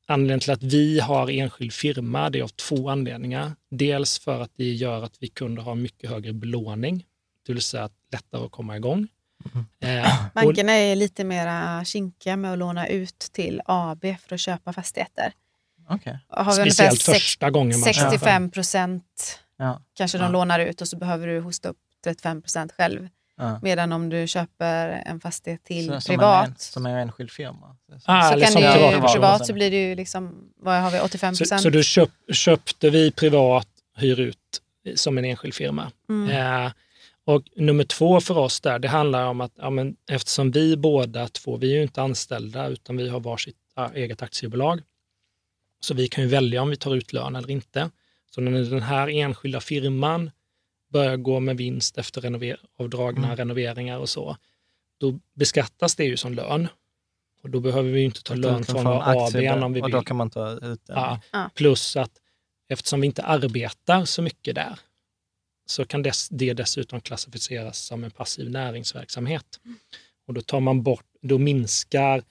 [0.06, 3.52] anledningen till att vi har enskild firma, det är av två anledningar.
[3.70, 7.04] Dels för att det gör att vi kunde ha mycket högre belåning,
[7.46, 9.08] det vill säga att lättare att komma igång.
[9.80, 14.40] Eh, och, Bankerna är lite mer kinkiga med att låna ut till AB för att
[14.40, 15.32] köpa fastigheter.
[15.90, 18.10] Ungefär speciellt första gången man köper.
[18.10, 19.82] 65 procent Ja.
[19.94, 20.30] kanske de Ja.
[20.30, 23.08] lånar ut och så behöver du hosta upp 35 procent själv.
[23.36, 23.58] Ja.
[23.62, 27.76] Medan om du köper en fastighet till Så- som privat En, som en enskild firma.
[28.04, 29.12] Ah, så kan som det ju, privatperson.
[29.12, 31.62] privat så blir det ju liksom, vad har vi, 85 Så, procent?
[31.62, 34.38] så då köp, köpte vi privat, hyr ut
[34.94, 35.90] som en enskild firma.
[36.08, 36.30] Mm.
[36.64, 36.72] Eh,
[37.34, 41.28] och nummer två för oss där, det handlar om att ja, men eftersom vi båda
[41.28, 43.56] två, vi är ju inte anställda utan vi har varsitt
[43.94, 44.80] eget aktiebolag.
[45.80, 47.90] Så vi kan ju välja om vi tar ut lön eller inte.
[48.30, 50.30] Så när den här enskilda firman
[50.92, 53.36] börjar gå med vinst efter renover- avdragna Mm.
[53.36, 54.36] renoveringar och så,
[55.00, 56.68] då beskattas det ju som lön.
[57.42, 59.92] Och då behöver vi ju inte ta lön från ABn om vi Och vill.
[59.92, 60.96] då kan man ta ut den.
[61.32, 61.50] Ja.
[61.54, 62.12] Plus att
[62.68, 64.78] eftersom vi inte arbetar så mycket där
[65.70, 69.44] så kan dess, det dessutom klassificeras som en passiv näringsverksamhet.
[70.26, 72.22] Och då tar man bort, då minskar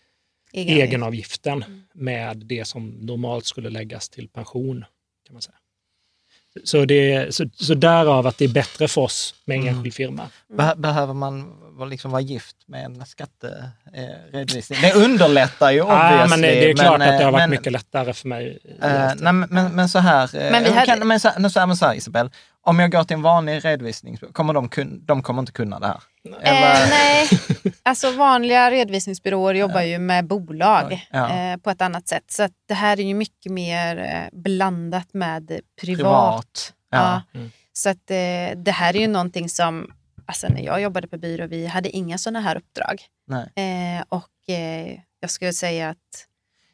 [0.53, 1.83] Egen- egenavgiften Mm.
[1.93, 4.85] med det som normalt skulle läggas till pension.
[5.27, 5.55] kan man säga.
[6.63, 9.75] Så, det, så, så därav att det är bättre för oss med en Mm.
[9.75, 10.29] enskild firma.
[10.57, 14.79] Be- behöver man vara- liksom vara gift med en skatteredovisning?
[14.81, 16.29] det underlättar ju obviously.
[16.29, 18.59] men det, det är klart att det har varit men- mycket lättare för mig.
[18.81, 19.15] Eh, det.
[19.19, 21.59] nej, men, men, men så här, eh, Men vi hade- kan, men så, nu så
[21.59, 22.29] här, men så här Isabel,
[22.67, 25.87] om jag går till en vanlig redovisning, kommer de, kun, de kommer inte kunna det
[25.87, 26.01] här?
[26.41, 27.27] Eh, nej,
[27.83, 31.29] alltså vanliga redovisningsbyråer jobbar ju med bolag Ja.
[31.29, 32.23] eh, på ett annat sätt.
[32.31, 35.67] Så att det här är ju mycket mer eh, blandat med privat.
[35.81, 37.21] Privat, ja.
[37.33, 37.51] Mm.
[37.73, 39.91] Så att eh, det här är ju någonting som,
[40.25, 43.01] alltså när jag jobbade på byrå, vi hade inga sådana här uppdrag.
[43.27, 43.43] Nej.
[43.97, 46.26] Eh, och eh, jag skulle säga att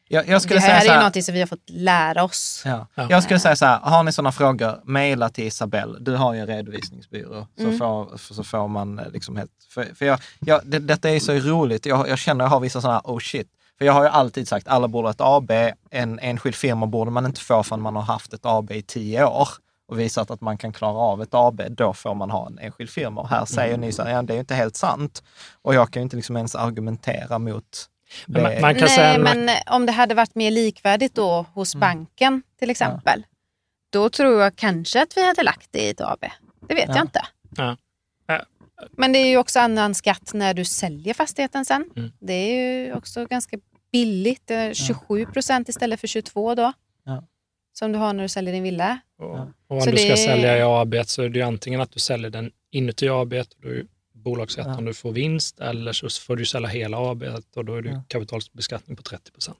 [0.08, 1.70] Jag, jag skulle det här säga är så ju här, någonting som vi har fått
[1.70, 2.62] lära oss.
[2.64, 2.86] Ja.
[2.94, 3.06] Ja.
[3.10, 5.98] Jag skulle säga så här, har ni sådana frågor, mejla till Isabelle.
[6.00, 7.46] Du har ju en redovisningsbyrå.
[7.56, 7.78] Så, Mm.
[7.78, 9.50] får, så får man eh, liksom helt...
[9.70, 11.86] För, för jag, jag, det, detta är så roligt.
[11.86, 13.48] Jag, jag känner att jag har vissa sådana, oh shit.
[13.78, 15.50] För jag har ju alltid sagt, alla borde ha ett AB.
[15.90, 19.24] En enskild firma borde man inte få förrän man har haft ett AB i tio
[19.24, 19.48] år
[19.88, 22.90] och visat att man kan klara av ett AB, då får man ha en enskild
[22.90, 23.20] firma.
[23.20, 25.22] Och här säger ni så här, ja, det är ju inte helt sant.
[25.62, 27.86] Och jag kan ju inte liksom ens argumentera mot
[28.26, 28.60] Men man, det.
[28.60, 31.80] man kan Nej, säga, men eh, om det hade varit mer likvärdigt då hos Mm.
[31.80, 33.26] banken till exempel,
[33.92, 36.24] då tror jag kanske att vi hade lagt det i ett AB.
[36.68, 36.94] Det vet Ja.
[36.96, 37.22] jag inte.
[37.56, 37.76] Ja.
[38.26, 38.44] Ja.
[38.96, 41.90] Men det är ju också annan skatt när du säljer fastigheten sen.
[41.96, 42.12] Mm.
[42.20, 43.56] Det är ju också ganska
[43.92, 44.42] billigt.
[44.44, 46.72] Det är 27 procent istället för 22 då.
[47.04, 47.24] Ja.
[47.72, 48.98] Som du har när du säljer din villa.
[49.18, 51.80] Och, och om Så du ska det- sälja i AB så är det ju antingen
[51.80, 53.30] att du säljer den inuti AB,
[53.62, 53.68] då
[54.24, 54.76] bolagsskatt Ja.
[54.78, 57.22] om du får vinst, eller så får du sälja hela AB
[57.56, 58.02] och då är det Ja.
[58.08, 59.58] kapitalbeskattning på 30 procent.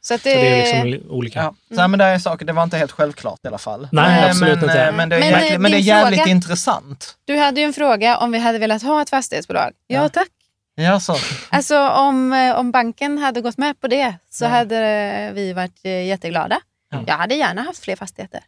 [0.00, 1.38] Så, att Så det, det är liksom li- olika.
[1.38, 3.88] Ja, så, här, men det är saker, det var inte helt självklart i alla fall.
[3.92, 4.82] Nej, Eh, absolut men, inte.
[4.82, 7.16] eh, Men det är, Men, eh, jäkligt, men det är jävligt fråga- intressant.
[7.24, 9.72] Du hade ju en fråga om vi hade velat ha ett fastighetsbolag.
[9.86, 10.08] Ja, Ja.
[10.08, 10.28] tack.
[10.74, 11.16] Ja, så.
[11.50, 14.48] Alltså om, eh, om banken hade gått med på det så Ja.
[14.48, 16.60] hade eh, vi varit eh, jätteglada.
[16.90, 17.04] Ja.
[17.06, 18.40] Jag hade gärna haft fler fastigheter.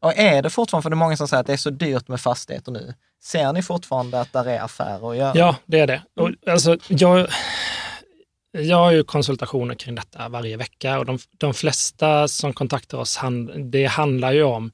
[0.00, 2.08] Och är det fortfarande, för det är många som säger att det är så dyrt
[2.08, 2.94] med fastigheter nu.
[3.24, 5.32] Ser ni fortfarande att där är affärer att göra?
[5.34, 6.02] Ja, det är det.
[6.14, 7.28] Och, alltså, jag,
[8.52, 13.16] jag har ju konsultationer kring detta varje vecka och de, de flesta som kontaktar oss,
[13.16, 14.72] hand, det handlar ju om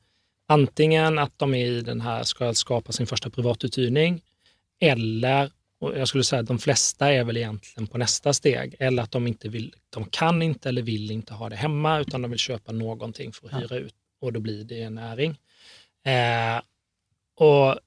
[0.49, 4.21] antingen att de är i den här, ska skapa sin första privatuthyrning
[4.81, 9.03] eller, och jag skulle säga att de flesta är väl egentligen på nästa steg, eller
[9.03, 12.31] att de inte vill, de kan inte eller vill inte ha det hemma utan de
[12.31, 15.39] vill köpa någonting för att hyra ut och då blir det en näring.
[16.05, 16.63] Eh,
[17.37, 17.79] och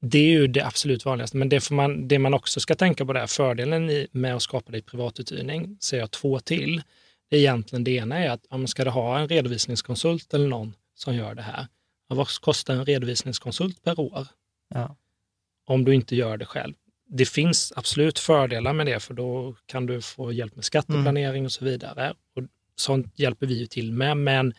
[0.00, 3.12] det är ju det absolut vanligaste, men det, man, det man också ska tänka på
[3.12, 6.82] där, fördelen med att skapa det i privatuthyrning, ser jag två till.
[7.30, 10.74] Det är egentligen det ena är att om man ska ha en redovisningskonsult eller någon
[10.94, 11.66] som gör det här,
[12.06, 14.26] vad kostar en redovisningskonsult per år?
[14.74, 14.96] Ja.
[15.66, 16.74] Om du inte gör det själv.
[17.06, 21.44] Det finns absolut fördelar med det, för då kan du få hjälp med skatteplanering mm.
[21.44, 22.14] och så vidare.
[22.36, 22.42] Och
[22.76, 24.54] sånt hjälper vi ju till med, men,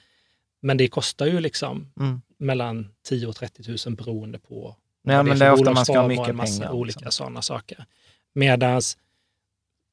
[0.61, 2.21] men det kostar ju liksom mm.
[2.37, 6.07] mellan 10 och 30 000 beroende på Ja, men det är ofta man ska ha
[6.07, 6.37] mycket pengar.
[6.37, 7.11] massa olika liksom.
[7.11, 7.85] sådana saker.
[8.33, 8.97] Medans,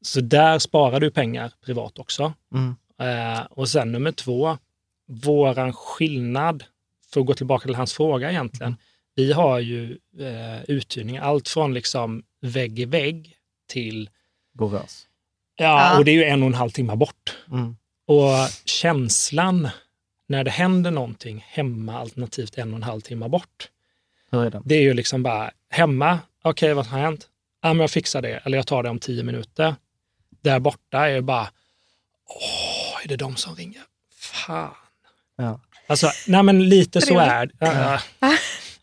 [0.02, 2.32] så där sparar du pengar privat också.
[2.54, 2.76] Mm.
[3.00, 4.58] Eh, och sen nummer två,
[5.06, 6.64] våran skillnad,
[7.12, 8.80] för att gå tillbaka till hans fråga egentligen, mm.
[9.14, 13.36] vi har ju eh, uthyrning, allt från liksom vägg i vägg
[13.68, 14.10] till...
[14.52, 15.06] Borås.
[15.56, 17.36] Ja, ja, och det är ju en och en halv timme bort.
[17.50, 17.76] Mm.
[18.06, 19.68] Och känslan
[20.26, 23.70] när det händer någonting hemma alternativt en och en halv timme bort,
[24.30, 24.62] hur är den?
[24.64, 27.28] Det är ju liksom bara hemma, okej okay, vad har hänt?
[27.62, 29.74] Ja, men jag fixar det, eller jag tar det om tio minuter.
[30.42, 31.48] Där borta är ju bara,
[32.26, 33.82] åh, är det de som ringer?
[34.20, 34.70] Fan.
[35.36, 35.60] Ja.
[35.86, 37.52] Alltså, nej men lite så är det.
[37.58, 38.00] Ja.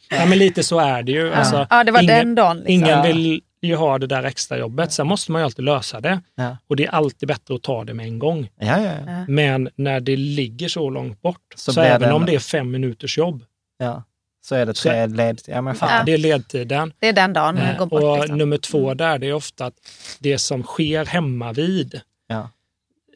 [0.09, 0.25] ja.
[0.25, 1.33] men lite så är det ju.
[1.33, 2.57] Alltså, ja, det var ingen, den dagen.
[2.57, 2.73] Liksom.
[2.73, 4.91] Ingen vill ju ha det där extra jobbet.
[4.91, 6.21] Sen måste man ju alltid lösa det.
[6.35, 6.57] Ja.
[6.67, 8.49] Och det är alltid bättre att ta det med en gång.
[8.59, 9.25] Ja, ja, ja.
[9.27, 13.17] Men när det ligger så långt bort, så, så även om det är fem minuters
[13.17, 13.43] jobb,
[13.77, 14.03] ja
[14.45, 15.89] så är det tre led, ja, men fan.
[15.89, 16.03] Ja.
[16.03, 16.93] Det är ledtiden.
[16.99, 18.03] Det är den dagen eh, går bort.
[18.03, 18.37] Och liksom.
[18.37, 18.97] nummer två mm.
[18.97, 19.73] där, det är ofta att
[20.19, 22.49] det som sker hemma vid, ja.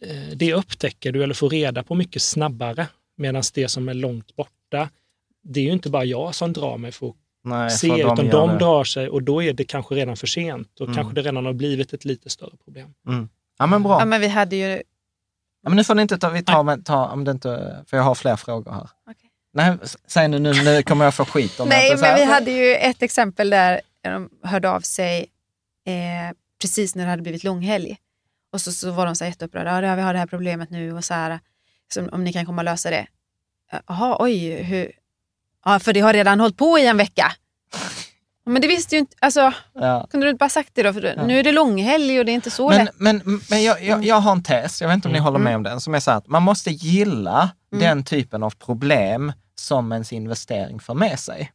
[0.01, 2.87] eh, det upptäcker du eller får reda på mycket snabbare.
[3.17, 4.89] Medan det som är långt borta,
[5.43, 8.15] det är ju inte bara jag som drar mig för att Nej, se, för utan
[8.15, 10.95] de, de drar sig och då är det kanske redan för sent och mm.
[10.95, 12.93] kanske det redan har blivit ett lite större problem.
[13.07, 13.29] Mm.
[13.57, 13.99] Ja men bra.
[13.99, 14.81] Ja, men vi hade ju...
[15.61, 18.03] Ja, men nu får ni inte ta, vi tar, ta, om det inte, för jag
[18.03, 18.89] har fler frågor här.
[19.11, 19.28] Okay.
[19.53, 19.77] Nej,
[20.07, 23.01] säg nu, nu, nu kommer jag få skit om Nej, men vi hade ju ett
[23.01, 25.25] exempel där de hörde av sig
[25.85, 27.97] eh, precis när det hade blivit långhelg.
[28.51, 29.87] Och så, så var de så jätteupprörda.
[29.87, 31.39] Ja, vi har det här problemet nu och så här,
[31.93, 33.07] så om ni kan komma och lösa det.
[33.87, 34.91] Jaha, oj, hur?
[35.65, 37.31] Ja, för det har redan hållit på i en vecka.
[38.45, 40.07] Men det visste ju inte, alltså, ja.
[40.11, 40.93] kunde du inte bara sagt det då?
[40.93, 41.25] För ja.
[41.25, 42.95] Nu är det långhelg och det är inte så men, lätt.
[42.97, 45.25] Men, men jag, jag, jag har en tes, jag vet inte om ni mm.
[45.25, 47.83] håller med om den, som är så att man måste gilla mm.
[47.83, 51.51] den typen av problem som ens investering för med sig.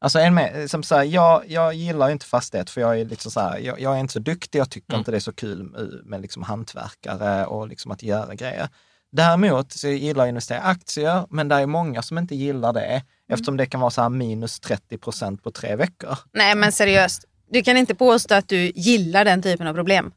[0.00, 3.30] Alltså en med, som så här, jag, jag gillar inte fastighet för jag är, liksom
[3.30, 4.98] så här, jag, jag, är inte så duktig, jag tycker mm.
[4.98, 8.68] inte det är så kul med, med liksom hantverkare och liksom att göra grejer.
[9.12, 12.72] Däremot så gillar jag att investera i aktier, men det är många som inte gillar
[12.72, 13.02] det mm.
[13.28, 16.18] eftersom det kan vara så här minus 30 procent på tre veckor.
[16.32, 20.12] Nej men seriöst, du kan inte påstå att du gillar den typen av problem.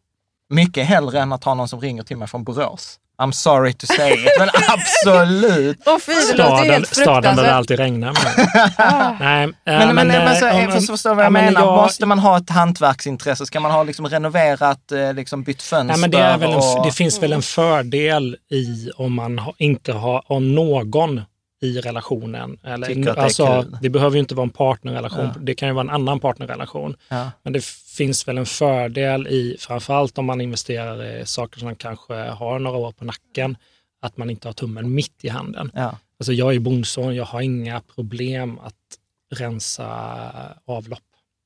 [0.49, 2.99] Mycket hellre än att ha någon som ringer till mig från Borås.
[3.21, 5.87] I'm sorry to say it, men absolut.
[5.87, 8.13] oh, fy, det staden, staden där det alltid regnar.
[8.13, 8.47] Men,
[9.19, 11.61] nej, äh, men, men, men, så, om, för, förstår vad jag menar?
[11.61, 13.45] Jag, Måste man ha ett hantverksintresse?
[13.45, 15.93] Ska man ha liksom renoverat, eh, liksom bytt fönster?
[15.93, 19.41] Nej, men det, är väl och, en, det finns väl en fördel i om man
[19.57, 21.21] inte har, om någon
[21.61, 22.57] i relationen.
[22.63, 25.41] Eller, det, alltså, det behöver ju inte vara en partnerrelation, ja.
[25.41, 26.95] det kan ju vara en annan partnerrelation.
[27.09, 27.31] Ja.
[27.43, 27.65] Men det
[27.97, 32.59] finns väl en fördel i, framförallt om man investerar i saker som man kanske har
[32.59, 33.57] några år på nacken,
[34.01, 35.71] att man inte har tummen mitt i handen.
[35.73, 35.97] Ja.
[36.19, 38.75] Alltså jag är bondson, jag har inga problem att
[39.35, 39.87] rensa
[40.65, 40.99] avlopp.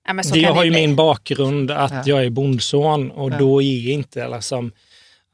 [0.07, 4.71] Ja, det har ju min bakgrund att jag är bondson och då är inte liksom,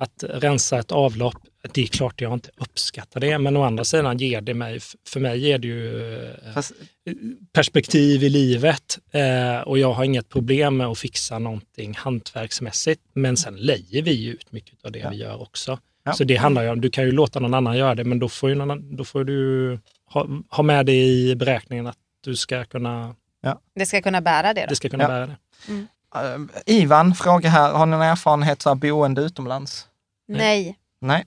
[0.02, 1.38] att rensa ett avlopp
[1.74, 5.20] det är klart jag inte uppskattar det, men å andra sidan ger det mig, för
[5.20, 6.72] mig ger det ju eh, Fast...
[7.54, 13.02] perspektiv i livet eh, och jag har inget problem med att fixa någonting hantverksmässigt.
[13.14, 15.10] Men sen lejer vi ut mycket av det ja.
[15.10, 15.80] vi gör också.
[16.04, 16.14] Ja.
[16.14, 18.30] Så det handlar ju om, du kan ju låta någon annan göra det, men då
[18.30, 22.66] får, ju någon, då får du ha, ha med det i beräkningen att du ska
[22.66, 23.16] kunna...
[23.42, 23.60] Ja.
[23.76, 24.62] Det ska kunna bära det?
[24.62, 24.68] Då.
[24.70, 25.38] Det ska kunna bära det.
[25.68, 25.88] Mm.
[26.16, 29.88] Uh, Ivan frågar här, har ni någon erfarenhet av boende utomlands?
[30.38, 30.78] Nej.
[31.02, 31.26] Nej.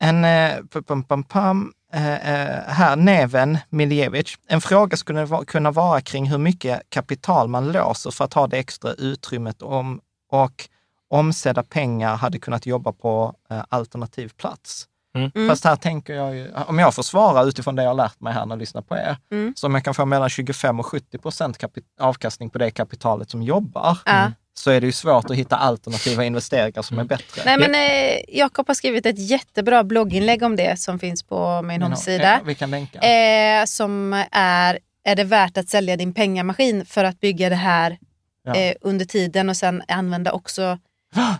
[0.00, 4.34] En, eh, pum, pum, pum, eh, eh, här, Neven Miljevic.
[4.48, 8.58] En fråga skulle kunna vara kring hur mycket kapital man låser för att ha det
[8.58, 10.00] extra utrymmet om,
[10.32, 10.68] och
[11.10, 13.34] omsedda pengar hade kunnat jobba på
[13.68, 14.86] alternativ plats.
[15.14, 15.30] Mm.
[15.34, 15.48] Mm.
[15.48, 18.32] Fast här tänker jag ju, om jag får svara utifrån det jag har lärt mig
[18.32, 19.52] här när jag lyssnar på er, Mm.
[19.56, 21.58] så om jag kan få mellan 25 och 70 procent
[22.00, 24.32] avkastning på det kapitalet som jobbar, Ja.
[24.58, 27.42] Så är det ju svårt att hitta alternativa investeringar som är bättre.
[27.44, 31.82] Nej, men, eh, Jakob har skrivit ett jättebra blogginlägg om det som finns på min
[31.82, 32.24] hemsida.
[32.24, 32.98] ja, Vi kan länka.
[32.98, 37.98] Eh, som är, är det värt att sälja din pengamaskin för att bygga det här
[38.44, 38.54] Ja.
[38.54, 40.78] eh, under tiden och sen använda också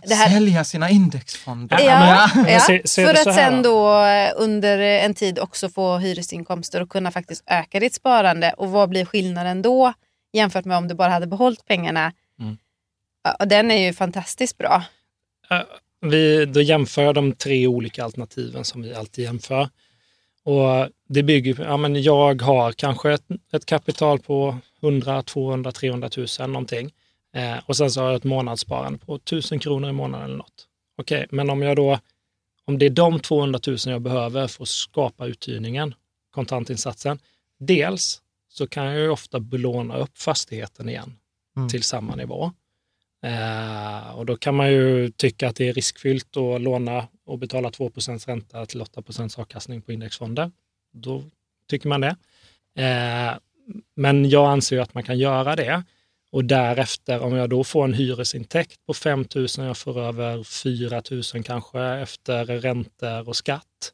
[0.03, 1.79] det här- Sälja sina indexfonder.
[1.81, 5.97] Ja, men ja, se- se för att sen då eh, under en tid också få
[5.97, 8.53] hyresinkomster och kunna faktiskt öka ditt sparande.
[8.57, 9.93] Och vad blir skillnaden då
[10.33, 12.11] jämfört med om du bara hade behållit pengarna?
[13.39, 14.83] Och den är ju fantastiskt bra.
[16.01, 19.69] Vi, då jämför jag de tre olika alternativen som vi alltid jämför.
[20.43, 25.71] Och det bygger på, ja men jag har kanske ett, ett kapital på 100, 200,
[25.71, 26.93] 300 000 någonting.
[27.35, 30.67] Eh, och sen så har jag ett månadssparande på 1000 kronor i månaden eller något.
[30.97, 31.99] Okej, men om jag då,
[32.65, 35.95] om det är de 200 000 jag behöver för att skapa uthyrningen,
[36.31, 37.19] kontantinsatsen,
[37.59, 41.15] dels så kan jag ju ofta belåna upp fastigheten igen
[41.57, 41.69] Mm.
[41.69, 42.51] till samma nivå.
[43.21, 47.69] Eh, och då kan man ju tycka att det är riskfyllt att låna och betala
[47.69, 50.51] 2% ränta till 8% avkastning på indexfonder.
[50.93, 51.23] Då
[51.69, 52.15] tycker man det.
[52.75, 53.37] Eh,
[53.95, 55.83] men jag anser ju att man kan göra det.
[56.31, 61.01] Och därefter, om jag då får en hyresintäkt på 5 000, jag får över 4
[61.11, 63.93] 000 kanske efter räntor och skatt.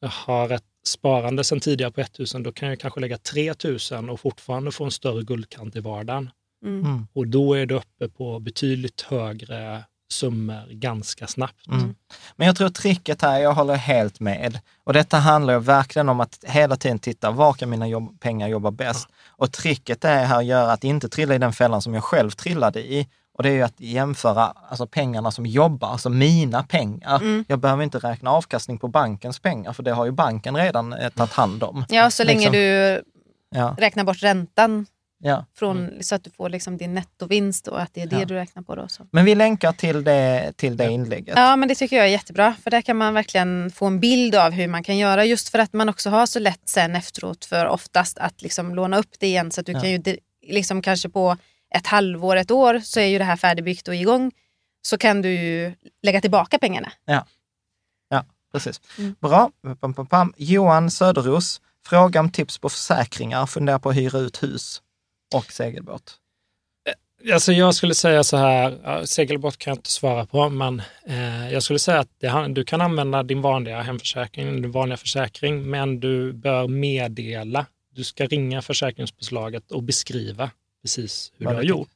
[0.00, 3.54] Jag har ett sparande sedan tidigare på 1 000, då kan jag kanske lägga 3
[3.92, 6.30] 000 och fortfarande få en större guldkant i vardagen.
[6.64, 6.84] Mm.
[6.84, 7.06] Mm.
[7.12, 11.66] Och då är du uppe på betydligt högre summor ganska snabbt.
[11.66, 11.94] Mm.
[12.36, 14.58] Men jag tror tricket här, jag håller helt med.
[14.84, 18.48] Och detta handlar ju verkligen om att hela tiden titta, var kan mina jobb, pengar
[18.48, 19.08] jobba bäst?
[19.28, 22.30] Och tricket är här att göra att inte trilla i den fällan som jag själv
[22.30, 23.08] trillade i.
[23.36, 27.16] Och det är ju att jämföra alltså pengarna som jobbar, alltså mina pengar.
[27.16, 27.44] Mm.
[27.48, 31.08] Jag behöver inte räkna avkastning på bankens pengar, för det har ju banken redan eh,
[31.08, 31.84] tagit hand om.
[31.88, 32.52] Ja, så länge Liksom.
[32.52, 33.02] du
[33.54, 34.86] Ja, räknar bort räntan
[35.22, 35.46] ja.
[35.54, 38.24] från, så att du får liksom din nettovinst och att det är det Ja.
[38.24, 38.74] du räknar på.
[38.74, 39.06] Då, så.
[39.12, 41.34] Men vi länkar till det, till det inlägget.
[41.36, 42.54] Ja, men det tycker jag är jättebra.
[42.62, 45.24] För där kan man verkligen få en bild av hur man kan göra.
[45.24, 48.98] Just för att man också har så lätt sen efteråt för oftast att liksom låna
[48.98, 49.50] upp det igen.
[49.50, 49.80] Så att du Ja.
[49.80, 50.02] kan ju
[50.46, 51.36] liksom kanske på
[51.74, 54.32] ett halvår, ett år så är ju det här färdigbyggt och igång.
[54.82, 55.72] Så kan du ju
[56.02, 56.92] lägga tillbaka pengarna.
[58.52, 58.80] Precis.
[58.98, 59.14] Mm.
[59.20, 59.50] Bra.
[59.80, 60.34] Pam, pam, pam.
[60.36, 63.46] Johan Söderos, fråga om tips på försäkringar.
[63.46, 64.82] Funderar på att hyra ut hus
[65.34, 66.16] och segelbåt.
[67.32, 71.62] Alltså jag skulle säga så här, segelbåt kan jag inte svara på, men eh, jag
[71.62, 76.32] skulle säga att det, du kan använda din vanliga hemförsäkring, din vanliga försäkring, men du
[76.32, 77.66] bör meddela.
[77.94, 80.50] Du ska ringa försäkringsbolaget och beskriva
[80.82, 81.90] precis hur Vad du har gjort.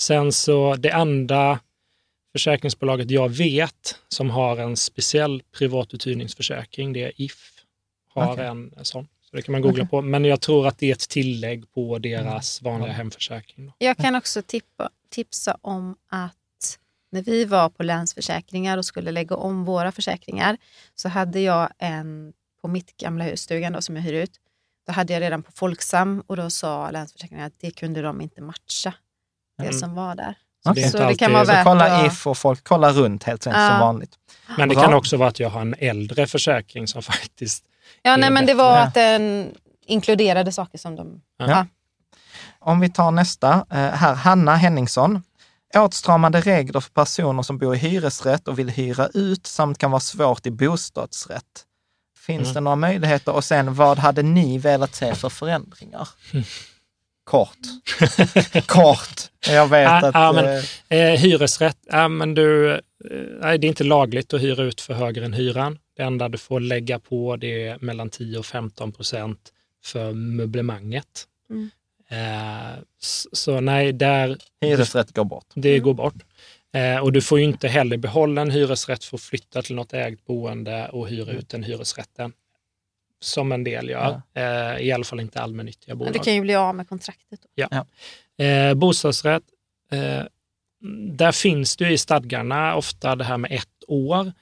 [0.00, 1.60] Sen så det enda
[2.32, 7.50] försäkringsbolaget jag vet som har en speciell privatuthyrningsförsäkring, det är If.
[8.08, 8.46] Har Okej.
[8.46, 9.08] en sån.
[9.34, 9.90] Så det kan man googla Okej.
[9.90, 10.02] på.
[10.02, 13.72] Men jag tror att det är ett tillägg på deras vanliga hemförsäkring.
[13.78, 16.78] Jag kan också tippa, tipsa om att
[17.12, 20.56] när vi var på Länsförsäkringar och skulle lägga om våra försäkringar
[20.94, 22.32] så hade jag en
[22.62, 24.30] på mitt gamla hus, stugan då, som jag hyr ut.
[24.86, 28.40] Då hade jag redan på Folksam och då sa Länsförsäkringar att det kunde de inte
[28.40, 28.94] matcha,
[29.58, 29.72] det Mm.
[29.78, 30.34] som var där.
[30.64, 32.12] Så inte Så det kan vara Så värt kolla att...
[32.12, 33.70] if och folk kollar runt helt enkelt Ja.
[33.70, 34.18] som vanligt.
[34.58, 37.64] Men det kan också vara att jag har en äldre försäkring som faktiskt...
[38.02, 39.54] Ja, nej, men det var att den
[39.86, 41.20] inkluderade saker som de...
[41.38, 41.50] Ja.
[41.50, 41.66] Ja.
[42.58, 45.22] Om vi tar nästa, eh, här Hanna Henningsson.
[45.76, 50.00] Åtstramande regler för personer som bor i hyresrätt och vill hyra ut samt kan vara
[50.00, 51.64] svårt i bostadsrätt.
[52.26, 52.54] Finns Mm.
[52.54, 53.32] det några möjligheter?
[53.32, 56.08] Och sen, vad hade ni velat se för förändringar?
[57.24, 57.58] Kort.
[58.66, 59.20] Kort.
[59.48, 60.14] Jag vet Ah, att...
[60.16, 62.80] ah, men- eh, Eh, hyresrätt, ja, men du, eh,
[63.40, 65.78] det är inte lagligt att hyra ut för högre än hyran.
[65.96, 69.52] Det enda du får lägga på det är mellan 10 och 15 procent
[69.84, 71.26] för möblemanget.
[71.50, 71.70] Mm.
[72.08, 72.78] Eh,
[73.32, 75.46] så nej, där, hyresrätt går bort.
[75.54, 75.82] det Mm.
[75.82, 76.14] går bort.
[76.72, 79.92] Eh, och du får ju inte heller behålla en hyresrätt för att flytta till något
[79.94, 81.36] ägt boende och hyra Mm.
[81.36, 82.32] ut den hyresrätten.
[83.20, 84.22] Som en del gör.
[84.34, 86.12] Eh, I alla fall inte allmännyttiga Men bolag.
[86.12, 87.40] Du kan ju bli av med kontraktet.
[87.56, 88.44] Då.
[88.44, 89.42] Eh, bostadsrätt,
[89.92, 90.22] eh,
[91.10, 94.32] där finns det ju i stadgarna ofta det här med ett år.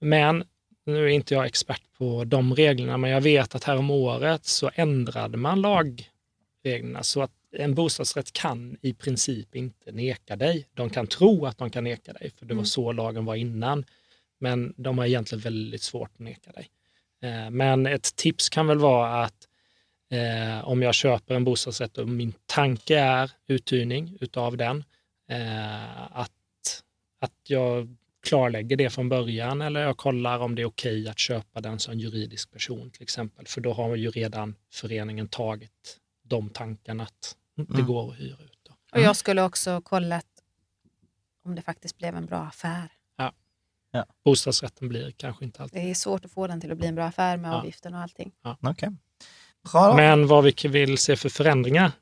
[0.00, 0.44] Men
[0.86, 4.44] nu är inte jag expert på de reglerna, men jag vet att här om året
[4.44, 10.68] så ändrade man lagreglerna så att en bostadsrätt kan i princip inte neka dig.
[10.74, 12.66] De kan tro att de kan neka dig, för det var Mm.
[12.66, 13.84] så lagen var innan.
[14.40, 16.68] Men de har egentligen väldigt svårt att neka dig.
[17.22, 19.48] Eh, Men ett tips kan väl vara att
[20.10, 24.84] eh, om jag köper en bostadsrätt och min tanke är uthyrning utav den,
[25.30, 26.82] eh, att,
[27.20, 31.60] att jag klarlägger det från början eller jag kollar om det är okej att köpa
[31.60, 33.46] den som juridisk person till exempel.
[33.46, 37.86] För då har ju redan föreningen tagit de tankarna att det Mm.
[37.86, 38.58] går att hyra ut.
[38.62, 38.74] Då.
[38.92, 40.26] Och jag skulle också kollat
[41.44, 42.88] om det faktiskt blev en bra affär.
[44.24, 45.82] Bostadsrätten blir kanske inte alltid.
[45.82, 47.54] Det är svårt att få den till att bli en bra affär med Ja.
[47.54, 48.32] avgiften och allting.
[48.42, 48.56] Bra
[49.88, 49.94] då.
[49.96, 51.92] Men vad vi vill se för förändringar.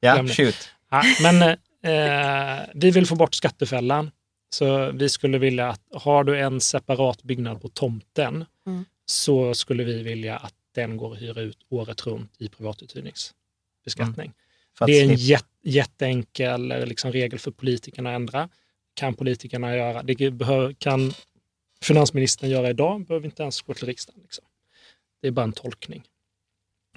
[0.00, 0.68] ja, shoot.
[0.90, 1.42] Ja, men
[1.82, 4.10] eh, vi vill få bort skattefällan.
[4.50, 8.84] Så vi skulle vilja att har du en separat byggnad på tomten Mm.
[9.04, 14.32] så skulle vi vilja att den går att hyra ut året runt i privatuthyrningsbeskattning.
[14.78, 18.48] Att Det är en jät, jätteenkel liksom, regel för politikerna att ändra.
[18.94, 20.02] Kan politikerna göra.
[20.02, 21.12] Det behöver, kan
[21.82, 24.20] finansministern göra idag, behöver inte ens gå till riksdagen.
[24.22, 24.44] Liksom.
[25.22, 26.02] Det är bara en tolkning.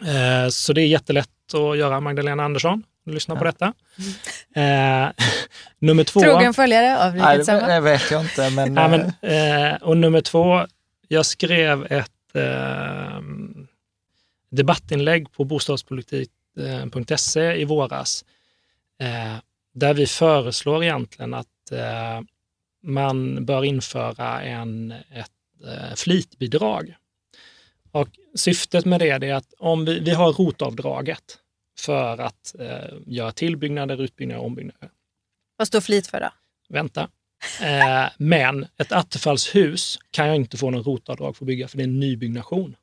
[0.01, 2.83] Eh, så det är jättelätt att göra, Magdalena Andersson.
[3.05, 3.51] Lyssna på Ja.
[3.51, 3.73] detta.
[4.55, 5.09] Eh,
[5.79, 6.19] nummer två.
[6.19, 7.67] Trogen följare av det, Samma.
[7.67, 8.75] det vet jag inte, men...
[8.75, 10.67] Ja, men, eh, eh, och nummer två,
[11.07, 13.19] jag skrev ett eh,
[14.51, 18.25] debattinlägg på bostadspolitik.se i våras
[19.01, 19.35] eh,
[19.73, 22.21] där vi föreslår egentligen att eh,
[22.83, 25.31] man bör införa en, ett
[25.67, 26.95] eh, flitbidrag.
[27.91, 31.37] Och syftet med det är att om vi, vi har rotavdraget
[31.79, 34.89] för att eh, göra tillbyggnader, utbyggnader och ombyggnader
[35.57, 36.29] Vad står flit för då?
[36.69, 37.09] vänta.
[37.61, 41.83] Eh, men ett attefallshus kan jag inte få någon rotavdrag för att bygga, för det
[41.83, 42.75] är en nybyggnation.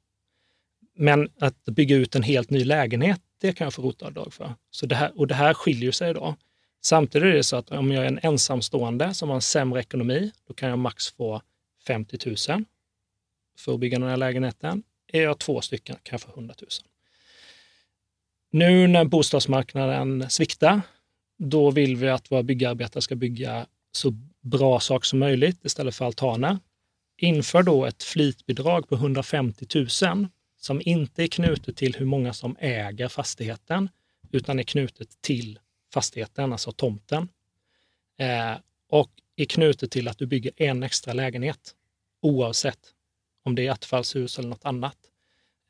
[0.96, 4.54] Men att bygga ut en helt ny lägenhet, det kan jag få rotavdrag för.
[4.70, 6.36] Så det här, och det här skiljer sig då.
[6.84, 10.32] Samtidigt är det så att om jag är en ensamstående som har en sämre ekonomi,
[10.48, 11.42] då kan jag max få
[11.86, 12.64] 50 000
[13.58, 14.82] för att bygga den här lägenheten.
[15.12, 16.68] Är jag två stycken kan jag få 100 000.
[18.50, 20.80] Nu när bostadsmarknaden sviktar,
[21.38, 24.10] då vill vi att våra byggarbetare ska bygga så
[24.40, 26.58] bra saker som möjligt istället för altaner.
[27.18, 30.28] Inför då ett flitbidrag på 150 000
[30.60, 33.88] som inte är knutet till hur många som äger fastigheten
[34.32, 35.58] utan är knutet till
[35.94, 37.28] fastigheten, alltså tomten.
[38.18, 38.54] Eh,
[38.90, 41.74] och är knutet till att du bygger en extra lägenhet
[42.22, 42.78] oavsett
[43.44, 44.96] om det är attefallshus eller något annat.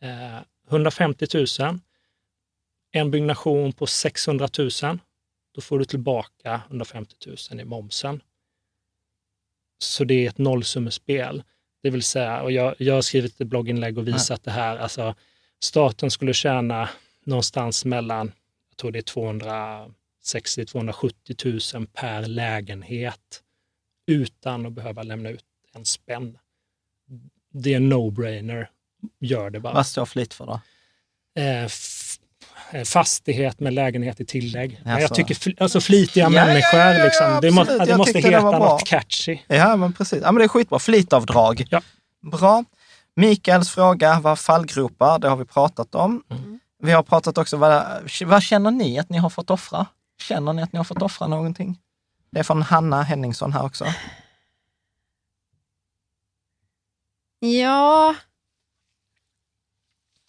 [0.02, 0.38] Eh,
[0.70, 1.80] 150 000,
[2.97, 4.98] en byggnation på 600 000
[5.55, 7.14] då får du tillbaka 150
[7.51, 8.20] 000 i momsen.
[9.78, 11.43] Så det är ett nollsummespel.
[11.82, 15.14] Det vill säga, och jag, jag har skrivit ett blogginlägg och visat det här, alltså
[15.60, 16.89] staten skulle tjäna
[17.24, 18.32] någonstans mellan,
[18.68, 19.89] jag tror det är
[20.23, 23.43] 260-270 000 per lägenhet
[24.06, 26.39] utan att behöva lämna ut en spänn.
[27.52, 28.68] Det är en no-brainer.
[29.20, 29.74] Gör det bara.
[29.74, 30.60] vad står flit för då?
[31.43, 31.68] Eh,
[32.84, 34.80] fastighet med lägenhet i tillägg.
[34.84, 35.14] Men jag Alltså.
[35.14, 37.82] tycker fl- alltså flitiga Ja, människor, ja, ja, liksom, det, må, absolut.
[37.84, 38.68] det Jag måste det heta var bra.
[38.68, 39.38] något catchy.
[39.47, 40.20] Ja, men precis.
[40.22, 40.78] Ja, men det är skitbra.
[40.78, 41.66] Flitavdrag.
[41.70, 41.80] Ja.
[42.22, 42.64] Bra.
[43.16, 45.18] Mikaels fråga var fallgropar.
[45.18, 46.22] Det har vi pratat om.
[46.30, 46.60] Mm.
[46.82, 47.84] Vi har pratat också, vad,
[48.26, 49.86] vad känner ni att ni har fått offra?
[50.22, 51.78] Känner ni att ni har fått offra någonting?
[52.30, 53.84] Det är från Hanna Henningsson här också.
[57.38, 58.14] Ja.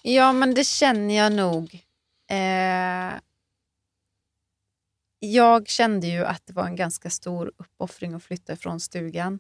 [0.01, 1.80] Ja, men det känner jag nog.
[2.29, 3.19] Eh,
[5.19, 9.39] jag kände ju att det var en ganska stor uppoffring att flytta ifrån stugan.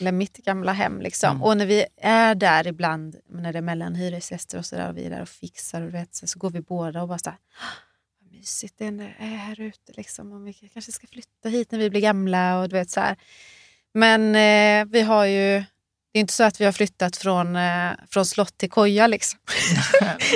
[0.00, 1.00] Eller mitt gamla hem.
[1.00, 1.30] Liksom.
[1.30, 1.42] Mm.
[1.42, 4.96] Och när vi är där ibland, när det är mellan hyresgäster och så där, och
[4.96, 7.38] vi är där och fixar och vet, så, går vi båda och bara så här,
[7.38, 7.76] "Ah,
[8.20, 8.84] vad mysigt det
[9.18, 9.92] är här ute.
[9.92, 10.32] Liksom.
[10.32, 12.60] Om vi kanske ska flytta hit när vi blir gamla.
[12.60, 13.16] och du vet så här.
[13.92, 15.64] Men eh, vi har ju
[16.12, 19.06] det är inte så att vi har flyttat från, eh, från slott till koja.
[19.06, 19.38] Liksom.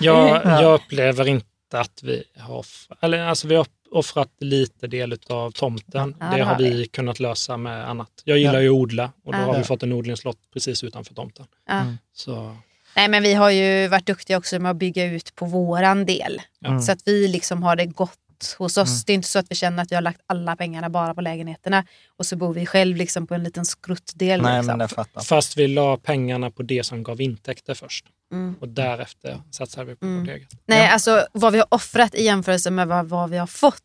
[0.00, 0.62] Jag, Ja.
[0.62, 2.66] jag upplever inte att vi har,
[3.00, 6.14] eller, alltså vi har offrat lite del av tomten.
[6.20, 6.86] Ja, det det har vi vi.
[6.86, 8.08] kunnat lösa med annat.
[8.24, 8.60] Jag gillar Ja.
[8.60, 9.44] ju att odla och då Ja.
[9.44, 11.46] har vi fått en odlingslott precis utanför tomten.
[11.66, 11.72] Ja.
[11.80, 11.98] Mm.
[12.14, 12.56] Så,
[12.96, 16.42] Nej, men vi har ju varit duktiga också med att bygga ut på våran del.
[16.66, 16.80] Mm.
[16.82, 18.18] Så att vi liksom har det gott
[18.58, 18.88] hos oss.
[18.88, 19.02] Mm.
[19.06, 21.20] Det är inte så att vi känner att vi har lagt alla pengarna bara på
[21.20, 21.84] lägenheterna
[22.16, 24.42] och så bor vi själv liksom på en liten skruttdel.
[24.42, 24.66] Nej, liksom.
[24.66, 25.20] men det fattar.
[25.20, 28.54] fast vi la pengarna på det som gav intäkter först mm.
[28.60, 30.20] och därefter satsar vi på Mm.
[30.20, 30.48] vårt eget.
[30.66, 30.90] Nej, Ja.
[30.92, 33.80] alltså vad vi har offrat i jämförelse med vad, vad vi har fått,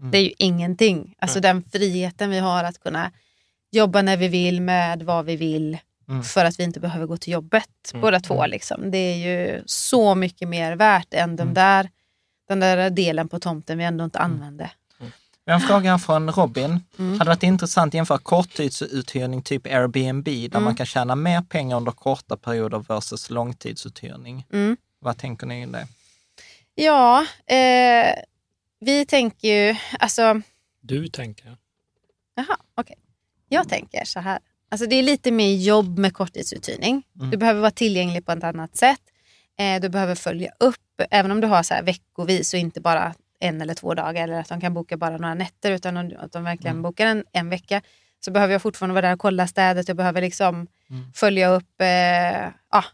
[0.00, 0.10] Mm.
[0.10, 1.14] det är ju ingenting.
[1.18, 3.12] Alltså den friheten vi har att kunna
[3.72, 6.22] jobba när vi vill med vad vi vill Mm.
[6.22, 8.00] för att vi inte behöver gå till jobbet Mm.
[8.00, 8.38] båda två.
[8.38, 8.50] Mm.
[8.50, 8.90] Liksom.
[8.90, 11.54] Det är ju så mycket mer värt än de Mm.
[11.54, 11.90] där,
[12.48, 14.32] den där delen på tomten vi ändå inte Mm.
[14.32, 14.70] använde.
[15.44, 16.80] Vi har en fråga från Robin.
[16.98, 17.18] Mm.
[17.18, 20.62] Hade varit intressant att jämföra korttidsuthyrning, typ Airbnb, där Mm.
[20.64, 24.46] man kan tjäna mer pengar under korta perioder versus långtidsuthyrning.
[24.52, 24.76] Mm.
[24.98, 25.86] Vad tänker ni om det?
[26.74, 28.14] Ja, eh,
[28.80, 30.40] vi tänker ju, alltså
[30.80, 31.56] Du tänker?
[32.34, 32.96] Jaha, okej.
[33.48, 34.38] Jag tänker så här.
[34.68, 37.02] Alltså det är lite mer jobb med korttidsuthyrning.
[37.18, 37.30] Mm.
[37.30, 39.00] Du behöver vara tillgänglig på ett annat sätt.
[39.58, 43.14] Eh, du behöver följa upp, även om du har så här veckovis och inte bara
[43.40, 46.44] en eller två dagar eller att de kan boka bara några nätter utan att de
[46.44, 46.82] verkligen Mm.
[46.82, 47.82] bokar en, en vecka.
[48.24, 49.88] Så behöver jag fortfarande vara där och kolla städet.
[49.88, 51.12] Jag behöver liksom Mm.
[51.14, 52.84] följa upp, eh, ja,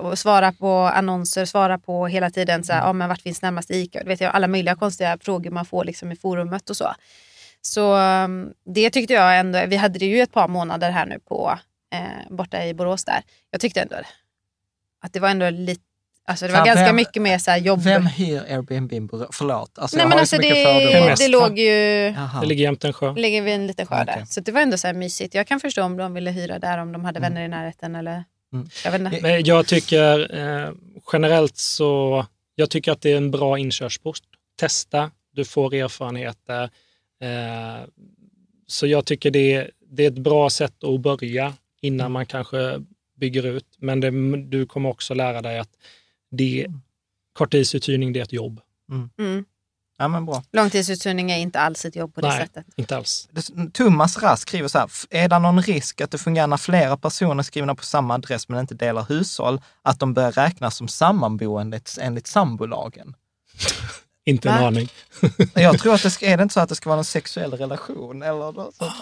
[0.00, 2.86] och svara på annonser, svara på hela tiden så här, Mm.
[2.88, 4.02] ja, men vart finns närmaste ICA?
[4.04, 6.94] Vet, jag, alla möjliga konstiga frågor man får liksom i forumet och så.
[7.60, 11.18] Så um, det tyckte jag ändå, vi hade det ju ett par månader här nu
[11.18, 11.58] på,
[11.92, 13.22] eh, borta i Borås där.
[13.50, 13.96] Jag tyckte ändå
[15.00, 15.82] att det var ändå lite,
[16.26, 17.80] alltså det var Fan, ganska vem- mycket mer så här jobb.
[17.82, 19.10] Vem hyr Airbnb?
[19.32, 21.66] Förlåt, alltså, Nej men alltså så det, det låg ju,
[22.16, 22.40] Jaha.
[22.40, 23.12] Det ligger jämte en sjö.
[23.12, 24.12] ligger vid en liten sjö där.
[24.12, 24.26] Okej.
[24.26, 25.34] Så det var ändå så här mysigt.
[25.34, 27.32] Jag kan förstå om de ville hyra där, om de hade Mm.
[27.32, 28.68] vänner i närheten eller Mm.
[28.84, 29.18] jag vet inte.
[29.22, 30.70] Men jag tycker eh,
[31.12, 34.18] generellt så, jag tycker att det är en bra inkörsport.
[34.60, 36.62] Testa, du får erfarenheter.
[37.22, 37.84] Eh,
[38.66, 42.80] så jag tycker det, det är ett bra sätt att börja innan man kanske
[43.20, 43.66] bygger ut.
[43.78, 44.10] Men det,
[44.50, 45.70] du kommer också lära dig att
[46.30, 46.66] det,
[47.32, 48.60] korttidsuthyrning det är ett jobb.
[49.18, 49.44] Mm.
[49.98, 50.42] Ja, men bra.
[50.52, 52.40] Långtidsuthyrning är inte alls ett jobb på det Nej.
[52.40, 52.66] sättet.
[52.76, 53.28] Inte alls.
[53.72, 56.96] Thomas Rask skriver så här, "F- är det någon risk att det fungerar när flera
[56.96, 61.80] personer skrivna på samma adress men inte delar hushåll, att de börjar räknas som sammanboende
[62.00, 63.14] enligt sambolagen?
[64.28, 64.66] Inte en Va?
[64.66, 64.88] aning.
[65.54, 67.52] Jag tror att det ska, är det inte så att det ska vara en sexuell
[67.52, 68.92] relation eller något sånt?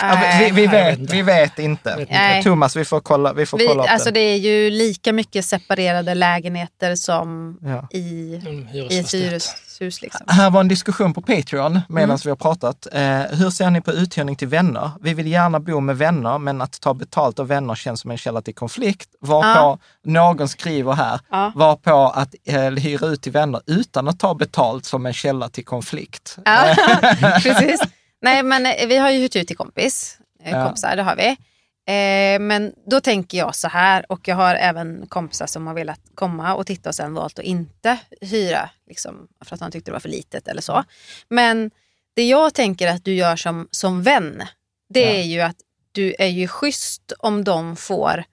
[0.00, 0.52] Ja, Nej.
[0.52, 1.90] vi, vi, Nej, vet vi vet inte.
[1.90, 2.12] Vet inte.
[2.12, 2.42] Nej.
[2.42, 4.20] Thomas, vi får kolla, vi får Vi, kolla upp alltså det.
[4.20, 7.88] det är ju lika mycket separerade lägenheter som Ja.
[7.98, 9.73] i, En i ett hyresfastighet.
[9.80, 10.02] Hyreshus.
[10.02, 10.26] Liksom.
[10.28, 12.18] Här var en diskussion på Patreon medan Mm.
[12.24, 12.86] vi har pratat.
[12.92, 13.02] Eh,
[13.38, 14.90] hur ser ni på uthyrning till vänner?
[15.00, 18.18] Vi vill gärna bo med vänner, men att ta betalt av vänner känns som en
[18.18, 19.08] källa till konflikt.
[19.20, 19.78] Varpå Ja.
[20.04, 21.52] någon skriver här, Ja.
[21.54, 25.64] varpå att eh, hyra ut till vänner utan att ta betalt som en källa till
[25.64, 26.38] konflikt.
[26.44, 26.74] Ja,
[27.42, 27.80] precis.
[28.22, 30.18] Nej, men eh, vi har ju hyrt ut till kompis.
[30.44, 30.64] Eh.
[30.64, 31.36] Kompisar, det har vi.
[31.86, 36.00] Eh, men då tänker jag så här, och jag har även kompisar som har velat
[36.14, 39.92] komma och titta och sen valt att inte hyra, liksom, för att de tyckte det
[39.92, 40.84] var för litet eller så.
[41.28, 41.70] Men
[42.16, 44.42] det jag tänker att du gör som, som vän,
[44.88, 45.08] det Ja.
[45.10, 45.56] är ju att
[45.92, 48.24] du är ju schysst om de får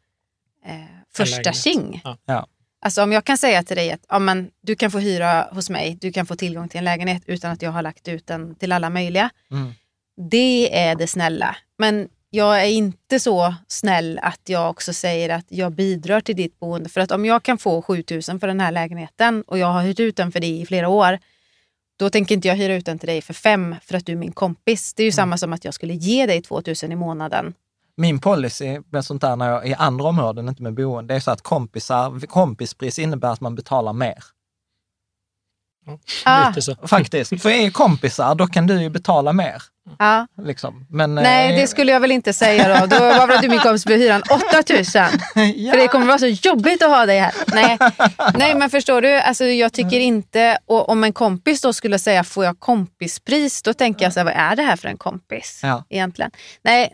[0.65, 0.73] eh,
[1.13, 2.01] första tjing.
[2.03, 2.17] Ja.
[2.25, 2.47] Ja.
[2.85, 5.69] Alltså om jag kan säga till dig att ja, men, du kan få hyra hos
[5.69, 8.55] mig, du kan få tillgång till en lägenhet utan att jag har lagt ut den
[8.55, 9.29] till alla möjliga.
[9.51, 9.73] Mm.
[10.29, 11.55] Det är det snälla.
[11.77, 16.59] Men jag är inte så snäll att jag också säger att jag bidrar till ditt
[16.59, 16.89] boende.
[16.89, 19.99] För att om jag kan få 7000 för den här lägenheten och jag har hyrt
[19.99, 21.19] ut den för dig i flera år,
[21.99, 24.15] då tänker inte jag hyra ut den till dig för fem för att du är
[24.15, 24.93] min kompis.
[24.93, 27.53] Det är ju samma som att jag skulle ge dig 2000 i månaden.
[27.95, 31.19] Min policy med sånt där när jag, i andra områden, inte med boende, det är
[31.19, 34.23] så att kompisar, kompispris innebär att man betalar mer.
[36.25, 36.75] Ah, Lite så.
[36.87, 37.41] Faktiskt.
[37.41, 39.61] För är kompisar, då kan du ju betala mer.
[39.99, 40.27] ja.
[40.43, 40.85] Liksom.
[40.89, 42.85] Men, Nej, eh, det skulle jag väl inte säga då.
[42.85, 44.21] Då var väl du min kompis blev hyran
[44.59, 45.03] 8000.
[45.55, 45.71] ja.
[45.71, 47.33] För det kommer vara så jobbigt att ha dig här.
[47.53, 47.77] Nej,
[48.37, 52.23] Nej men förstår du, alltså, jag tycker inte, och om en kompis då skulle säga
[52.23, 55.59] får jag kompispris, då tänker jag så här, vad är det här för en kompis
[55.63, 55.83] Ja.
[55.89, 56.31] egentligen?
[56.63, 56.93] Nej,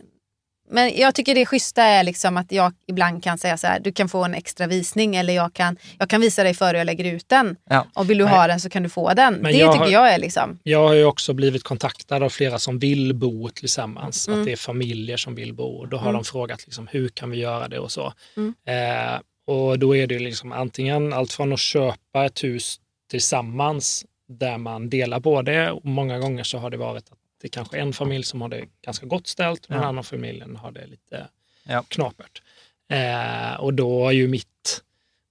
[0.69, 3.91] men jag tycker det schyssta är liksom att jag ibland kan säga så här, du
[3.91, 7.05] kan få en extra visning eller jag kan, jag kan visa dig före jag lägger
[7.13, 7.55] ut den.
[7.69, 7.85] Ja.
[7.95, 9.33] Och vill du ha den så kan du få den.
[9.33, 12.29] Men det jag tycker har- jag är liksom, Jag har ju också blivit kontaktad av
[12.29, 14.27] flera som vill bo tillsammans.
[14.27, 14.39] Mm.
[14.39, 15.85] Att det är familjer som vill bo.
[15.85, 16.13] Då har Mm.
[16.13, 18.13] de frågat liksom, hur kan vi göra det och så.
[18.37, 18.53] Mm.
[18.67, 22.79] Eh, och då är det liksom antingen allt från att köpa ett hus
[23.11, 25.71] tillsammans där man delar på det.
[25.71, 28.49] Och många gånger så har det varit att det är kanske en familj som har
[28.49, 29.87] det ganska gott ställt och den Ja.
[29.87, 31.27] andra familjen har det lite
[31.63, 31.83] Ja.
[31.87, 32.41] knapert.
[32.89, 34.83] Eh, och då är ju mitt,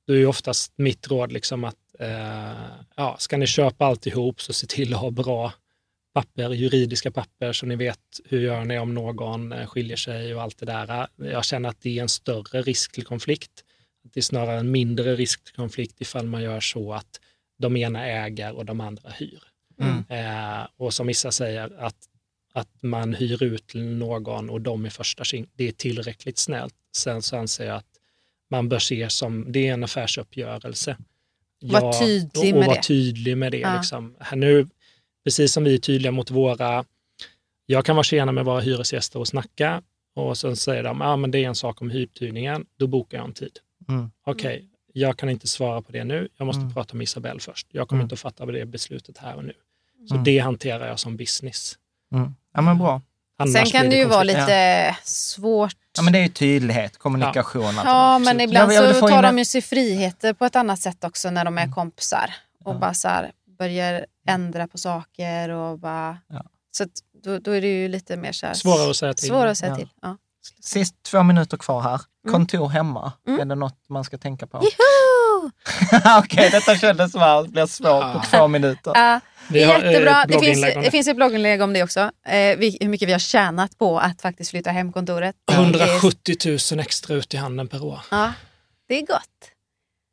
[0.07, 2.53] då är ju oftast mitt råd liksom att eh,
[2.97, 5.53] ja, ska ni köpa alltihop så se till att ha bra
[6.15, 10.43] papper, juridiska papper så ni vet hur gör ni om någon eh, skiljer sig och
[10.43, 11.09] allt det där.
[11.16, 13.65] Jag känner att det är en större risk till konflikt.
[14.03, 17.20] Det är snarare en mindre risk till konflikt ifall man gör så att
[17.59, 19.43] de ena äger och de andra hyr.
[19.81, 20.05] Mm.
[20.09, 21.97] Eh, och som Issa säger, att,
[22.55, 26.74] att man hyr ut till någon och de är första king, det är tillräckligt snällt.
[26.97, 27.86] Sen så anser jag att
[28.51, 30.97] man bör se som, det är en affärsuppgörelse.
[31.62, 32.82] Var tydlig och vara det.
[32.82, 33.59] tydlig med det.
[33.59, 33.77] Ja.
[33.77, 34.16] Liksom.
[34.20, 34.66] Här nu,
[35.24, 36.85] precis som vi är tydliga mot våra,
[37.66, 39.82] jag kan vara tjena med våra hyresgäster och snacka
[40.15, 43.19] och sen säger de, ja ah, men det är en sak om hyruthyrningen, då bokar
[43.19, 43.59] jag en tid.
[43.89, 44.11] Mm.
[44.24, 46.74] Okej, jag kan inte svara på det nu, jag måste Mm.
[46.74, 47.66] prata med Isabelle först.
[47.70, 48.05] Jag kommer Mm.
[48.05, 49.53] inte att fatta det beslutet här och nu.
[50.09, 50.24] Så Mm.
[50.24, 51.74] det hanterar jag som business.
[52.15, 52.35] Mm.
[52.55, 53.01] Ja, men bra.
[53.39, 55.77] Annars sen kan det ju vara lite svårt.
[55.97, 57.74] Ja, men det är ju tydlighet, kommunikation.
[57.77, 58.19] Ja, där.
[58.19, 61.05] men ibland Jag vill så tar in de ju sig friheter på ett annat sätt
[61.05, 62.35] också när de är kompisar.
[62.65, 62.78] Och Ja.
[62.78, 66.45] bara så här, börjar ändra på saker och bara Ja.
[66.77, 66.91] Så att
[67.24, 69.28] då, då är det ju lite mer så här, Svårare att säga till.
[69.28, 69.77] Svårare att säga Ja.
[69.77, 69.89] till.
[70.03, 70.16] Ja.
[70.61, 72.01] Sist två minuter kvar här.
[72.24, 72.33] Mm.
[72.33, 73.41] Kontor hemma, Mm.
[73.41, 74.59] är det något man ska tänka på?
[76.19, 78.93] Okej, detta kändes som det blir svårt på två minuter.
[79.51, 80.23] Vi eh, jättebra.
[80.23, 82.01] ett Det finns, det finns ett blogginlägg om det också.
[82.27, 85.35] Eh, vi, hur mycket vi har tjänat på att faktiskt flytta hem kontoret.
[85.47, 88.01] Det är- 170 000 extra ut i handen per år.
[88.10, 88.32] Ja,
[88.89, 89.51] det är gott.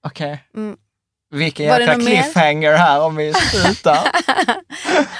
[0.07, 0.43] Okej.
[0.55, 0.77] Mm.
[1.33, 2.21] Vilken jäkla något mer?
[2.23, 3.99] cliffhanger här om vi slutar.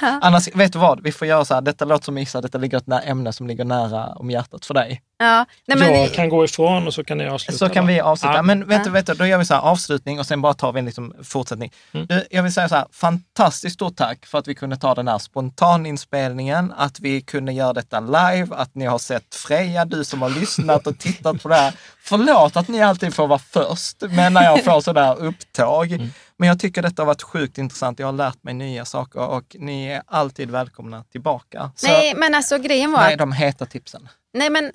[0.00, 1.02] Annars, vet du vad?
[1.02, 3.64] Vi får göra så här, detta låter som Issa, detta ligger ett ämne som ligger
[3.64, 5.02] nära om hjärtat för dig.
[5.24, 7.58] Ja, nej, men jag det- kan gå ifrån och så kan ni avsluta.
[7.58, 8.34] Så kan vi avsluta.
[8.34, 8.42] Ja.
[8.42, 8.92] Men vet du, Ja.
[8.94, 11.14] vet du, då gör vi så här avslutning och sen bara tar vi en liksom
[11.22, 11.72] fortsättning.
[11.94, 12.06] Mm.
[12.30, 15.18] Jag vill säga så här, fantastiskt stort tack för att vi kunde ta den här
[15.18, 20.30] spontaninspelningen, att vi kunde göra detta live, att ni har sett Freja, du som har
[20.30, 21.74] lyssnat och tittat på det här.
[22.02, 25.92] Förlåt att ni alltid får vara först, men när jag får sådär upptåg.
[25.92, 26.08] Mm.
[26.36, 27.98] Men jag tycker detta har varit sjukt intressant.
[27.98, 31.70] Jag har lärt mig nya saker och ni är alltid välkomna tillbaka.
[31.76, 34.08] Så, nej, men alltså grejen var nej, att de heta tipsen.
[34.34, 34.72] Nej, men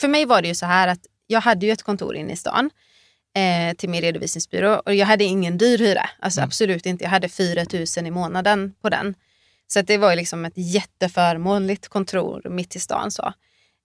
[0.00, 2.36] för mig var det ju så här att jag hade ju ett kontor inne i
[2.36, 2.70] stan
[3.36, 6.10] eh, till min redovisningsbyrå och jag hade ingen dyr hyra.
[6.20, 6.46] Alltså Mm.
[6.48, 7.04] absolut inte.
[7.04, 7.64] Jag hade 4
[7.96, 9.14] 000 i månaden på den.
[9.66, 13.10] Så det var ju liksom ett jätteförmånligt kontor mitt i stan.
[13.10, 13.22] Så.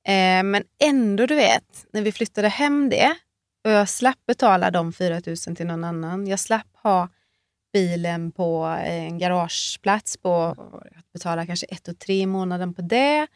[0.07, 3.15] Eh, men ändå, du vet, när vi flyttade hem det
[3.63, 6.27] och jag slapp betala de 4 000 till någon annan.
[6.27, 7.09] Jag slapp ha
[7.73, 13.27] bilen på en garageplats på att betala kanske ett och tre i månaden på det.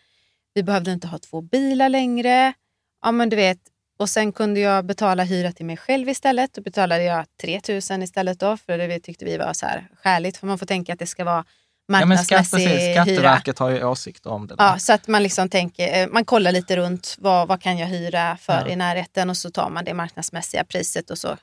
[0.54, 2.54] Vi behövde inte ha två bilar längre.
[3.06, 3.58] Ja, men du vet.
[3.98, 6.54] Och sen kunde jag betala hyra till mig själv istället.
[6.54, 7.62] Då betalade jag 3
[7.92, 10.38] 000 istället då, för det tyckte vi var så här skäligt.
[10.38, 11.46] För man får tänka att det ska vara
[11.88, 13.04] Ja, men skatt, marknadsmässig precis, hyra.
[13.06, 14.56] Skatteverket har ju åsikter om det.
[14.56, 14.64] där.
[14.66, 17.88] Ja, så att man liksom tänker, eh, man kollar lite runt vad, vad kan jag
[17.88, 18.68] hyra för Ja.
[18.68, 21.38] i närheten och så tar man det marknadsmässiga priset och så eh,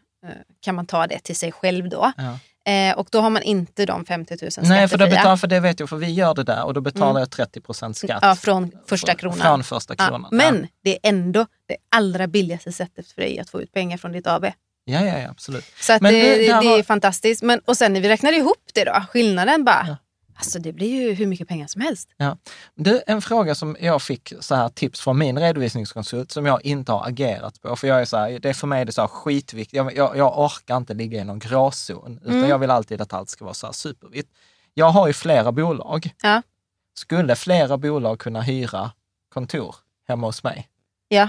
[0.60, 2.12] kan man ta det till sig själv då.
[2.16, 2.38] Ja.
[2.68, 4.76] Eh, och då har man inte de 50 000 skattefria.
[4.78, 6.80] Nej, för, då betalar, för det vet jag, för vi gör det där och då
[6.80, 8.10] betalar jag 30 procent skatt.
[8.10, 8.28] Mm.
[8.28, 9.38] Ja, från första kronan.
[9.38, 10.28] Från första Ja, kronan.
[10.32, 14.12] men det är ändå det allra billigaste sättet för dig att få ut pengar från
[14.12, 14.44] ditt AB.
[14.44, 14.52] Ja,
[15.04, 15.64] ja, ja, absolut.
[15.80, 17.42] Så det, det- det, är var- fantastiskt.
[17.42, 19.96] Men, och sen när vi räknar ihop det då, skillnaden bara, Ja.
[20.42, 22.08] Alltså det blir ju hur mycket pengar som helst.
[22.74, 26.92] Du, en fråga som jag fick så här tips från min redovisningskonsult som jag inte
[26.92, 27.76] har agerat på.
[27.76, 29.76] För jag är så här, det är för mig är det så här skitviktigt.
[29.76, 32.50] Jag, jag, jag orkar inte ligga i någon gråzon, utan Mm.
[32.50, 34.28] jag vill alltid att allt ska vara så här supervitt.
[34.74, 36.10] Jag har ju flera bolag.
[36.22, 36.42] Ja.
[36.94, 38.90] Skulle flera bolag kunna hyra
[39.34, 39.76] kontor
[40.08, 40.68] hemma hos mig?
[41.08, 41.28] Ja,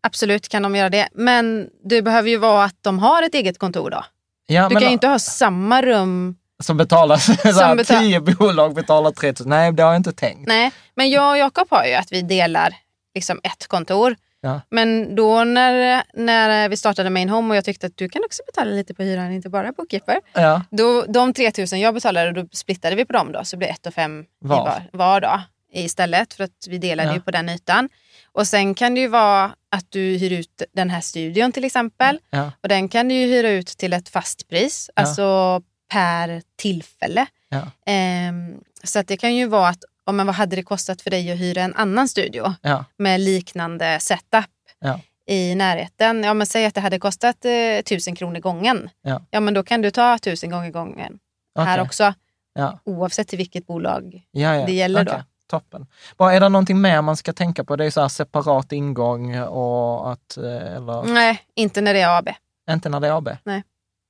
[0.00, 1.08] absolut kan de göra det.
[1.14, 4.04] Men det behöver ju vara att de har ett eget kontor då.
[4.46, 6.36] Ja, Du kan ju inte ha samma rum.
[6.62, 9.48] Som betalar, här, betal- tio bolag betalar 3 000.
[9.48, 10.48] Nej, det har jag inte tänkt.
[10.48, 12.74] Nej, men jag och Jakob har ju att vi delar
[13.14, 14.16] liksom ett kontor.
[14.40, 14.60] Ja.
[14.70, 18.42] Men då när, när vi startade Main Home och jag tyckte att du kan också
[18.46, 20.20] betala lite på hyran, inte bara Bookkeeper.
[20.32, 23.70] Ja, Då, de 3000 jag betalade, då splittade vi på dem då, så det blev
[23.70, 24.56] 1 och 5 Var.
[24.56, 25.40] var, var då,
[25.72, 26.34] istället.
[26.34, 27.14] För att vi delade Ja.
[27.14, 27.88] ju på den ytan.
[28.32, 32.18] Och sen kan det ju vara att du hyr ut den här studion till exempel.
[32.30, 35.60] ja, Och den kan du ju hyra ut till ett fast pris, alltså
[35.92, 37.26] per tillfälle.
[37.48, 41.02] ja, Ehm, så att det kan ju vara att, om men vad hade det kostat
[41.02, 44.44] för dig att hyra en annan studio ja, med liknande setup
[44.78, 45.00] Ja.
[45.26, 46.24] i närheten?
[46.24, 48.90] Ja men säg att det hade kostat eh, 1000 kronor gången.
[49.30, 49.40] Ja.
[49.40, 51.18] men då kan du ta 1000 gånger gången
[51.58, 51.82] här Okej.
[51.86, 52.14] också.
[52.54, 52.78] ja.
[52.84, 54.22] Oavsett till vilket bolag.
[54.30, 54.66] Ja, ja.
[54.66, 55.12] Det gäller då.
[55.12, 55.86] Okej, Toppen.
[56.16, 57.76] Bara, är det någonting mer man ska tänka på?
[57.76, 60.44] Det är så här separat ingång och att, eh,
[60.76, 62.28] eller Nej, inte när det är AB.
[62.70, 63.28] inte när det är AB?
[63.44, 63.62] Nej.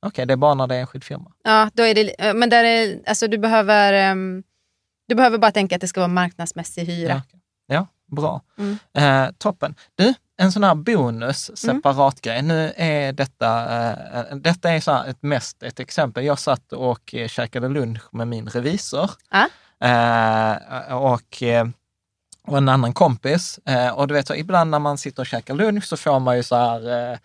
[0.06, 1.32] Okej, det är bara när det är enskild firma.
[1.44, 4.42] Ja, då är det, eh, men där är, alltså du behöver, ehm,
[5.08, 7.10] du behöver bara tänka att det ska vara marknadsmässig hyra.
[7.10, 7.40] Ja, okej.
[7.66, 8.42] ja bra.
[8.58, 8.78] Mm.
[8.94, 9.74] Eh, toppen.
[9.94, 12.42] Du, en sån här bonus, separat grej.
[12.42, 16.24] Nu är detta, eh, detta är så här ett, mest ett exempel.
[16.24, 19.10] Jag satt och eh, käkade lunch med min revisor.
[19.30, 19.48] Ja.
[19.88, 21.66] Eh, och, eh,
[22.46, 23.60] och en annan kompis.
[23.94, 26.42] Och du vet, så ibland när man sitter och käkar lunch så får man ju
[26.42, 27.18] så här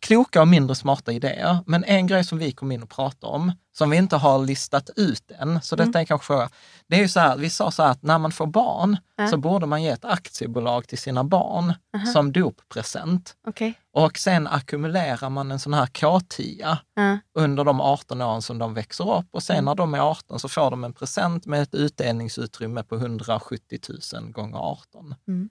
[0.00, 1.58] kloka och mindre smarta idéer.
[1.66, 4.90] Men en grej som vi kom in och pratade om, som vi inte har listat
[4.96, 6.48] ut än, så detta är kanske fråga.
[6.86, 9.28] Det är ju så här, vi sa så här att när man får barn Ja.
[9.28, 11.72] så borde man ge ett aktiebolag till sina barn
[12.12, 13.36] som doppresent.
[13.46, 13.74] Okej.
[13.92, 17.18] Och sen ackumulerar man en sån här K10 Ja.
[17.34, 19.64] under de 18 åren som de växer upp och sen Mm.
[19.64, 23.78] när de är 18 så får de en present med ett utdelningsutrymme på 170
[24.14, 25.14] 000 gånger 18.
[25.28, 25.48] Mm.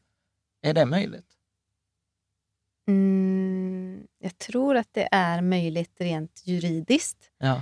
[0.65, 1.25] Är det möjligt?
[2.87, 3.52] Mm,
[4.19, 7.17] jag tror att det är möjligt rent juridiskt.
[7.39, 7.53] Ja.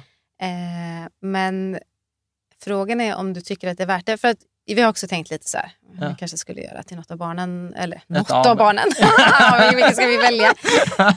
[0.41, 1.79] Eh, men
[2.63, 4.17] frågan är om du tycker att det är värt det.
[4.17, 6.07] För att vi har också tänkt lite så här, Ja.
[6.09, 8.87] vi kanske skulle göra till något av barnen, eller något av- av barnen.
[9.75, 10.47] Vilket ska vi välja?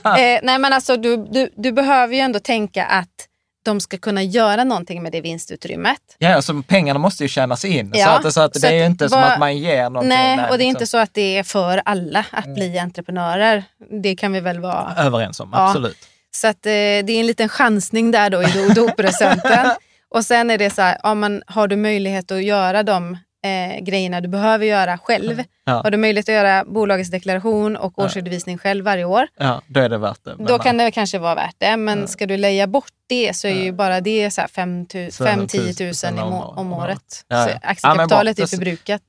[0.04, 3.28] Eh, nej men alltså du, du, du behöver ju ändå tänka att
[3.64, 5.98] de ska kunna göra någonting med det vinstutrymmet.
[6.18, 7.90] Ja, alltså pengarna måste ju tjänas in.
[7.94, 9.82] Ja, så att, så att så det är ju inte som vad- att man ger
[9.84, 10.08] någonting.
[10.08, 10.68] Nej, där, och det är liksom.
[10.68, 12.54] inte så att det är för alla att Mm.
[12.54, 13.64] bli entreprenörer.
[14.02, 14.94] Det kan vi väl vara.
[14.98, 15.66] Överens om, Ja.
[15.68, 15.96] absolut.
[16.34, 19.70] Så att, eh, det är en liten chansning där då i do- doppresenten.
[20.08, 23.80] och sen är det så här, ja, men har du möjlighet att göra de eh,
[23.80, 25.42] grejerna du behöver göra själv.
[25.64, 25.72] Ja.
[25.72, 29.26] Har du möjlighet att göra bolagets deklaration och årsredovisning själv varje år.
[29.38, 30.36] Ja, då är det värt det.
[30.36, 31.76] Men Då kan det kanske vara värt det.
[31.76, 36.72] Men ska du leja bort det så är ju bara det 5-10 000 om, om
[36.72, 37.24] året.
[37.28, 37.44] Ja, ja.
[37.44, 39.02] Så Ja, aktiekapitalet är förbrukat.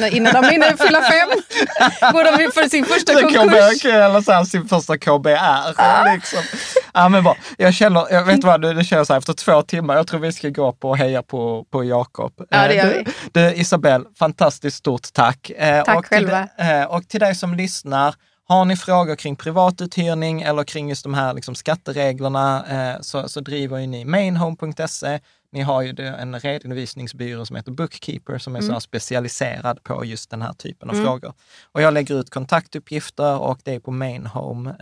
[0.00, 1.28] När- Innan de hinner fylla fem
[2.12, 3.82] går de för sin första konkurs.
[3.82, 6.12] KB, eller så här, sin första KBR.
[6.14, 6.38] Liksom.
[6.94, 7.36] Ja, men bra.
[7.58, 10.32] Jag känner, jag vet vad, det, känns så här, efter två timmar, jag tror vi
[10.32, 12.32] ska gå på och heja på, på Jakob.
[12.50, 13.40] Ja, det Eh, gör du, vi.
[13.40, 15.50] du, Isabelle, fantastiskt stort tack.
[15.50, 16.48] Eh, Tack och till, själva.
[16.58, 18.14] eh, och till dig som lyssnar,
[18.48, 22.64] har ni frågor kring privatuthyrning eller kring just de här liksom, skattereglerna
[23.00, 25.20] så, så driver ju ni mainhome.se.
[25.56, 30.30] Ni har ju en redovisningsbyrå som heter Bookkeeper som är så här specialiserad på just
[30.30, 31.34] den här typen av frågor.
[31.72, 34.74] Och jag lägger ut kontaktuppgifter och det är på mainhome.se.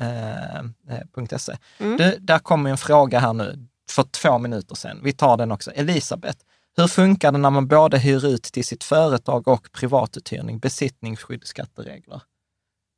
[1.78, 1.96] Mm.
[1.96, 5.00] Du, där kommer en fråga här nu för två minuter sedan.
[5.02, 5.70] Vi tar den också.
[5.70, 6.38] Elisabeth,
[6.76, 12.22] hur funkar det när man både hyr ut till sitt företag och privatuthyrning, besittningsskydd, skatteregler?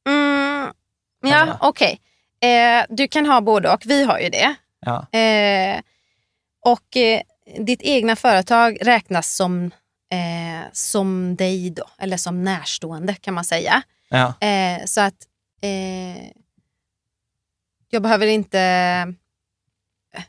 [0.08, 0.72] Mm,
[1.22, 2.00] ja, okej.
[2.40, 3.82] Eh, du kan ha både och.
[3.86, 4.54] Vi har ju det.
[4.80, 5.80] Ja, Eh,
[6.66, 7.20] och eh,
[7.58, 9.64] ditt egna företag räknas som,
[10.12, 13.82] eh, som dig då, eller som närstående kan man säga.
[14.08, 15.14] ja, Eh, så att
[15.60, 16.26] eh,
[17.90, 18.60] jag behöver inte...
[20.14, 20.22] eh,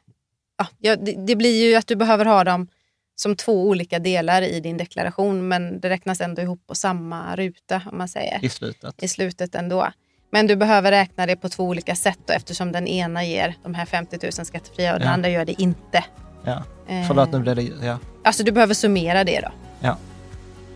[0.58, 2.68] Ja, det, det blir ju att du behöver ha dem
[3.16, 7.82] som två olika delar i din deklaration men det räknas ändå ihop på samma ruta
[7.92, 9.04] om man säger i slutet.
[9.04, 9.92] i slutet ändå.
[10.32, 13.74] Men du behöver räkna det på två olika sätt då, eftersom den ena ger de
[13.76, 15.14] här 50 000 skattefria och den Ja.
[15.14, 16.04] andra gör det inte.
[16.48, 16.64] Ja.
[16.88, 17.62] Eh, Förlåt, nu blev det...
[17.82, 19.52] Ja, Alltså du behöver summera det då.
[19.80, 19.98] ja.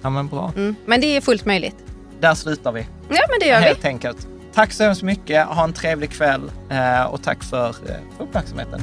[0.02, 0.52] ja men bra.
[0.56, 0.76] Mm.
[0.86, 1.76] Men det är fullt möjligt.
[2.20, 2.82] Där slutar vi.
[3.10, 3.66] Ja men det gör vi.
[3.66, 4.28] Helt enkelt.
[4.54, 5.48] Tack så hemskt mycket.
[5.48, 8.82] Ha en trevlig kväll eh, och tack för, eh, för uppmärksamheten.